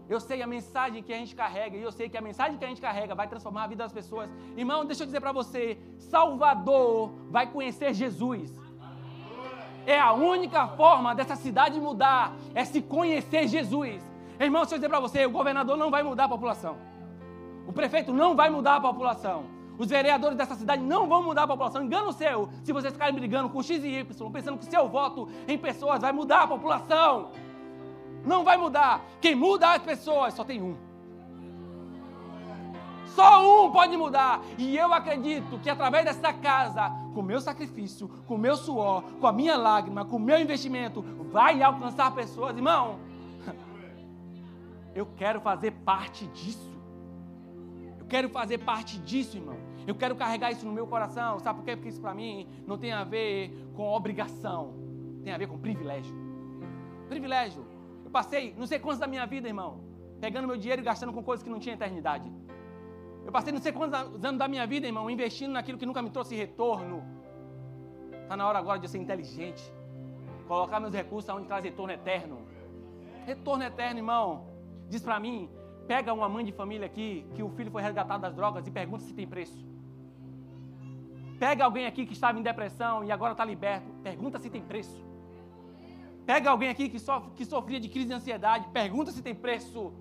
Eu 0.08 0.20
sei 0.20 0.40
a 0.40 0.46
mensagem 0.46 1.02
que 1.02 1.12
a 1.12 1.18
gente 1.18 1.34
carrega, 1.34 1.76
e 1.76 1.82
eu 1.82 1.90
sei 1.90 2.08
que 2.08 2.16
a 2.16 2.20
mensagem 2.20 2.56
que 2.56 2.64
a 2.64 2.68
gente 2.68 2.80
carrega 2.80 3.14
vai 3.14 3.26
transformar 3.26 3.64
a 3.64 3.66
vida 3.66 3.82
das 3.82 3.92
pessoas. 3.92 4.30
Irmão, 4.56 4.84
deixa 4.84 5.02
eu 5.02 5.06
dizer 5.06 5.20
para 5.20 5.32
você: 5.32 5.76
Salvador 5.98 7.10
vai 7.28 7.50
conhecer 7.50 7.92
Jesus. 7.92 8.54
É 9.84 9.98
a 10.00 10.12
única 10.12 10.66
forma 10.68 11.14
dessa 11.14 11.36
cidade 11.36 11.80
mudar, 11.80 12.34
é 12.54 12.64
se 12.64 12.80
conhecer 12.80 13.48
Jesus. 13.48 14.02
Irmão, 14.38 14.62
deixa 14.62 14.76
eu 14.76 14.78
dizer 14.78 14.88
para 14.88 15.00
você, 15.00 15.26
o 15.26 15.30
governador 15.30 15.76
não 15.76 15.90
vai 15.90 16.02
mudar 16.02 16.24
a 16.24 16.28
população. 16.28 16.76
O 17.66 17.72
prefeito 17.72 18.12
não 18.12 18.34
vai 18.34 18.48
mudar 18.50 18.76
a 18.76 18.80
população. 18.80 19.44
Os 19.78 19.88
vereadores 19.88 20.36
dessa 20.36 20.54
cidade 20.54 20.82
não 20.82 21.06
vão 21.06 21.22
mudar 21.22 21.42
a 21.42 21.46
população. 21.46 21.84
Engano 21.84 22.12
seu, 22.12 22.48
se 22.62 22.72
vocês 22.72 22.92
ficarem 22.92 23.14
brigando 23.14 23.48
com 23.50 23.62
X 23.62 23.84
e 23.84 23.88
Y, 23.88 24.30
pensando 24.30 24.58
que 24.58 24.64
seu 24.64 24.88
voto 24.88 25.28
em 25.46 25.58
pessoas 25.58 26.00
vai 26.00 26.12
mudar 26.12 26.42
a 26.42 26.46
população. 26.46 27.30
Não 28.24 28.42
vai 28.42 28.56
mudar. 28.56 29.04
Quem 29.20 29.34
muda 29.34 29.72
as 29.72 29.82
pessoas 29.82 30.34
só 30.34 30.44
tem 30.44 30.62
um. 30.62 30.76
Só 33.14 33.66
um 33.66 33.70
pode 33.70 33.96
mudar. 33.96 34.42
E 34.58 34.76
eu 34.76 34.92
acredito 34.92 35.58
que 35.58 35.70
através 35.70 36.04
dessa 36.04 36.32
casa, 36.32 36.90
com 37.14 37.20
o 37.20 37.22
meu 37.22 37.40
sacrifício, 37.40 38.08
com 38.26 38.34
o 38.34 38.38
meu 38.38 38.56
suor, 38.56 39.02
com 39.20 39.26
a 39.26 39.32
minha 39.32 39.56
lágrima, 39.56 40.04
com 40.04 40.16
o 40.16 40.20
meu 40.20 40.38
investimento, 40.38 41.02
vai 41.30 41.62
alcançar 41.62 42.14
pessoas. 42.14 42.54
Irmão, 42.56 42.98
eu 44.94 45.06
quero 45.16 45.40
fazer 45.40 45.70
parte 45.70 46.26
disso. 46.28 46.75
Eu 48.06 48.08
quero 48.08 48.28
fazer 48.28 48.58
parte 48.58 48.98
disso, 48.98 49.36
irmão. 49.36 49.56
Eu 49.86 49.94
quero 49.94 50.14
carregar 50.16 50.50
isso 50.52 50.64
no 50.64 50.72
meu 50.72 50.86
coração. 50.86 51.38
Sabe 51.40 51.58
por 51.58 51.64
quê? 51.64 51.76
Porque 51.76 51.88
isso 51.88 52.00
para 52.00 52.14
mim 52.14 52.48
não 52.66 52.78
tem 52.78 52.92
a 52.92 53.04
ver 53.04 53.52
com 53.74 53.88
obrigação. 53.88 54.74
Tem 55.22 55.32
a 55.32 55.38
ver 55.38 55.48
com 55.48 55.58
privilégio. 55.58 56.14
Privilégio. 57.08 57.66
Eu 58.04 58.10
passei 58.10 58.54
não 58.56 58.66
sei 58.66 58.78
quantos 58.78 59.00
da 59.00 59.06
minha 59.06 59.26
vida, 59.26 59.48
irmão 59.48 59.86
pegando 60.20 60.46
meu 60.46 60.56
dinheiro 60.56 60.82
e 60.82 60.84
gastando 60.84 61.12
com 61.12 61.22
coisas 61.22 61.42
que 61.42 61.50
não 61.50 61.58
tinham 61.58 61.74
eternidade. 61.74 62.30
Eu 63.24 63.32
passei 63.32 63.52
não 63.52 63.60
sei 63.60 63.72
quantos 63.72 63.98
anos 64.24 64.38
da 64.38 64.48
minha 64.48 64.66
vida, 64.66 64.86
irmão, 64.86 65.10
investindo 65.10 65.52
naquilo 65.52 65.78
que 65.78 65.86
nunca 65.86 66.00
me 66.00 66.10
trouxe 66.10 66.34
retorno. 66.34 67.04
Está 68.22 68.36
na 68.36 68.46
hora 68.46 68.58
agora 68.58 68.78
de 68.78 68.86
eu 68.86 68.88
ser 68.88 68.98
inteligente. 68.98 69.62
Colocar 70.46 70.78
meus 70.78 70.94
recursos 70.94 71.28
onde 71.34 71.46
traz 71.46 71.64
retorno 71.64 71.92
eterno. 71.92 72.38
Retorno 73.24 73.64
eterno, 73.64 73.98
irmão. 73.98 74.46
Diz 74.88 75.02
para 75.02 75.18
mim, 75.18 75.50
pega 75.86 76.12
uma 76.12 76.28
mãe 76.28 76.44
de 76.44 76.52
família 76.52 76.86
aqui, 76.86 77.26
que 77.34 77.42
o 77.42 77.50
filho 77.50 77.70
foi 77.70 77.82
resgatado 77.82 78.22
das 78.22 78.34
drogas 78.34 78.66
e 78.66 78.70
pergunta 78.70 79.04
se 79.04 79.14
tem 79.14 79.26
preço. 79.26 79.64
Pega 81.38 81.64
alguém 81.64 81.86
aqui 81.86 82.06
que 82.06 82.12
estava 82.12 82.38
em 82.38 82.42
depressão 82.42 83.04
e 83.04 83.12
agora 83.12 83.32
está 83.32 83.44
liberto, 83.44 83.88
pergunta 84.02 84.38
se 84.38 84.48
tem 84.48 84.62
preço. 84.62 85.04
Pega 86.24 86.50
alguém 86.50 86.68
aqui 86.68 86.88
que, 86.88 86.98
sofre, 86.98 87.30
que 87.36 87.44
sofria 87.44 87.78
de 87.78 87.88
crise 87.88 88.08
de 88.08 88.14
ansiedade, 88.14 88.68
pergunta 88.68 89.12
se 89.12 89.22
tem 89.22 89.34
preço. 89.34 89.92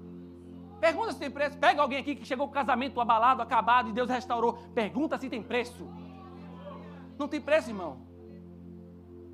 Pergunta 0.80 1.12
se 1.12 1.20
tem 1.20 1.30
preço. 1.30 1.58
Pega 1.58 1.82
alguém 1.82 2.00
aqui 2.00 2.16
que 2.16 2.26
chegou 2.26 2.48
com 2.48 2.52
o 2.52 2.54
casamento 2.54 3.00
abalado, 3.00 3.42
acabado 3.42 3.90
e 3.90 3.94
Deus 3.94 4.10
restaurou, 4.10 4.54
pergunta 4.74 5.18
se 5.18 5.30
tem 5.30 5.44
preço. 5.44 5.88
Não 7.18 7.28
tem 7.28 7.40
preço, 7.40 7.70
irmão. 7.70 7.98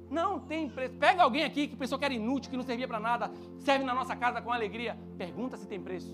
Não 0.09 0.39
tem 0.39 0.69
preço. 0.69 0.95
Pega 0.97 1.23
alguém 1.23 1.45
aqui 1.45 1.67
que 1.67 1.75
pensou 1.77 1.97
que 1.97 2.03
era 2.03 2.13
inútil, 2.13 2.51
que 2.51 2.57
não 2.57 2.63
servia 2.63 2.87
para 2.87 2.99
nada, 2.99 3.31
serve 3.59 3.85
na 3.85 3.93
nossa 3.93 4.15
casa 4.15 4.41
com 4.41 4.51
alegria. 4.51 4.97
Pergunta 5.17 5.55
se 5.55 5.65
tem 5.65 5.81
preço. 5.81 6.13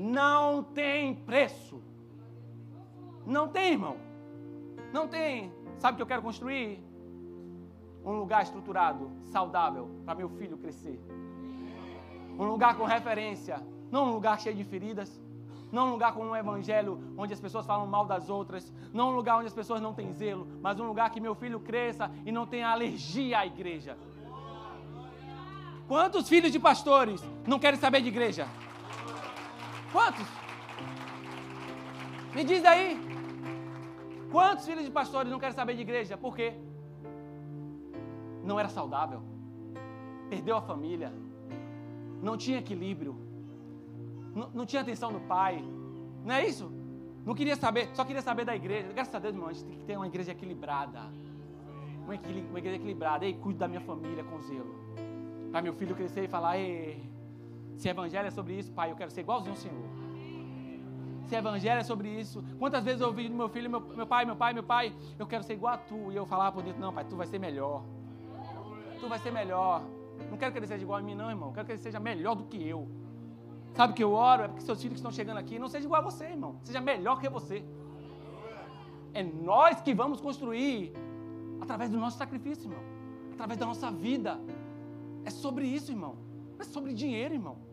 Não 0.00 0.62
tem 0.62 1.14
preço. 1.14 1.78
Não 3.26 3.48
tem, 3.48 3.72
irmão. 3.72 3.98
Não 4.94 5.06
tem. 5.06 5.52
Sabe 5.76 5.92
o 5.92 5.96
que 5.96 6.02
eu 6.02 6.06
quero 6.06 6.22
construir? 6.22 6.82
Um 8.02 8.12
lugar 8.12 8.42
estruturado, 8.42 9.10
saudável, 9.24 9.90
para 10.06 10.14
meu 10.14 10.30
filho 10.30 10.56
crescer. 10.56 10.98
Um 12.38 12.44
lugar 12.44 12.78
com 12.78 12.84
referência, 12.84 13.62
não 13.90 14.06
um 14.06 14.12
lugar 14.14 14.40
cheio 14.40 14.56
de 14.56 14.64
feridas 14.64 15.20
não 15.72 15.86
um 15.86 15.90
lugar 15.92 16.12
com 16.12 16.24
um 16.24 16.34
evangelho 16.34 17.00
onde 17.16 17.32
as 17.32 17.40
pessoas 17.40 17.64
falam 17.64 17.86
mal 17.86 18.04
das 18.04 18.28
outras, 18.28 18.72
não 18.92 19.10
um 19.10 19.14
lugar 19.14 19.36
onde 19.36 19.46
as 19.46 19.54
pessoas 19.54 19.80
não 19.80 19.94
têm 19.94 20.12
zelo, 20.12 20.44
mas 20.60 20.80
um 20.80 20.84
lugar 20.84 21.10
que 21.10 21.20
meu 21.20 21.32
filho 21.32 21.60
cresça 21.60 22.10
e 22.26 22.32
não 22.32 22.44
tenha 22.44 22.68
alergia 22.68 23.38
à 23.38 23.46
igreja. 23.46 23.96
Quantos 25.86 26.28
filhos 26.28 26.50
de 26.50 26.58
pastores 26.58 27.22
não 27.46 27.60
querem 27.60 27.78
saber 27.78 28.02
de 28.02 28.08
igreja? 28.08 28.48
Quantos? 29.92 30.26
Me 32.34 32.44
diz 32.44 32.64
aí. 32.64 32.98
Quantos 34.30 34.64
filhos 34.64 34.84
de 34.84 34.90
pastores 34.90 35.30
não 35.30 35.38
querem 35.38 35.54
saber 35.54 35.74
de 35.74 35.82
igreja? 35.82 36.16
Por 36.16 36.36
quê? 36.36 36.54
Não 38.44 38.58
era 38.58 38.68
saudável. 38.68 39.22
Perdeu 40.28 40.56
a 40.56 40.62
família. 40.62 41.12
Não 42.22 42.36
tinha 42.36 42.58
equilíbrio 42.58 43.30
não, 44.34 44.50
não 44.54 44.66
tinha 44.66 44.82
atenção 44.82 45.12
do 45.12 45.20
pai. 45.20 45.62
Não 46.24 46.34
é 46.34 46.46
isso? 46.46 46.70
Não 47.24 47.34
queria 47.34 47.56
saber, 47.56 47.88
só 47.94 48.04
queria 48.04 48.22
saber 48.22 48.44
da 48.44 48.54
igreja. 48.54 48.88
Graças 48.92 49.14
a 49.14 49.18
Deus, 49.18 49.34
irmão, 49.34 49.48
a 49.48 49.52
gente 49.52 49.64
tem 49.66 49.78
que 49.78 49.84
ter 49.84 49.96
uma 49.96 50.06
igreja 50.06 50.32
equilibrada. 50.32 51.00
Uma, 52.04 52.14
uma 52.50 52.58
igreja 52.58 52.76
equilibrada. 52.76 53.24
Ei, 53.24 53.34
cuide 53.34 53.58
da 53.58 53.68
minha 53.68 53.80
família 53.80 54.24
com 54.24 54.40
zelo. 54.40 54.74
Para 55.50 55.62
meu 55.62 55.74
filho 55.74 55.94
crescer 55.94 56.24
e 56.24 56.28
falar, 56.28 56.58
ei, 56.58 57.02
se 57.80 57.88
evangelho 57.88 58.28
é 58.28 58.30
sobre 58.30 58.58
isso, 58.58 58.70
pai, 58.72 58.90
eu 58.92 58.96
quero 58.96 59.10
ser 59.10 59.22
igualzinho 59.22 59.52
ao 59.52 59.56
Senhor. 59.56 59.88
Se 61.24 61.34
evangelho 61.34 61.80
é 61.80 61.82
sobre 61.82 62.08
isso. 62.20 62.44
Quantas 62.58 62.84
vezes 62.84 63.00
eu 63.00 63.06
ouvi 63.06 63.26
do 63.26 63.34
meu 63.34 63.48
filho, 63.48 63.70
meu, 63.70 63.80
meu 63.80 64.06
pai, 64.06 64.26
meu 64.26 64.36
pai, 64.36 64.52
meu 64.52 64.62
pai, 64.62 64.94
eu 65.18 65.26
quero 65.26 65.42
ser 65.42 65.54
igual 65.54 65.74
a 65.74 65.78
tu. 65.78 66.12
E 66.12 66.16
eu 66.16 66.26
falava 66.26 66.52
por 66.52 66.62
dentro, 66.62 66.78
não, 66.78 66.92
pai, 66.92 67.06
tu 67.08 67.16
vai 67.16 67.26
ser 67.26 67.38
melhor. 67.38 67.82
Tu 69.00 69.08
vai 69.08 69.18
ser 69.18 69.30
melhor. 69.30 69.82
Não 70.30 70.36
quero 70.36 70.52
que 70.52 70.58
ele 70.58 70.66
seja 70.66 70.82
igual 70.82 70.98
a 70.98 71.02
mim, 71.02 71.14
não, 71.14 71.30
irmão. 71.30 71.54
Quero 71.54 71.64
que 71.64 71.72
ele 71.72 71.78
seja 71.78 71.98
melhor 71.98 72.34
do 72.34 72.44
que 72.44 72.68
eu. 72.68 72.86
Sabe 73.72 73.94
que 73.94 74.04
eu 74.04 74.12
oro? 74.12 74.42
É 74.42 74.48
porque 74.48 74.60
seus 74.60 74.78
filhos 74.78 74.96
que 74.96 74.98
estão 74.98 75.12
chegando 75.12 75.38
aqui 75.38 75.58
não 75.58 75.68
seja 75.68 75.86
igual 75.86 76.02
a 76.02 76.04
você, 76.04 76.26
irmão. 76.26 76.56
Seja 76.62 76.82
melhor 76.82 77.18
que 77.18 77.30
você. 77.30 77.64
É 79.14 79.22
nós 79.22 79.80
que 79.80 79.94
vamos 79.94 80.20
construir 80.20 80.92
através 81.62 81.88
do 81.88 81.96
nosso 81.96 82.18
sacrifício, 82.18 82.64
irmão. 82.70 82.84
Através 83.32 83.58
da 83.58 83.64
nossa 83.64 83.90
vida. 83.90 84.38
É 85.24 85.30
sobre 85.30 85.64
isso, 85.64 85.90
irmão. 85.90 86.16
Não 86.58 86.60
é 86.60 86.64
sobre 86.64 86.92
dinheiro, 86.92 87.32
irmão. 87.32 87.69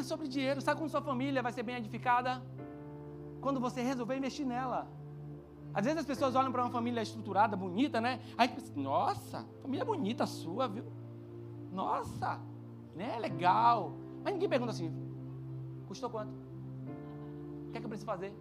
Não 0.00 0.04
é 0.04 0.08
sobre 0.08 0.28
dinheiro. 0.28 0.62
Sabe 0.62 0.78
como 0.78 0.88
sua 0.88 1.02
família 1.02 1.42
vai 1.42 1.52
ser 1.52 1.62
bem 1.62 1.76
edificada? 1.76 2.42
Quando 3.38 3.60
você 3.60 3.82
resolver 3.82 4.16
investir 4.16 4.46
nela. 4.46 4.88
Às 5.74 5.84
vezes 5.84 6.00
as 6.00 6.06
pessoas 6.06 6.34
olham 6.34 6.50
para 6.50 6.62
uma 6.62 6.70
família 6.70 7.02
estruturada, 7.02 7.54
bonita, 7.54 8.00
né? 8.00 8.18
Aí 8.38 8.48
pensa, 8.48 8.72
nossa, 8.80 9.46
família 9.60 9.84
bonita 9.84 10.26
sua, 10.26 10.66
viu? 10.66 10.84
Nossa, 11.70 12.40
né? 12.96 13.18
Legal. 13.18 13.92
Mas 14.24 14.32
ninguém 14.32 14.48
pergunta 14.48 14.72
assim: 14.72 14.90
custou 15.86 16.08
quanto? 16.08 16.32
O 16.32 17.70
que 17.70 17.76
é 17.76 17.80
que 17.80 17.84
eu 17.84 17.90
preciso 17.90 18.06
fazer? 18.06 18.34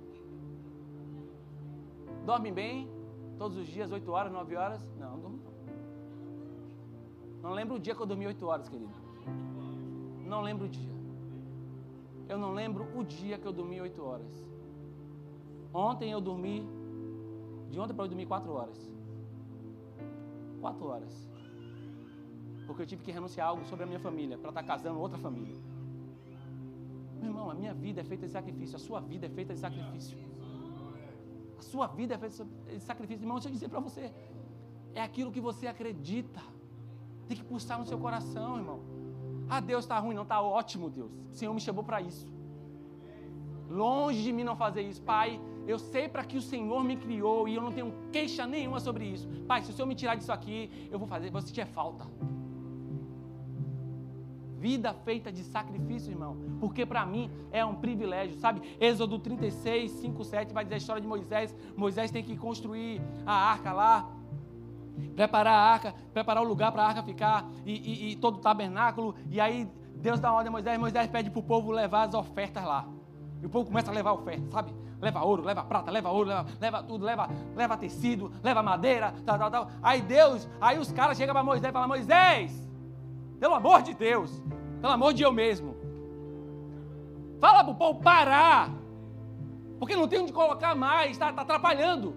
Dorme 2.25 2.53
bem? 2.53 2.89
Todos 3.37 3.57
os 3.57 3.67
dias, 3.67 3.91
8 3.91 4.09
horas, 4.09 4.31
9 4.31 4.55
horas? 4.55 4.81
Não, 4.97 5.11
não 5.11 5.19
dormo. 5.19 5.39
Não 7.43 7.51
lembro 7.51 7.75
o 7.75 7.79
dia 7.79 7.93
que 7.93 8.01
eu 8.01 8.05
dormi 8.05 8.27
8 8.27 8.47
horas, 8.47 8.69
querido. 8.69 8.93
Não 10.25 10.41
lembro 10.41 10.65
o 10.65 10.69
dia. 10.69 10.98
Eu 12.29 12.37
não 12.37 12.53
lembro 12.53 12.87
o 12.97 13.03
dia 13.03 13.37
que 13.37 13.45
eu 13.45 13.51
dormi 13.51 13.81
8 13.81 14.01
horas. 14.01 14.47
Ontem 15.73 16.11
eu 16.11 16.21
dormi. 16.21 16.57
De 17.69 17.79
ontem 17.79 17.93
para 17.93 18.03
hoje 18.03 18.13
eu 18.13 18.17
dormi 18.17 18.25
4 18.25 18.51
horas. 18.51 18.91
4 20.61 20.87
horas 20.87 21.29
porque 22.69 22.83
eu 22.83 22.85
tive 22.85 23.03
que 23.03 23.11
renunciar 23.11 23.47
algo 23.47 23.65
sobre 23.65 23.83
a 23.83 23.87
minha 23.87 23.99
família 23.99 24.37
para 24.37 24.49
estar 24.49 24.61
tá 24.61 24.67
casando 24.67 24.99
outra 24.99 25.17
família. 25.17 25.57
Meu 27.19 27.29
irmão, 27.31 27.49
a 27.49 27.55
minha 27.55 27.73
vida 27.73 27.99
é 28.01 28.03
feita 28.03 28.27
de 28.27 28.31
sacrifício, 28.31 28.75
a 28.75 28.79
sua 28.79 28.99
vida 28.99 29.25
é 29.25 29.29
feita 29.29 29.55
de 29.55 29.59
sacrifício. 29.59 30.15
A 31.57 31.63
sua 31.63 31.87
vida 31.87 32.13
é 32.13 32.17
feita 32.19 32.45
de 32.71 32.79
sacrifício. 32.79 33.23
Irmão, 33.23 33.37
deixa 33.37 33.49
eu 33.49 33.53
dizer 33.53 33.69
para 33.69 33.79
você, 33.79 34.13
é 34.93 35.01
aquilo 35.01 35.31
que 35.31 35.41
você 35.41 35.65
acredita. 35.65 36.41
Tem 37.27 37.35
que 37.37 37.43
pulsar 37.43 37.79
no 37.79 37.87
seu 37.87 37.97
coração, 37.97 38.57
irmão. 38.57 38.81
Ah, 39.49 39.59
Deus 39.59 39.85
está 39.85 39.97
ruim, 39.97 40.13
não 40.13 40.23
está 40.23 40.41
ótimo, 40.41 40.89
Deus. 40.89 41.11
O 41.31 41.33
Senhor 41.33 41.53
me 41.53 41.59
chamou 41.59 41.83
para 41.83 42.01
isso. 42.01 42.27
Longe 43.69 44.21
de 44.23 44.31
mim 44.31 44.43
não 44.43 44.55
fazer 44.55 44.81
isso, 44.81 45.01
Pai. 45.01 45.39
Eu 45.67 45.77
sei 45.77 46.07
para 46.07 46.23
que 46.23 46.37
o 46.37 46.41
Senhor 46.41 46.83
me 46.83 46.95
criou 46.95 47.47
e 47.47 47.55
eu 47.55 47.61
não 47.61 47.71
tenho 47.71 47.93
queixa 48.11 48.45
nenhuma 48.45 48.79
sobre 48.79 49.05
isso. 49.05 49.27
Pai, 49.47 49.61
se 49.61 49.71
o 49.71 49.73
Senhor 49.73 49.87
me 49.87 49.95
tirar 49.95 50.15
disso 50.15 50.31
aqui, 50.31 50.87
eu 50.91 50.97
vou 50.97 51.07
fazer, 51.07 51.29
vou 51.29 51.41
sentir 51.41 51.65
falta. 51.67 52.05
Vida 54.57 54.93
feita 54.93 55.31
de 55.31 55.43
sacrifício, 55.43 56.11
irmão. 56.11 56.35
Porque 56.59 56.85
para 56.85 57.05
mim 57.05 57.31
é 57.51 57.63
um 57.63 57.75
privilégio, 57.75 58.37
sabe? 58.39 58.61
Êxodo 58.79 59.17
36, 59.17 59.91
5, 59.91 60.25
7 60.25 60.53
vai 60.53 60.63
dizer 60.65 60.75
a 60.75 60.77
história 60.79 61.01
de 61.01 61.07
Moisés. 61.07 61.55
Moisés 61.77 62.11
tem 62.11 62.23
que 62.23 62.35
construir 62.35 63.01
a 63.25 63.33
arca 63.33 63.71
lá, 63.71 64.09
preparar 65.15 65.53
a 65.53 65.61
arca, 65.61 65.95
preparar 66.13 66.43
o 66.43 66.47
lugar 66.47 66.71
para 66.71 66.83
a 66.83 66.87
arca 66.87 67.03
ficar 67.03 67.45
e, 67.65 67.73
e, 67.73 68.11
e, 68.11 68.15
todo 68.15 68.35
o 68.35 68.39
tabernáculo. 68.39 69.15
E 69.29 69.39
aí 69.39 69.67
Deus 69.95 70.19
dá 70.19 70.29
uma 70.29 70.37
ordem 70.37 70.49
a 70.49 70.51
Moisés, 70.51 70.79
Moisés 70.79 71.07
pede 71.07 71.29
para 71.29 71.39
o 71.39 71.43
povo 71.43 71.71
levar 71.71 72.07
as 72.07 72.13
ofertas 72.13 72.63
lá. 72.63 72.85
E 73.41 73.45
o 73.45 73.49
povo 73.49 73.65
começa 73.65 73.89
a 73.91 73.93
levar 73.93 74.13
ofertas, 74.13 74.51
sabe? 74.51 74.73
Leva 75.01 75.23
ouro, 75.23 75.43
leva 75.43 75.63
prata, 75.63 75.89
leva 75.89 76.09
ouro, 76.09 76.27
leva, 76.27 76.45
leva 76.59 76.83
tudo, 76.83 77.05
leva, 77.05 77.29
leva 77.55 77.77
tecido, 77.77 78.31
leva 78.43 78.61
madeira, 78.61 79.13
tal, 79.25 79.39
tal, 79.39 79.49
tal. 79.49 79.67
Aí 79.81 80.01
Deus, 80.01 80.47
aí 80.59 80.77
os 80.77 80.91
caras 80.91 81.17
chegam 81.17 81.33
para 81.33 81.43
Moisés 81.43 81.69
e 81.69 81.73
falam, 81.73 81.87
Moisés, 81.87 82.69
pelo 83.39 83.55
amor 83.55 83.81
de 83.81 83.93
Deus. 83.93 84.43
Pelo 84.81 84.93
amor 84.93 85.13
de 85.13 85.23
eu 85.23 85.31
mesmo. 85.31 85.75
Fala 87.39 87.63
para 87.63 87.71
o 87.71 87.75
povo 87.75 88.01
parar. 88.01 88.69
Porque 89.77 89.95
não 89.95 90.07
tem 90.07 90.19
onde 90.19 90.33
colocar 90.33 90.75
mais. 90.75 91.11
Está 91.11 91.31
tá 91.31 91.41
atrapalhando. 91.41 92.15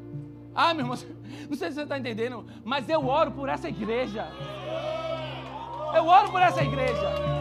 Ah, 0.54 0.74
meu 0.74 0.84
irmão, 0.84 0.98
não 1.48 1.56
sei 1.56 1.68
se 1.68 1.74
você 1.74 1.82
está 1.82 1.98
entendendo, 1.98 2.44
mas 2.64 2.88
eu 2.88 3.06
oro 3.06 3.30
por 3.30 3.48
essa 3.48 3.68
igreja. 3.68 4.26
Eu 5.94 6.06
oro 6.06 6.30
por 6.30 6.40
essa 6.40 6.62
igreja. 6.62 7.32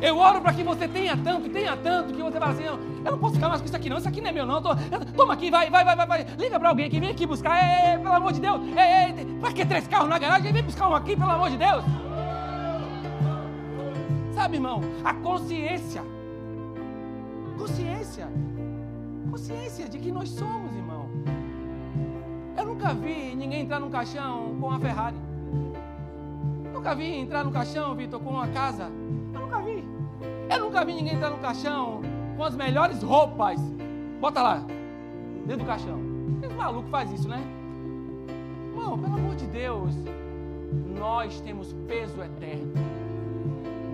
Eu 0.00 0.16
oro 0.16 0.40
para 0.40 0.54
que 0.54 0.62
você 0.62 0.88
tenha 0.88 1.16
tanto, 1.16 1.50
tenha 1.50 1.76
tanto, 1.76 2.14
que 2.14 2.22
você 2.22 2.38
fala 2.38 2.52
assim, 2.52 2.64
não, 2.64 2.78
eu 3.04 3.12
não 3.12 3.18
posso 3.18 3.34
ficar 3.34 3.50
mais 3.50 3.60
com 3.60 3.66
isso 3.66 3.76
aqui 3.76 3.90
não, 3.90 3.98
isso 3.98 4.08
aqui 4.08 4.20
não 4.20 4.30
é 4.30 4.32
meu 4.32 4.46
não, 4.46 4.62
tô, 4.62 4.70
toma 5.14 5.34
aqui, 5.34 5.50
vai, 5.50 5.68
vai, 5.68 5.84
vai, 5.84 5.94
vai, 5.94 6.06
vai. 6.06 6.26
liga 6.38 6.58
para 6.58 6.70
alguém 6.70 6.86
aqui, 6.86 6.98
vem 6.98 7.10
aqui 7.10 7.26
buscar, 7.26 7.62
ei, 7.62 7.92
ei, 7.92 7.98
pelo 7.98 8.14
amor 8.14 8.32
de 8.32 8.40
Deus, 8.40 8.62
ei, 8.62 9.18
ei, 9.18 9.26
para 9.40 9.52
que 9.52 9.66
três 9.66 9.86
carros 9.86 10.08
na 10.08 10.18
garagem, 10.18 10.52
vem 10.52 10.62
buscar 10.62 10.88
um 10.88 10.94
aqui, 10.94 11.14
pelo 11.14 11.30
amor 11.30 11.50
de 11.50 11.58
Deus. 11.58 11.84
Sabe, 14.34 14.56
irmão, 14.56 14.80
a 15.04 15.12
consciência, 15.12 16.02
consciência, 17.58 18.26
consciência 19.30 19.88
de 19.88 19.98
que 19.98 20.10
nós 20.10 20.28
somos, 20.28 20.74
irmão. 20.74 21.08
Eu 22.56 22.66
nunca 22.66 22.92
vi 22.92 23.34
ninguém 23.34 23.62
entrar 23.62 23.80
num 23.80 23.90
caixão 23.90 24.56
com 24.60 24.66
uma 24.66 24.80
Ferrari. 24.80 25.16
Nunca 26.72 26.94
vi 26.94 27.14
entrar 27.14 27.44
no 27.44 27.52
caixão, 27.52 27.94
Vitor, 27.94 28.20
com 28.20 28.30
uma 28.30 28.48
casa 28.48 28.90
eu 29.32 29.40
nunca 29.40 29.60
vi. 29.60 29.84
Eu 30.50 30.60
nunca 30.60 30.84
vi 30.84 30.94
ninguém 30.94 31.14
entrar 31.14 31.30
no 31.30 31.38
caixão 31.38 32.00
com 32.36 32.44
as 32.44 32.56
melhores 32.56 33.02
roupas. 33.02 33.60
Bota 34.20 34.42
lá, 34.42 34.64
dentro 35.46 35.64
do 35.64 35.66
caixão. 35.66 35.98
Esse 36.42 36.54
maluco 36.54 36.88
faz 36.88 37.10
isso, 37.12 37.28
né? 37.28 37.40
Irmão, 38.68 38.98
pelo 38.98 39.14
amor 39.14 39.34
de 39.36 39.46
Deus, 39.46 39.94
nós 40.98 41.40
temos 41.40 41.72
peso 41.86 42.20
eterno. 42.22 42.72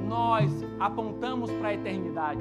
nós 0.08 0.50
apontamos 0.78 1.50
para 1.50 1.68
a 1.68 1.74
eternidade. 1.74 2.40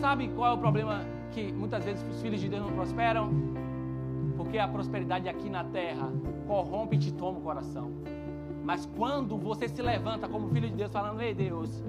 Sabe 0.00 0.28
qual 0.28 0.52
é 0.52 0.54
o 0.54 0.58
problema 0.58 1.04
que 1.34 1.52
muitas 1.52 1.84
vezes 1.84 2.02
os 2.08 2.22
filhos 2.22 2.40
de 2.40 2.48
Deus 2.48 2.62
não 2.62 2.72
prosperam? 2.72 3.30
Porque 4.36 4.56
a 4.56 4.68
prosperidade 4.68 5.28
aqui 5.28 5.50
na 5.50 5.64
terra 5.64 6.10
corrompe 6.46 6.96
e 6.96 6.98
te 6.98 7.12
toma 7.12 7.38
o 7.38 7.42
coração. 7.42 7.90
Mas 8.64 8.88
quando 8.96 9.36
você 9.36 9.68
se 9.68 9.82
levanta 9.82 10.28
como 10.28 10.48
filho 10.48 10.68
de 10.68 10.76
Deus, 10.76 10.92
falando: 10.92 11.20
Ei 11.20 11.34
Deus, 11.34 11.82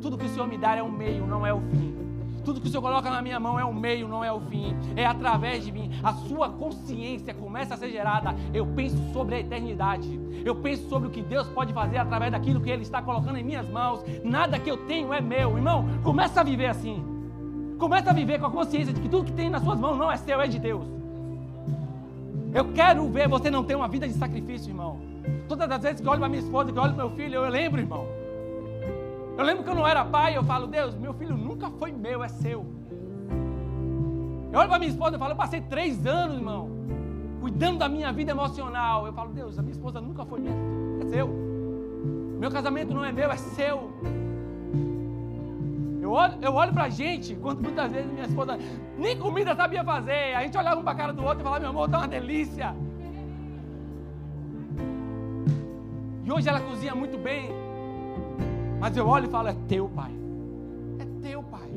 tudo 0.00 0.18
que 0.18 0.26
o 0.26 0.28
Senhor 0.28 0.46
me 0.46 0.58
dá 0.58 0.76
é 0.76 0.82
o 0.82 0.92
meio, 0.92 1.26
não 1.26 1.46
é 1.46 1.52
o 1.52 1.60
fim. 1.60 1.96
Tudo 2.44 2.60
que 2.60 2.68
o 2.68 2.70
Senhor 2.70 2.82
coloca 2.82 3.10
na 3.10 3.20
minha 3.20 3.38
mão 3.38 3.58
é 3.58 3.64
o 3.64 3.72
meio, 3.72 4.08
não 4.08 4.24
é 4.24 4.32
o 4.32 4.40
fim. 4.40 4.74
É 4.96 5.04
através 5.04 5.64
de 5.64 5.72
mim. 5.72 5.90
A 6.02 6.12
sua 6.12 6.48
consciência 6.48 7.34
começa 7.34 7.74
a 7.74 7.76
ser 7.76 7.90
gerada. 7.90 8.34
Eu 8.52 8.66
penso 8.66 8.96
sobre 9.12 9.34
a 9.34 9.40
eternidade. 9.40 10.18
Eu 10.44 10.56
penso 10.56 10.88
sobre 10.88 11.08
o 11.08 11.10
que 11.10 11.20
Deus 11.20 11.48
pode 11.48 11.72
fazer 11.72 11.98
através 11.98 12.32
daquilo 12.32 12.60
que 12.60 12.70
Ele 12.70 12.82
está 12.82 13.02
colocando 13.02 13.36
em 13.36 13.44
minhas 13.44 13.68
mãos. 13.68 14.02
Nada 14.24 14.58
que 14.58 14.70
eu 14.70 14.78
tenho 14.86 15.12
é 15.12 15.20
meu. 15.20 15.56
Irmão, 15.56 15.84
começa 16.02 16.40
a 16.40 16.44
viver 16.44 16.66
assim. 16.66 17.09
Começa 17.80 18.10
a 18.10 18.12
viver 18.12 18.38
com 18.38 18.44
a 18.44 18.50
consciência 18.50 18.92
de 18.92 19.00
que 19.00 19.08
tudo 19.08 19.24
que 19.24 19.32
tem 19.32 19.48
nas 19.48 19.62
suas 19.62 19.78
mãos 19.80 19.96
não 19.96 20.12
é 20.12 20.16
seu, 20.18 20.38
é 20.38 20.46
de 20.46 20.58
Deus. 20.58 20.86
Eu 22.52 22.72
quero 22.74 23.08
ver 23.08 23.26
você 23.26 23.50
não 23.50 23.64
ter 23.64 23.74
uma 23.74 23.88
vida 23.88 24.06
de 24.06 24.12
sacrifício, 24.12 24.68
irmão. 24.68 24.98
Todas 25.48 25.70
as 25.70 25.82
vezes 25.82 25.98
que 25.98 26.06
eu 26.06 26.10
olho 26.10 26.20
para 26.20 26.28
minha 26.28 26.42
esposa, 26.42 26.70
que 26.70 26.78
eu 26.78 26.82
olho 26.82 26.92
para 26.92 27.04
meu 27.06 27.16
filho, 27.16 27.36
eu 27.36 27.48
lembro, 27.48 27.80
irmão. 27.80 28.06
Eu 29.38 29.44
lembro 29.44 29.64
que 29.64 29.70
eu 29.70 29.74
não 29.74 29.88
era 29.88 30.04
pai, 30.04 30.36
eu 30.36 30.44
falo, 30.44 30.66
Deus, 30.66 30.94
meu 30.94 31.14
filho 31.14 31.34
nunca 31.34 31.70
foi 31.70 31.90
meu, 31.90 32.22
é 32.22 32.28
seu. 32.28 32.66
Eu 34.52 34.58
olho 34.58 34.68
para 34.68 34.78
minha 34.78 34.90
esposa 34.90 35.16
e 35.16 35.18
falo, 35.18 35.32
eu 35.32 35.36
passei 35.36 35.62
três 35.62 36.04
anos, 36.06 36.36
irmão, 36.36 36.68
cuidando 37.40 37.78
da 37.78 37.88
minha 37.88 38.12
vida 38.12 38.32
emocional. 38.32 39.06
Eu 39.06 39.14
falo, 39.14 39.30
Deus, 39.30 39.58
a 39.58 39.62
minha 39.62 39.72
esposa 39.72 40.02
nunca 40.02 40.26
foi 40.26 40.38
minha, 40.40 40.54
é 41.00 41.06
seu. 41.06 41.28
Meu 42.38 42.50
casamento 42.50 42.92
não 42.92 43.02
é 43.02 43.10
meu, 43.10 43.30
é 43.30 43.36
seu. 43.38 43.90
Eu 46.10 46.14
olho, 46.14 46.38
eu 46.42 46.54
olho 46.54 46.72
pra 46.72 46.88
gente, 46.88 47.36
quando 47.36 47.62
muitas 47.62 47.92
vezes 47.92 48.10
minha 48.10 48.26
esposa 48.26 48.58
nem 48.98 49.16
comida 49.16 49.54
sabia 49.54 49.84
fazer. 49.84 50.34
A 50.34 50.42
gente 50.42 50.58
olhava 50.58 50.80
um 50.80 50.82
pra 50.82 50.92
cara 50.92 51.12
do 51.12 51.22
outro 51.22 51.38
e 51.38 51.44
falava, 51.44 51.60
meu 51.60 51.70
amor, 51.70 51.88
tá 51.88 51.98
uma 51.98 52.08
delícia. 52.08 52.74
E 56.24 56.32
hoje 56.32 56.48
ela 56.48 56.58
cozinha 56.58 56.96
muito 56.96 57.16
bem. 57.16 57.50
Mas 58.80 58.96
eu 58.96 59.06
olho 59.06 59.26
e 59.26 59.30
falo: 59.30 59.46
é 59.46 59.56
teu, 59.68 59.88
Pai. 59.88 60.10
É 60.98 61.28
teu, 61.28 61.44
Pai. 61.44 61.70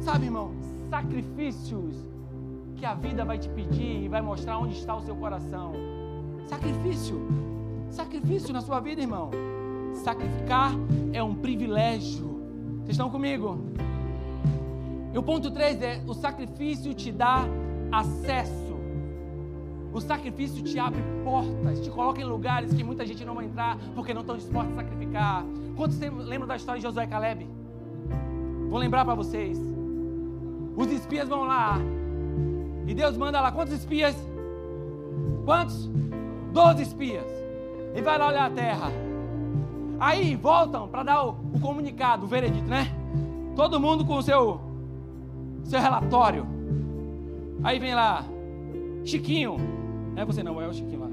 Sabe, 0.00 0.24
irmão, 0.24 0.52
sacrifícios 0.88 2.06
que 2.76 2.86
a 2.86 2.94
vida 2.94 3.26
vai 3.26 3.38
te 3.38 3.50
pedir 3.50 4.04
e 4.04 4.08
vai 4.08 4.22
mostrar 4.22 4.56
onde 4.56 4.72
está 4.72 4.96
o 4.96 5.02
seu 5.02 5.14
coração. 5.14 5.74
Sacrifício. 6.46 7.20
Sacrifício 7.90 8.54
na 8.54 8.62
sua 8.62 8.80
vida, 8.80 9.02
irmão. 9.02 9.30
Sacrificar 9.92 10.72
é 11.12 11.22
um 11.22 11.34
privilégio. 11.34 12.39
Vocês 12.90 12.96
estão 12.96 13.10
comigo? 13.10 13.58
E 15.14 15.18
o 15.18 15.22
ponto 15.22 15.50
3 15.50 15.82
é: 15.82 16.02
o 16.06 16.14
sacrifício 16.14 16.92
te 16.92 17.12
dá 17.12 17.44
acesso 17.92 18.70
o 19.92 20.00
sacrifício 20.00 20.62
te 20.62 20.78
abre 20.78 21.02
portas, 21.24 21.80
te 21.80 21.90
coloca 21.90 22.20
em 22.20 22.24
lugares 22.24 22.72
que 22.72 22.84
muita 22.84 23.04
gente 23.04 23.24
não 23.24 23.34
vai 23.34 23.46
entrar 23.46 23.76
porque 23.94 24.14
não 24.14 24.20
estão 24.20 24.36
dispostos 24.36 24.72
a 24.78 24.82
sacrificar. 24.82 25.44
Quantos 25.76 25.98
lembram 25.98 26.46
da 26.46 26.54
história 26.54 26.80
de 26.80 26.86
Josué 26.86 27.04
e 27.04 27.08
Caleb? 27.08 27.48
Vou 28.68 28.78
lembrar 28.78 29.04
para 29.04 29.14
vocês. 29.14 29.58
Os 30.76 30.86
espias 30.92 31.28
vão 31.28 31.42
lá. 31.42 31.76
E 32.86 32.94
Deus 32.94 33.16
manda 33.16 33.40
lá 33.40 33.50
quantos 33.50 33.74
espias? 33.74 34.16
Quantos? 35.44 35.90
Doze 36.52 36.82
espias. 36.82 37.26
E 37.96 38.00
vai 38.00 38.16
lá 38.16 38.28
olhar 38.28 38.46
a 38.46 38.50
terra. 38.50 39.09
Aí 40.00 40.34
voltam 40.34 40.88
para 40.88 41.02
dar 41.02 41.26
o, 41.26 41.36
o, 41.52 41.60
comunicado, 41.60 42.24
o 42.24 42.26
veredito, 42.26 42.66
né? 42.66 42.90
Todo 43.54 43.78
mundo 43.78 44.02
com 44.02 44.16
o 44.16 44.22
seu, 44.22 44.58
seu 45.62 45.78
relatório. 45.78 46.46
Aí 47.62 47.78
vem 47.78 47.94
lá, 47.94 48.24
Chiquinho, 49.04 49.58
não 50.14 50.22
é 50.22 50.24
você 50.24 50.42
não, 50.42 50.58
é 50.58 50.66
o 50.66 50.72
Chiquinho 50.72 51.00
lá. 51.00 51.10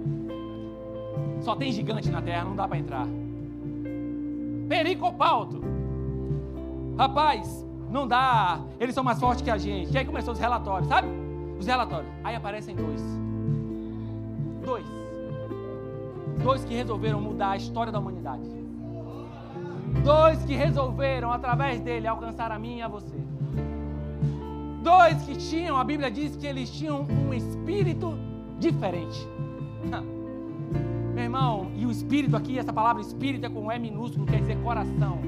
Só 1.42 1.54
tem 1.54 1.70
gigante 1.70 2.10
na 2.10 2.22
terra, 2.22 2.46
não 2.46 2.56
dá 2.56 2.66
para 2.66 2.78
entrar. 2.78 3.06
Pericopalto. 4.70 5.62
Rapaz, 6.98 7.66
não 7.92 8.08
dá. 8.08 8.62
Eles 8.80 8.96
são 8.96 9.04
mais 9.04 9.20
fortes 9.20 9.42
que 9.42 9.52
a 9.52 9.58
gente. 9.58 9.94
E 9.94 9.98
aí 9.98 10.06
começou 10.06 10.34
os 10.34 10.40
relatórios, 10.40 10.88
sabe? 10.88 11.10
Os 11.60 11.68
relatórios. 11.68 12.10
Aí 12.24 12.38
aparecem 12.38 12.74
dois. 12.74 13.02
Dois. 14.64 14.86
Dois 16.42 16.64
que 16.64 16.74
resolveram 16.74 17.20
mudar 17.20 17.52
a 17.52 17.58
história 17.58 17.92
da 17.92 18.00
humanidade. 18.00 18.58
Dois 20.04 20.44
que 20.44 20.56
resolveram, 20.56 21.32
através 21.32 21.82
dele, 21.82 22.08
alcançar 22.08 22.52
a 22.52 22.60
mim 22.60 22.78
e 22.78 22.82
a 22.82 22.88
você. 22.88 23.16
Dois 24.82 25.22
que 25.24 25.36
tinham, 25.36 25.78
a 25.78 25.84
Bíblia 25.84 26.10
diz 26.10 26.36
que 26.36 26.46
eles 26.46 26.70
tinham 26.70 27.02
um 27.02 27.34
espírito 27.34 28.18
diferente. 28.60 29.28
Meu 31.14 31.24
irmão, 31.24 31.72
e 31.76 31.86
o 31.86 31.92
espírito 31.92 32.36
aqui, 32.36 32.60
essa 32.60 32.72
palavra 32.72 33.02
espírito 33.02 33.46
é 33.46 33.50
com 33.50 33.72
E 33.72 33.80
minúsculo, 33.80 34.26
quer 34.26 34.40
dizer 34.40 34.58
coração. 34.62 35.20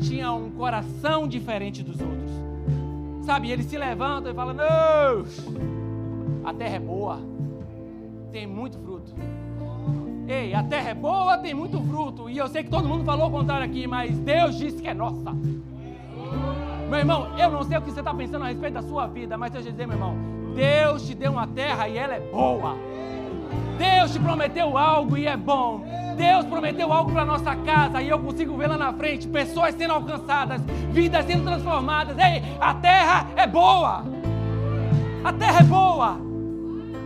Tinha 0.00 0.32
um 0.32 0.50
coração 0.50 1.28
diferente 1.28 1.82
dos 1.82 2.00
outros. 2.00 2.30
Sabe, 3.22 3.50
eles 3.50 3.66
se 3.66 3.78
levantam 3.78 4.32
e 4.32 4.34
falam: 4.34 4.54
Não, 4.54 5.24
a 6.44 6.52
terra 6.52 6.76
é 6.76 6.80
boa, 6.80 7.20
tem 8.32 8.46
muito 8.46 8.78
fruto. 8.78 9.14
Ei, 10.30 10.54
a 10.54 10.62
terra 10.62 10.90
é 10.90 10.94
boa, 10.94 11.36
tem 11.38 11.52
muito 11.52 11.80
fruto. 11.82 12.30
E 12.30 12.38
eu 12.38 12.46
sei 12.46 12.62
que 12.62 12.70
todo 12.70 12.88
mundo 12.88 13.04
falou 13.04 13.26
o 13.26 13.30
contrário 13.32 13.64
aqui, 13.66 13.84
mas 13.88 14.16
Deus 14.16 14.56
disse 14.56 14.80
que 14.80 14.86
é 14.86 14.94
nossa. 14.94 15.32
Meu 16.88 16.98
irmão, 17.00 17.36
eu 17.36 17.50
não 17.50 17.64
sei 17.64 17.76
o 17.76 17.82
que 17.82 17.90
você 17.90 17.98
está 17.98 18.14
pensando 18.14 18.44
a 18.44 18.46
respeito 18.48 18.74
da 18.74 18.82
sua 18.82 19.08
vida, 19.08 19.36
mas 19.36 19.50
deixa 19.50 19.68
eu 19.68 19.72
dizer, 19.72 19.88
meu 19.88 19.96
irmão, 19.96 20.16
Deus 20.54 21.04
te 21.04 21.16
deu 21.16 21.32
uma 21.32 21.48
terra 21.48 21.88
e 21.88 21.98
ela 21.98 22.14
é 22.14 22.20
boa. 22.20 22.76
Deus 23.76 24.12
te 24.12 24.20
prometeu 24.20 24.78
algo 24.78 25.18
e 25.18 25.26
é 25.26 25.36
bom. 25.36 25.82
Deus 26.16 26.44
prometeu 26.46 26.92
algo 26.92 27.10
para 27.10 27.24
nossa 27.24 27.56
casa 27.56 28.00
e 28.00 28.08
eu 28.08 28.18
consigo 28.20 28.56
ver 28.56 28.68
lá 28.68 28.78
na 28.78 28.92
frente 28.92 29.26
pessoas 29.26 29.74
sendo 29.74 29.94
alcançadas, 29.94 30.62
vidas 30.92 31.26
sendo 31.26 31.42
transformadas. 31.42 32.16
Ei, 32.16 32.40
a 32.60 32.72
terra 32.74 33.26
é 33.34 33.48
boa. 33.48 34.04
A 35.24 35.32
terra 35.32 35.58
é 35.58 35.64
boa. 35.64 36.16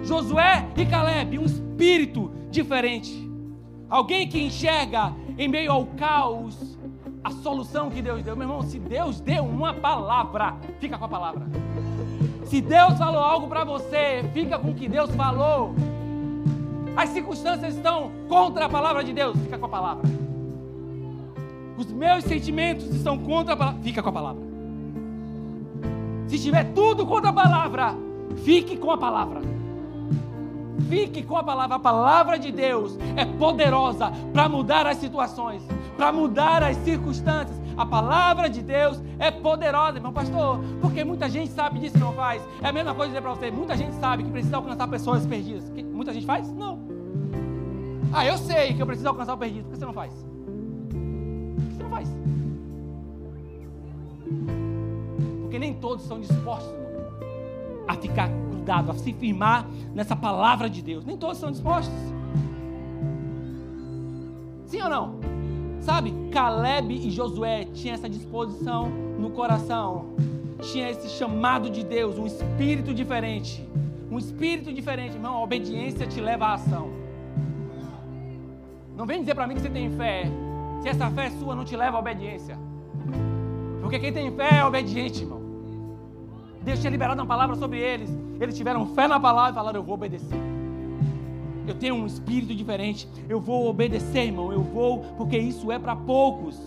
Josué 0.03 0.67
e 0.77 0.85
Caleb, 0.85 1.39
um 1.39 1.47
espírito 1.47 2.31
diferente. 2.55 3.29
Alguém 3.91 4.29
que 4.29 4.41
enxerga 4.41 5.13
em 5.37 5.49
meio 5.49 5.73
ao 5.73 5.87
caos 5.87 6.79
a 7.23 7.31
solução 7.31 7.91
que 7.91 8.03
Deus 8.03 8.23
deu. 8.23 8.37
Meu 8.37 8.49
irmão, 8.49 8.63
se 8.63 8.79
Deus 8.79 9.21
deu 9.21 9.45
uma 9.45 9.73
palavra, 9.73 10.57
fica 10.79 10.99
com 10.99 11.05
a 11.05 11.09
palavra. 11.09 11.47
Se 12.45 12.61
Deus 12.61 12.99
falou 12.99 13.21
algo 13.21 13.49
para 13.49 13.65
você, 13.65 14.25
fica 14.33 14.59
com 14.59 14.71
o 14.71 14.75
que 14.75 14.89
Deus 14.89 15.11
falou. 15.15 15.75
As 16.97 17.09
circunstâncias 17.09 17.75
estão 17.75 18.13
contra 18.29 18.67
a 18.67 18.69
palavra 18.69 19.03
de 19.03 19.13
Deus, 19.13 19.37
fica 19.39 19.59
com 19.59 19.67
a 19.67 19.69
palavra. 19.69 20.09
Os 21.77 21.91
meus 21.91 22.25
sentimentos 22.25 22.87
estão 22.95 23.19
contra 23.19 23.55
a 23.55 23.57
palavra, 23.57 23.83
fica 23.83 24.03
com 24.03 24.09
a 24.09 24.13
palavra. 24.13 24.43
Se 26.29 26.39
tiver 26.39 26.65
tudo 26.73 27.07
contra 27.07 27.31
a 27.31 27.33
palavra, 27.33 27.95
fique 28.45 28.77
com 28.77 28.91
a 28.91 28.99
palavra. 28.99 29.41
Fique 30.89 31.23
com 31.23 31.37
a 31.37 31.43
palavra. 31.43 31.77
A 31.77 31.79
palavra 31.79 32.39
de 32.39 32.51
Deus 32.51 32.99
é 33.17 33.25
poderosa 33.25 34.11
para 34.33 34.49
mudar 34.49 34.87
as 34.87 34.99
situações, 34.99 35.63
para 35.97 36.13
mudar 36.13 36.63
as 36.63 36.77
circunstâncias. 36.79 37.63
A 37.77 37.85
palavra 37.85 38.49
de 38.49 38.63
Deus 38.63 39.01
é 39.19 39.31
poderosa, 39.31 39.99
irmão 39.99 40.13
pastor, 40.13 40.61
porque 40.81 41.03
muita 41.03 41.29
gente 41.29 41.51
sabe 41.51 41.81
disso 41.81 41.97
e 41.97 42.01
não 42.01 42.13
faz. 42.13 42.43
É 42.63 42.69
a 42.69 42.73
mesma 42.73 42.95
coisa 42.95 43.09
dizer 43.11 43.21
para 43.21 43.35
você, 43.35 43.51
muita 43.51 43.77
gente 43.77 43.95
sabe 43.97 44.23
que 44.23 44.31
precisa 44.31 44.57
alcançar 44.57 44.87
pessoas 44.89 45.27
perdidas. 45.27 45.69
Que 45.71 45.83
muita 45.83 46.13
gente 46.13 46.27
faz? 46.27 46.51
Não. 46.53 46.79
Ah, 48.13 48.25
eu 48.25 48.39
sei 48.39 48.75
que 48.75 48.83
eu 48.83 48.87
preciso 48.87 49.09
alcançar 49.09 49.35
o 49.35 49.39
perdido. 49.39 49.65
Por 49.65 49.73
que 49.73 49.79
você 49.79 49.87
não 49.87 49.93
faz? 49.93 50.13
Por 50.13 51.65
que 51.67 51.75
você 51.75 51.83
não 51.83 51.91
faz? 51.91 52.09
Porque 55.43 55.59
nem 55.59 55.75
todos 55.75 56.05
são 56.05 56.21
dispostos 56.21 56.84
a 57.87 57.95
ficar 57.95 58.29
grudado, 58.29 58.91
a 58.91 58.95
se 58.95 59.13
firmar 59.13 59.67
nessa 59.95 60.17
palavra 60.17 60.69
de 60.69 60.83
Deus. 60.83 61.05
Nem 61.05 61.17
todos 61.17 61.39
são 61.39 61.51
dispostos. 61.51 61.95
Sim 64.67 64.83
ou 64.83 64.89
não? 64.89 65.21
Sabe, 65.81 66.15
Caleb 66.33 66.95
e 66.95 67.11
Josué 67.11 67.65
tinham 67.65 67.95
essa 67.95 68.09
disposição 68.09 68.89
no 69.19 69.31
coração, 69.31 70.15
tinha 70.61 70.91
esse 70.91 71.11
chamado 71.11 71.69
de 71.69 71.85
Deus, 71.85 72.19
um 72.19 72.27
espírito 72.27 72.95
diferente. 72.95 73.63
Um 74.11 74.19
espírito 74.19 74.73
diferente, 74.73 75.15
irmão. 75.15 75.37
A 75.37 75.43
obediência 75.43 76.07
te 76.07 76.21
leva 76.21 76.47
à 76.47 76.55
ação. 76.55 76.91
Não 78.97 79.05
vem 79.05 79.21
dizer 79.21 79.35
para 79.35 79.47
mim 79.47 79.55
que 79.55 79.61
você 79.61 79.71
tem 79.71 79.91
fé, 79.91 80.25
se 80.81 80.89
essa 80.89 81.11
fé 81.11 81.31
sua 81.31 81.55
não 81.55 81.65
te 81.65 81.77
leva 81.77 81.97
à 81.97 82.01
obediência. 82.01 82.57
Porque 83.81 83.99
quem 83.99 84.13
tem 84.13 84.31
fé 84.35 84.59
é 84.59 84.65
obediente, 84.65 85.23
irmão. 85.23 85.44
Deus 86.65 86.81
tinha 86.81 86.91
liberado 86.91 87.21
uma 87.21 87.27
palavra 87.27 87.55
sobre 87.57 87.79
eles. 87.79 88.11
Eles 88.41 88.57
tiveram 88.57 88.87
fé 88.87 89.07
na 89.07 89.21
palavra 89.21 89.53
e 89.53 89.55
falaram: 89.55 89.79
Eu 89.79 89.85
vou 89.85 89.95
obedecer 89.95 90.55
eu 91.67 91.75
tenho 91.75 91.95
um 91.95 92.07
espírito 92.07 92.55
diferente, 92.55 93.09
eu 93.29 93.41
vou 93.41 93.69
obedecer, 93.69 94.27
irmão, 94.27 94.53
eu 94.53 94.63
vou, 94.63 95.01
porque 95.17 95.39
isso 95.39 95.73
é 95.73 95.79
para 95.79 95.97
poucos. 95.97 96.59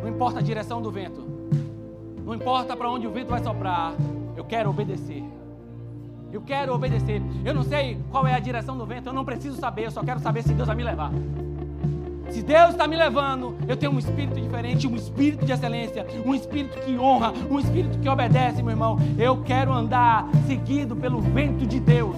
Meu 0.00 0.08
importa 0.08 0.40
a 0.40 0.42
direção 0.42 0.82
do 0.82 0.90
vento, 0.90 1.22
não 2.24 2.34
importa 2.34 2.76
para 2.76 2.90
onde 2.90 3.06
o 3.06 3.10
vento 3.10 3.28
vai 3.28 3.42
soprar, 3.42 3.94
eu 4.36 4.44
quero 4.44 4.68
obedecer. 4.70 5.24
Eu 6.30 6.42
quero 6.42 6.74
obedecer. 6.74 7.22
Eu 7.42 7.54
não 7.54 7.62
sei 7.62 7.98
qual 8.10 8.26
é 8.26 8.34
a 8.34 8.38
direção 8.38 8.76
do 8.76 8.84
vento, 8.84 9.08
eu 9.08 9.14
não 9.14 9.24
preciso 9.24 9.56
saber, 9.56 9.86
eu 9.86 9.90
só 9.90 10.02
quero 10.02 10.20
saber 10.20 10.42
se 10.42 10.52
Deus 10.52 10.66
vai 10.66 10.76
me 10.76 10.84
levar. 10.84 11.10
Se 12.30 12.42
Deus 12.42 12.70
está 12.70 12.86
me 12.86 12.96
levando, 12.96 13.56
eu 13.66 13.76
tenho 13.76 13.92
um 13.92 13.98
espírito 13.98 14.40
diferente, 14.40 14.86
um 14.86 14.94
espírito 14.94 15.44
de 15.44 15.52
excelência, 15.52 16.06
um 16.24 16.34
espírito 16.34 16.78
que 16.80 16.98
honra, 16.98 17.32
um 17.50 17.58
espírito 17.58 17.98
que 17.98 18.08
obedece, 18.08 18.62
meu 18.62 18.72
irmão. 18.72 18.98
Eu 19.18 19.42
quero 19.42 19.72
andar 19.72 20.28
seguido 20.46 20.94
pelo 20.94 21.20
vento 21.20 21.66
de 21.66 21.80
Deus. 21.80 22.16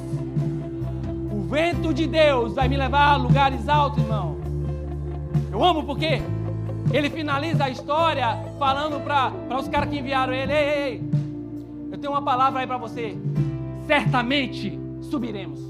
O 1.33 1.43
vento 1.43 1.95
de 1.95 2.07
Deus 2.07 2.55
vai 2.55 2.69
me 2.69 2.77
levar 2.77 3.13
a 3.13 3.17
lugares 3.17 3.69
altos, 3.69 4.03
irmão. 4.03 4.37
Eu 5.53 5.65
amo 5.65 5.85
porque 5.85 6.21
ele 6.93 7.09
finaliza 7.09 7.65
a 7.65 7.71
história 7.71 8.37
falando 8.59 9.03
para 9.03 9.59
os 9.59 9.69
caras 9.69 9.89
que 9.89 9.99
enviaram 9.99 10.33
ele: 10.33 10.53
ei, 10.53 10.59
ei, 10.59 10.83
ei, 10.83 11.03
eu 11.93 11.99
tenho 11.99 12.13
uma 12.13 12.23
palavra 12.23 12.61
aí 12.61 12.67
para 12.67 12.79
você. 12.79 13.17
Certamente 13.87 14.79
subiremos. 15.03 15.70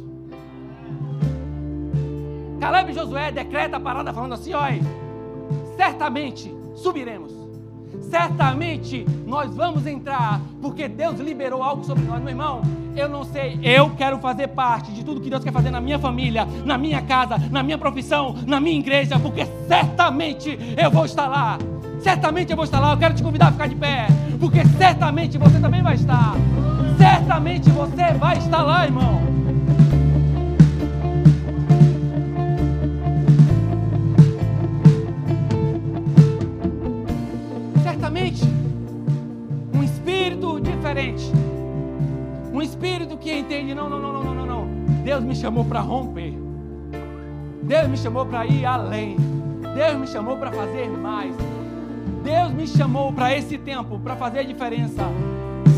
Caleb 2.61 2.90
e 2.90 2.94
Josué 2.94 3.32
decreta 3.32 3.78
a 3.78 3.80
parada 3.80 4.12
falando 4.12 4.34
assim: 4.34 4.52
olha, 4.52 4.80
certamente 5.76 6.54
subiremos. 6.76 7.40
Certamente 8.02 9.04
nós 9.26 9.54
vamos 9.54 9.86
entrar, 9.86 10.40
porque 10.61 10.86
Deus 10.86 11.18
liberou 11.18 11.62
algo 11.62 11.84
sobre 11.84 12.04
nós, 12.04 12.20
meu 12.20 12.30
irmão. 12.30 12.61
Eu 12.94 13.08
não 13.08 13.24
sei, 13.24 13.58
eu 13.62 13.90
quero 13.90 14.18
fazer 14.18 14.48
parte 14.48 14.92
de 14.92 15.04
tudo 15.04 15.20
que 15.20 15.30
Deus 15.30 15.42
quer 15.42 15.52
fazer 15.52 15.70
na 15.70 15.80
minha 15.80 15.98
família, 15.98 16.46
na 16.64 16.76
minha 16.76 17.00
casa, 17.02 17.38
na 17.50 17.62
minha 17.62 17.78
profissão, 17.78 18.34
na 18.46 18.61
minha 18.61 18.78
igreja, 18.78 19.18
porque 19.18 19.46
certamente 19.66 20.58
eu 20.76 20.90
vou 20.90 21.04
estar 21.04 21.28
lá. 21.28 21.58
Certamente 22.00 22.50
eu 22.50 22.56
vou 22.56 22.64
estar 22.64 22.80
lá. 22.80 22.92
Eu 22.92 22.98
quero 22.98 23.14
te 23.14 23.22
convidar 23.22 23.48
a 23.48 23.52
ficar 23.52 23.68
de 23.68 23.76
pé, 23.76 24.06
porque 24.38 24.64
certamente 24.76 25.38
você 25.38 25.58
também 25.61 25.82
vai 25.82 25.94
estar. 25.94 26.34
Certamente 26.98 27.70
você 27.70 28.12
vai 28.14 28.38
estar 28.38 28.62
lá, 28.62 28.84
irmão. 28.84 29.20
Diferente. 40.91 41.30
Um 42.53 42.61
espírito 42.61 43.16
que 43.16 43.32
entende, 43.32 43.74
não, 43.74 43.88
não, 43.88 44.01
não, 44.01 44.12
não, 44.12 44.34
não, 44.34 44.47
não. 44.47 44.66
Deus 45.05 45.22
me 45.22 45.36
chamou 45.36 45.64
para 45.64 45.80
romper. 45.80 46.34
Deus 47.62 47.88
me 47.88 47.97
chamou 47.97 48.26
para 48.26 48.45
ir 48.47 48.66
além. 48.66 49.16
Deus 49.74 49.97
me 49.97 50.07
chamou 50.09 50.36
para 50.36 50.51
fazer 50.51 50.88
mais. 50.88 51.34
Deus 52.24 52.53
me 52.53 52.66
chamou 52.66 53.12
para 53.12 53.36
esse 53.36 53.57
tempo, 53.57 53.99
para 54.01 54.16
fazer 54.16 54.45
diferença. 54.45 55.03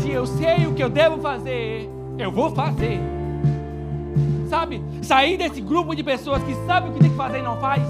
Se 0.01 0.09
eu 0.09 0.25
sei 0.25 0.65
o 0.65 0.73
que 0.73 0.83
eu 0.83 0.89
devo 0.89 1.19
fazer, 1.19 1.87
eu 2.17 2.31
vou 2.31 2.53
fazer. 2.55 2.99
Sabe? 4.49 4.83
Sair 5.03 5.37
desse 5.37 5.61
grupo 5.61 5.95
de 5.95 6.03
pessoas 6.03 6.41
que 6.43 6.55
sabe 6.65 6.89
o 6.89 6.93
que 6.93 6.99
tem 6.99 7.11
que 7.11 7.15
fazer 7.15 7.39
e 7.39 7.43
não 7.43 7.57
faz. 7.57 7.83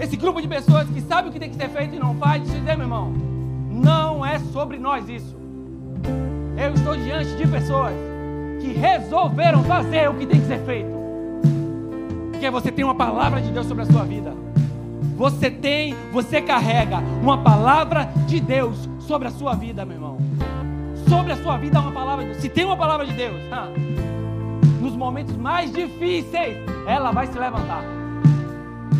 Esse 0.00 0.16
grupo 0.16 0.40
de 0.40 0.48
pessoas 0.48 0.88
que 0.88 1.00
sabe 1.02 1.28
o 1.28 1.32
que 1.32 1.38
tem 1.38 1.50
que 1.50 1.56
ser 1.56 1.68
feito 1.68 1.94
e 1.94 1.98
não 1.98 2.14
faz, 2.14 2.42
deixa 2.42 2.56
eu 2.56 2.60
dizer, 2.60 2.76
meu 2.76 2.86
irmão, 2.86 3.27
não 3.82 4.24
é 4.24 4.38
sobre 4.38 4.78
nós 4.78 5.08
isso. 5.08 5.36
Eu 6.56 6.74
estou 6.74 6.96
diante 6.96 7.36
de 7.36 7.46
pessoas 7.46 7.92
que 8.60 8.72
resolveram 8.72 9.62
fazer 9.64 10.08
o 10.10 10.14
que 10.14 10.26
tem 10.26 10.40
que 10.40 10.46
ser 10.46 10.58
feito. 10.64 10.90
Porque 12.32 12.50
você 12.50 12.70
tem 12.70 12.84
uma 12.84 12.94
palavra 12.94 13.40
de 13.40 13.50
Deus 13.50 13.66
sobre 13.66 13.84
a 13.84 13.86
sua 13.86 14.04
vida. 14.04 14.34
Você 15.16 15.50
tem, 15.50 15.94
você 16.12 16.40
carrega 16.40 16.98
uma 17.22 17.38
palavra 17.38 18.10
de 18.26 18.40
Deus 18.40 18.88
sobre 19.00 19.28
a 19.28 19.30
sua 19.30 19.54
vida, 19.54 19.84
meu 19.84 19.96
irmão. 19.96 20.18
Sobre 21.08 21.32
a 21.32 21.36
sua 21.36 21.56
vida 21.56 21.80
uma 21.80 21.92
palavra 21.92 22.24
de 22.24 22.30
Deus. 22.30 22.42
Se 22.42 22.48
tem 22.48 22.64
uma 22.64 22.76
palavra 22.76 23.06
de 23.06 23.12
Deus, 23.12 23.40
ah, 23.50 23.68
nos 24.80 24.94
momentos 24.94 25.36
mais 25.36 25.72
difíceis, 25.72 26.56
ela 26.86 27.10
vai 27.10 27.26
se 27.26 27.38
levantar. 27.38 27.82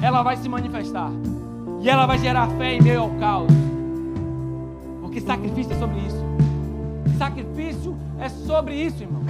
Ela 0.01 0.23
vai 0.23 0.37
se 0.37 0.49
manifestar. 0.49 1.11
E 1.81 1.89
ela 1.89 2.07
vai 2.07 2.19
gerar 2.19 2.49
fé 2.51 2.75
em 2.75 2.83
meio 2.83 3.03
ao 3.03 3.11
caos. 3.11 3.68
Sacrifício 5.21 5.73
é 5.73 5.79
sobre 5.79 5.99
isso. 6.01 6.25
Sacrifício 7.19 7.97
é 8.21 8.29
sobre 8.29 8.75
isso, 8.75 9.03
irmão. 9.03 9.23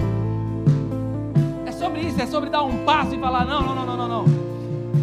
É 1.67 1.73
sobre 1.73 2.01
isso, 2.01 2.21
é 2.21 2.27
sobre 2.27 2.51
dar 2.51 2.63
um 2.65 2.85
passo 2.85 3.15
e 3.15 3.19
falar: 3.19 3.45
não, 3.45 3.63
não, 3.63 3.75
não, 3.75 3.87
não, 3.87 3.97
não, 3.97 4.09
não. 4.09 4.25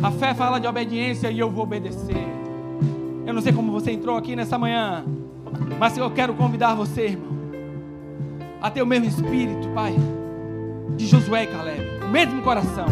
A 0.03 0.11
fé 0.11 0.33
fala 0.33 0.59
de 0.59 0.67
obediência 0.67 1.29
e 1.31 1.39
eu 1.39 1.49
vou 1.49 1.63
obedecer. 1.63 2.27
Eu 3.25 3.33
não 3.33 3.41
sei 3.41 3.51
como 3.53 3.71
você 3.71 3.91
entrou 3.91 4.17
aqui 4.17 4.35
nessa 4.35 4.57
manhã, 4.57 5.03
mas 5.79 5.97
eu 5.97 6.09
quero 6.11 6.33
convidar 6.35 6.75
você, 6.75 7.07
irmão, 7.07 7.35
a 8.61 8.69
ter 8.69 8.81
o 8.81 8.85
mesmo 8.85 9.07
espírito, 9.07 9.67
Pai, 9.69 9.95
de 10.95 11.07
Josué 11.07 11.43
e 11.43 11.47
Caleb, 11.47 11.81
o 12.03 12.09
mesmo 12.09 12.41
coração, 12.43 12.85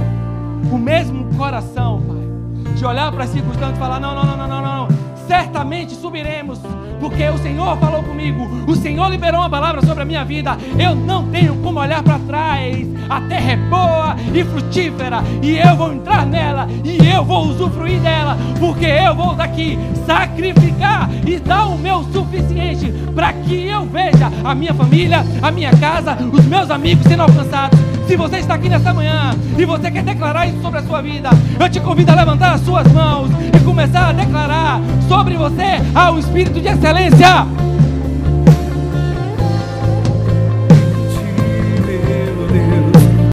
o 0.71 0.77
mesmo 0.77 1.25
coração, 1.37 2.01
Pai, 2.01 2.73
de 2.73 2.85
olhar 2.85 3.11
para 3.11 3.25
as 3.25 3.29
circunstâncias 3.29 3.77
e 3.77 3.79
falar: 3.79 3.99
não, 3.99 4.15
não, 4.15 4.25
não, 4.25 4.37
não, 4.37 4.47
não, 4.47 4.87
não 4.87 4.92
certamente 5.27 5.95
subiremos, 5.95 6.59
porque 6.99 7.27
o 7.29 7.37
Senhor 7.37 7.77
falou 7.77 8.03
comigo, 8.03 8.47
o 8.67 8.75
Senhor 8.75 9.09
liberou 9.09 9.41
uma 9.41 9.49
palavra 9.49 9.85
sobre 9.85 10.03
a 10.03 10.05
minha 10.05 10.23
vida. 10.23 10.57
Eu 10.77 10.95
não 10.95 11.27
tenho 11.27 11.55
como 11.57 11.79
olhar 11.79 12.03
para 12.03 12.19
trás. 12.19 12.87
A 13.09 13.21
terra 13.21 13.51
é 13.51 13.57
boa 13.57 14.15
e 14.33 14.43
frutífera, 14.43 15.23
e 15.41 15.57
eu 15.57 15.75
vou 15.75 15.93
entrar 15.93 16.25
nela, 16.25 16.67
e 16.83 16.97
eu 17.09 17.23
vou 17.23 17.47
usufruir 17.47 17.99
dela, 17.99 18.37
porque 18.59 18.85
eu 18.85 19.13
vou 19.13 19.35
daqui 19.35 19.77
sacrificar 20.05 21.09
e 21.25 21.37
dar 21.39 21.65
o 21.65 21.77
meu 21.77 22.03
suficiente 22.11 22.91
para 23.13 23.33
que 23.33 23.67
eu 23.67 23.85
veja 23.85 24.31
a 24.43 24.55
minha 24.55 24.73
família, 24.73 25.25
a 25.41 25.51
minha 25.51 25.75
casa, 25.77 26.17
os 26.31 26.45
meus 26.45 26.69
amigos 26.71 27.05
sendo 27.05 27.23
alcançados. 27.23 27.92
Se 28.07 28.15
você 28.17 28.37
está 28.37 28.55
aqui 28.55 28.69
nesta 28.69 28.93
manhã 28.93 29.35
e 29.57 29.65
você 29.65 29.89
quer 29.89 30.03
declarar 30.03 30.47
isso 30.47 30.61
sobre 30.61 30.79
a 30.79 30.83
sua 30.83 31.01
vida, 31.01 31.29
eu 31.59 31.69
te 31.69 31.79
convido 31.79 32.11
a 32.11 32.15
levantar 32.15 32.53
as 32.53 32.61
suas 32.61 32.85
mãos 32.91 33.29
e 33.55 33.59
começar 33.63 34.09
a 34.09 34.13
declarar 34.13 34.81
sobre 35.07 35.35
você 35.35 35.81
ao 35.95 36.19
espírito 36.19 36.59
de 36.59 36.67
excelência. 36.67 37.72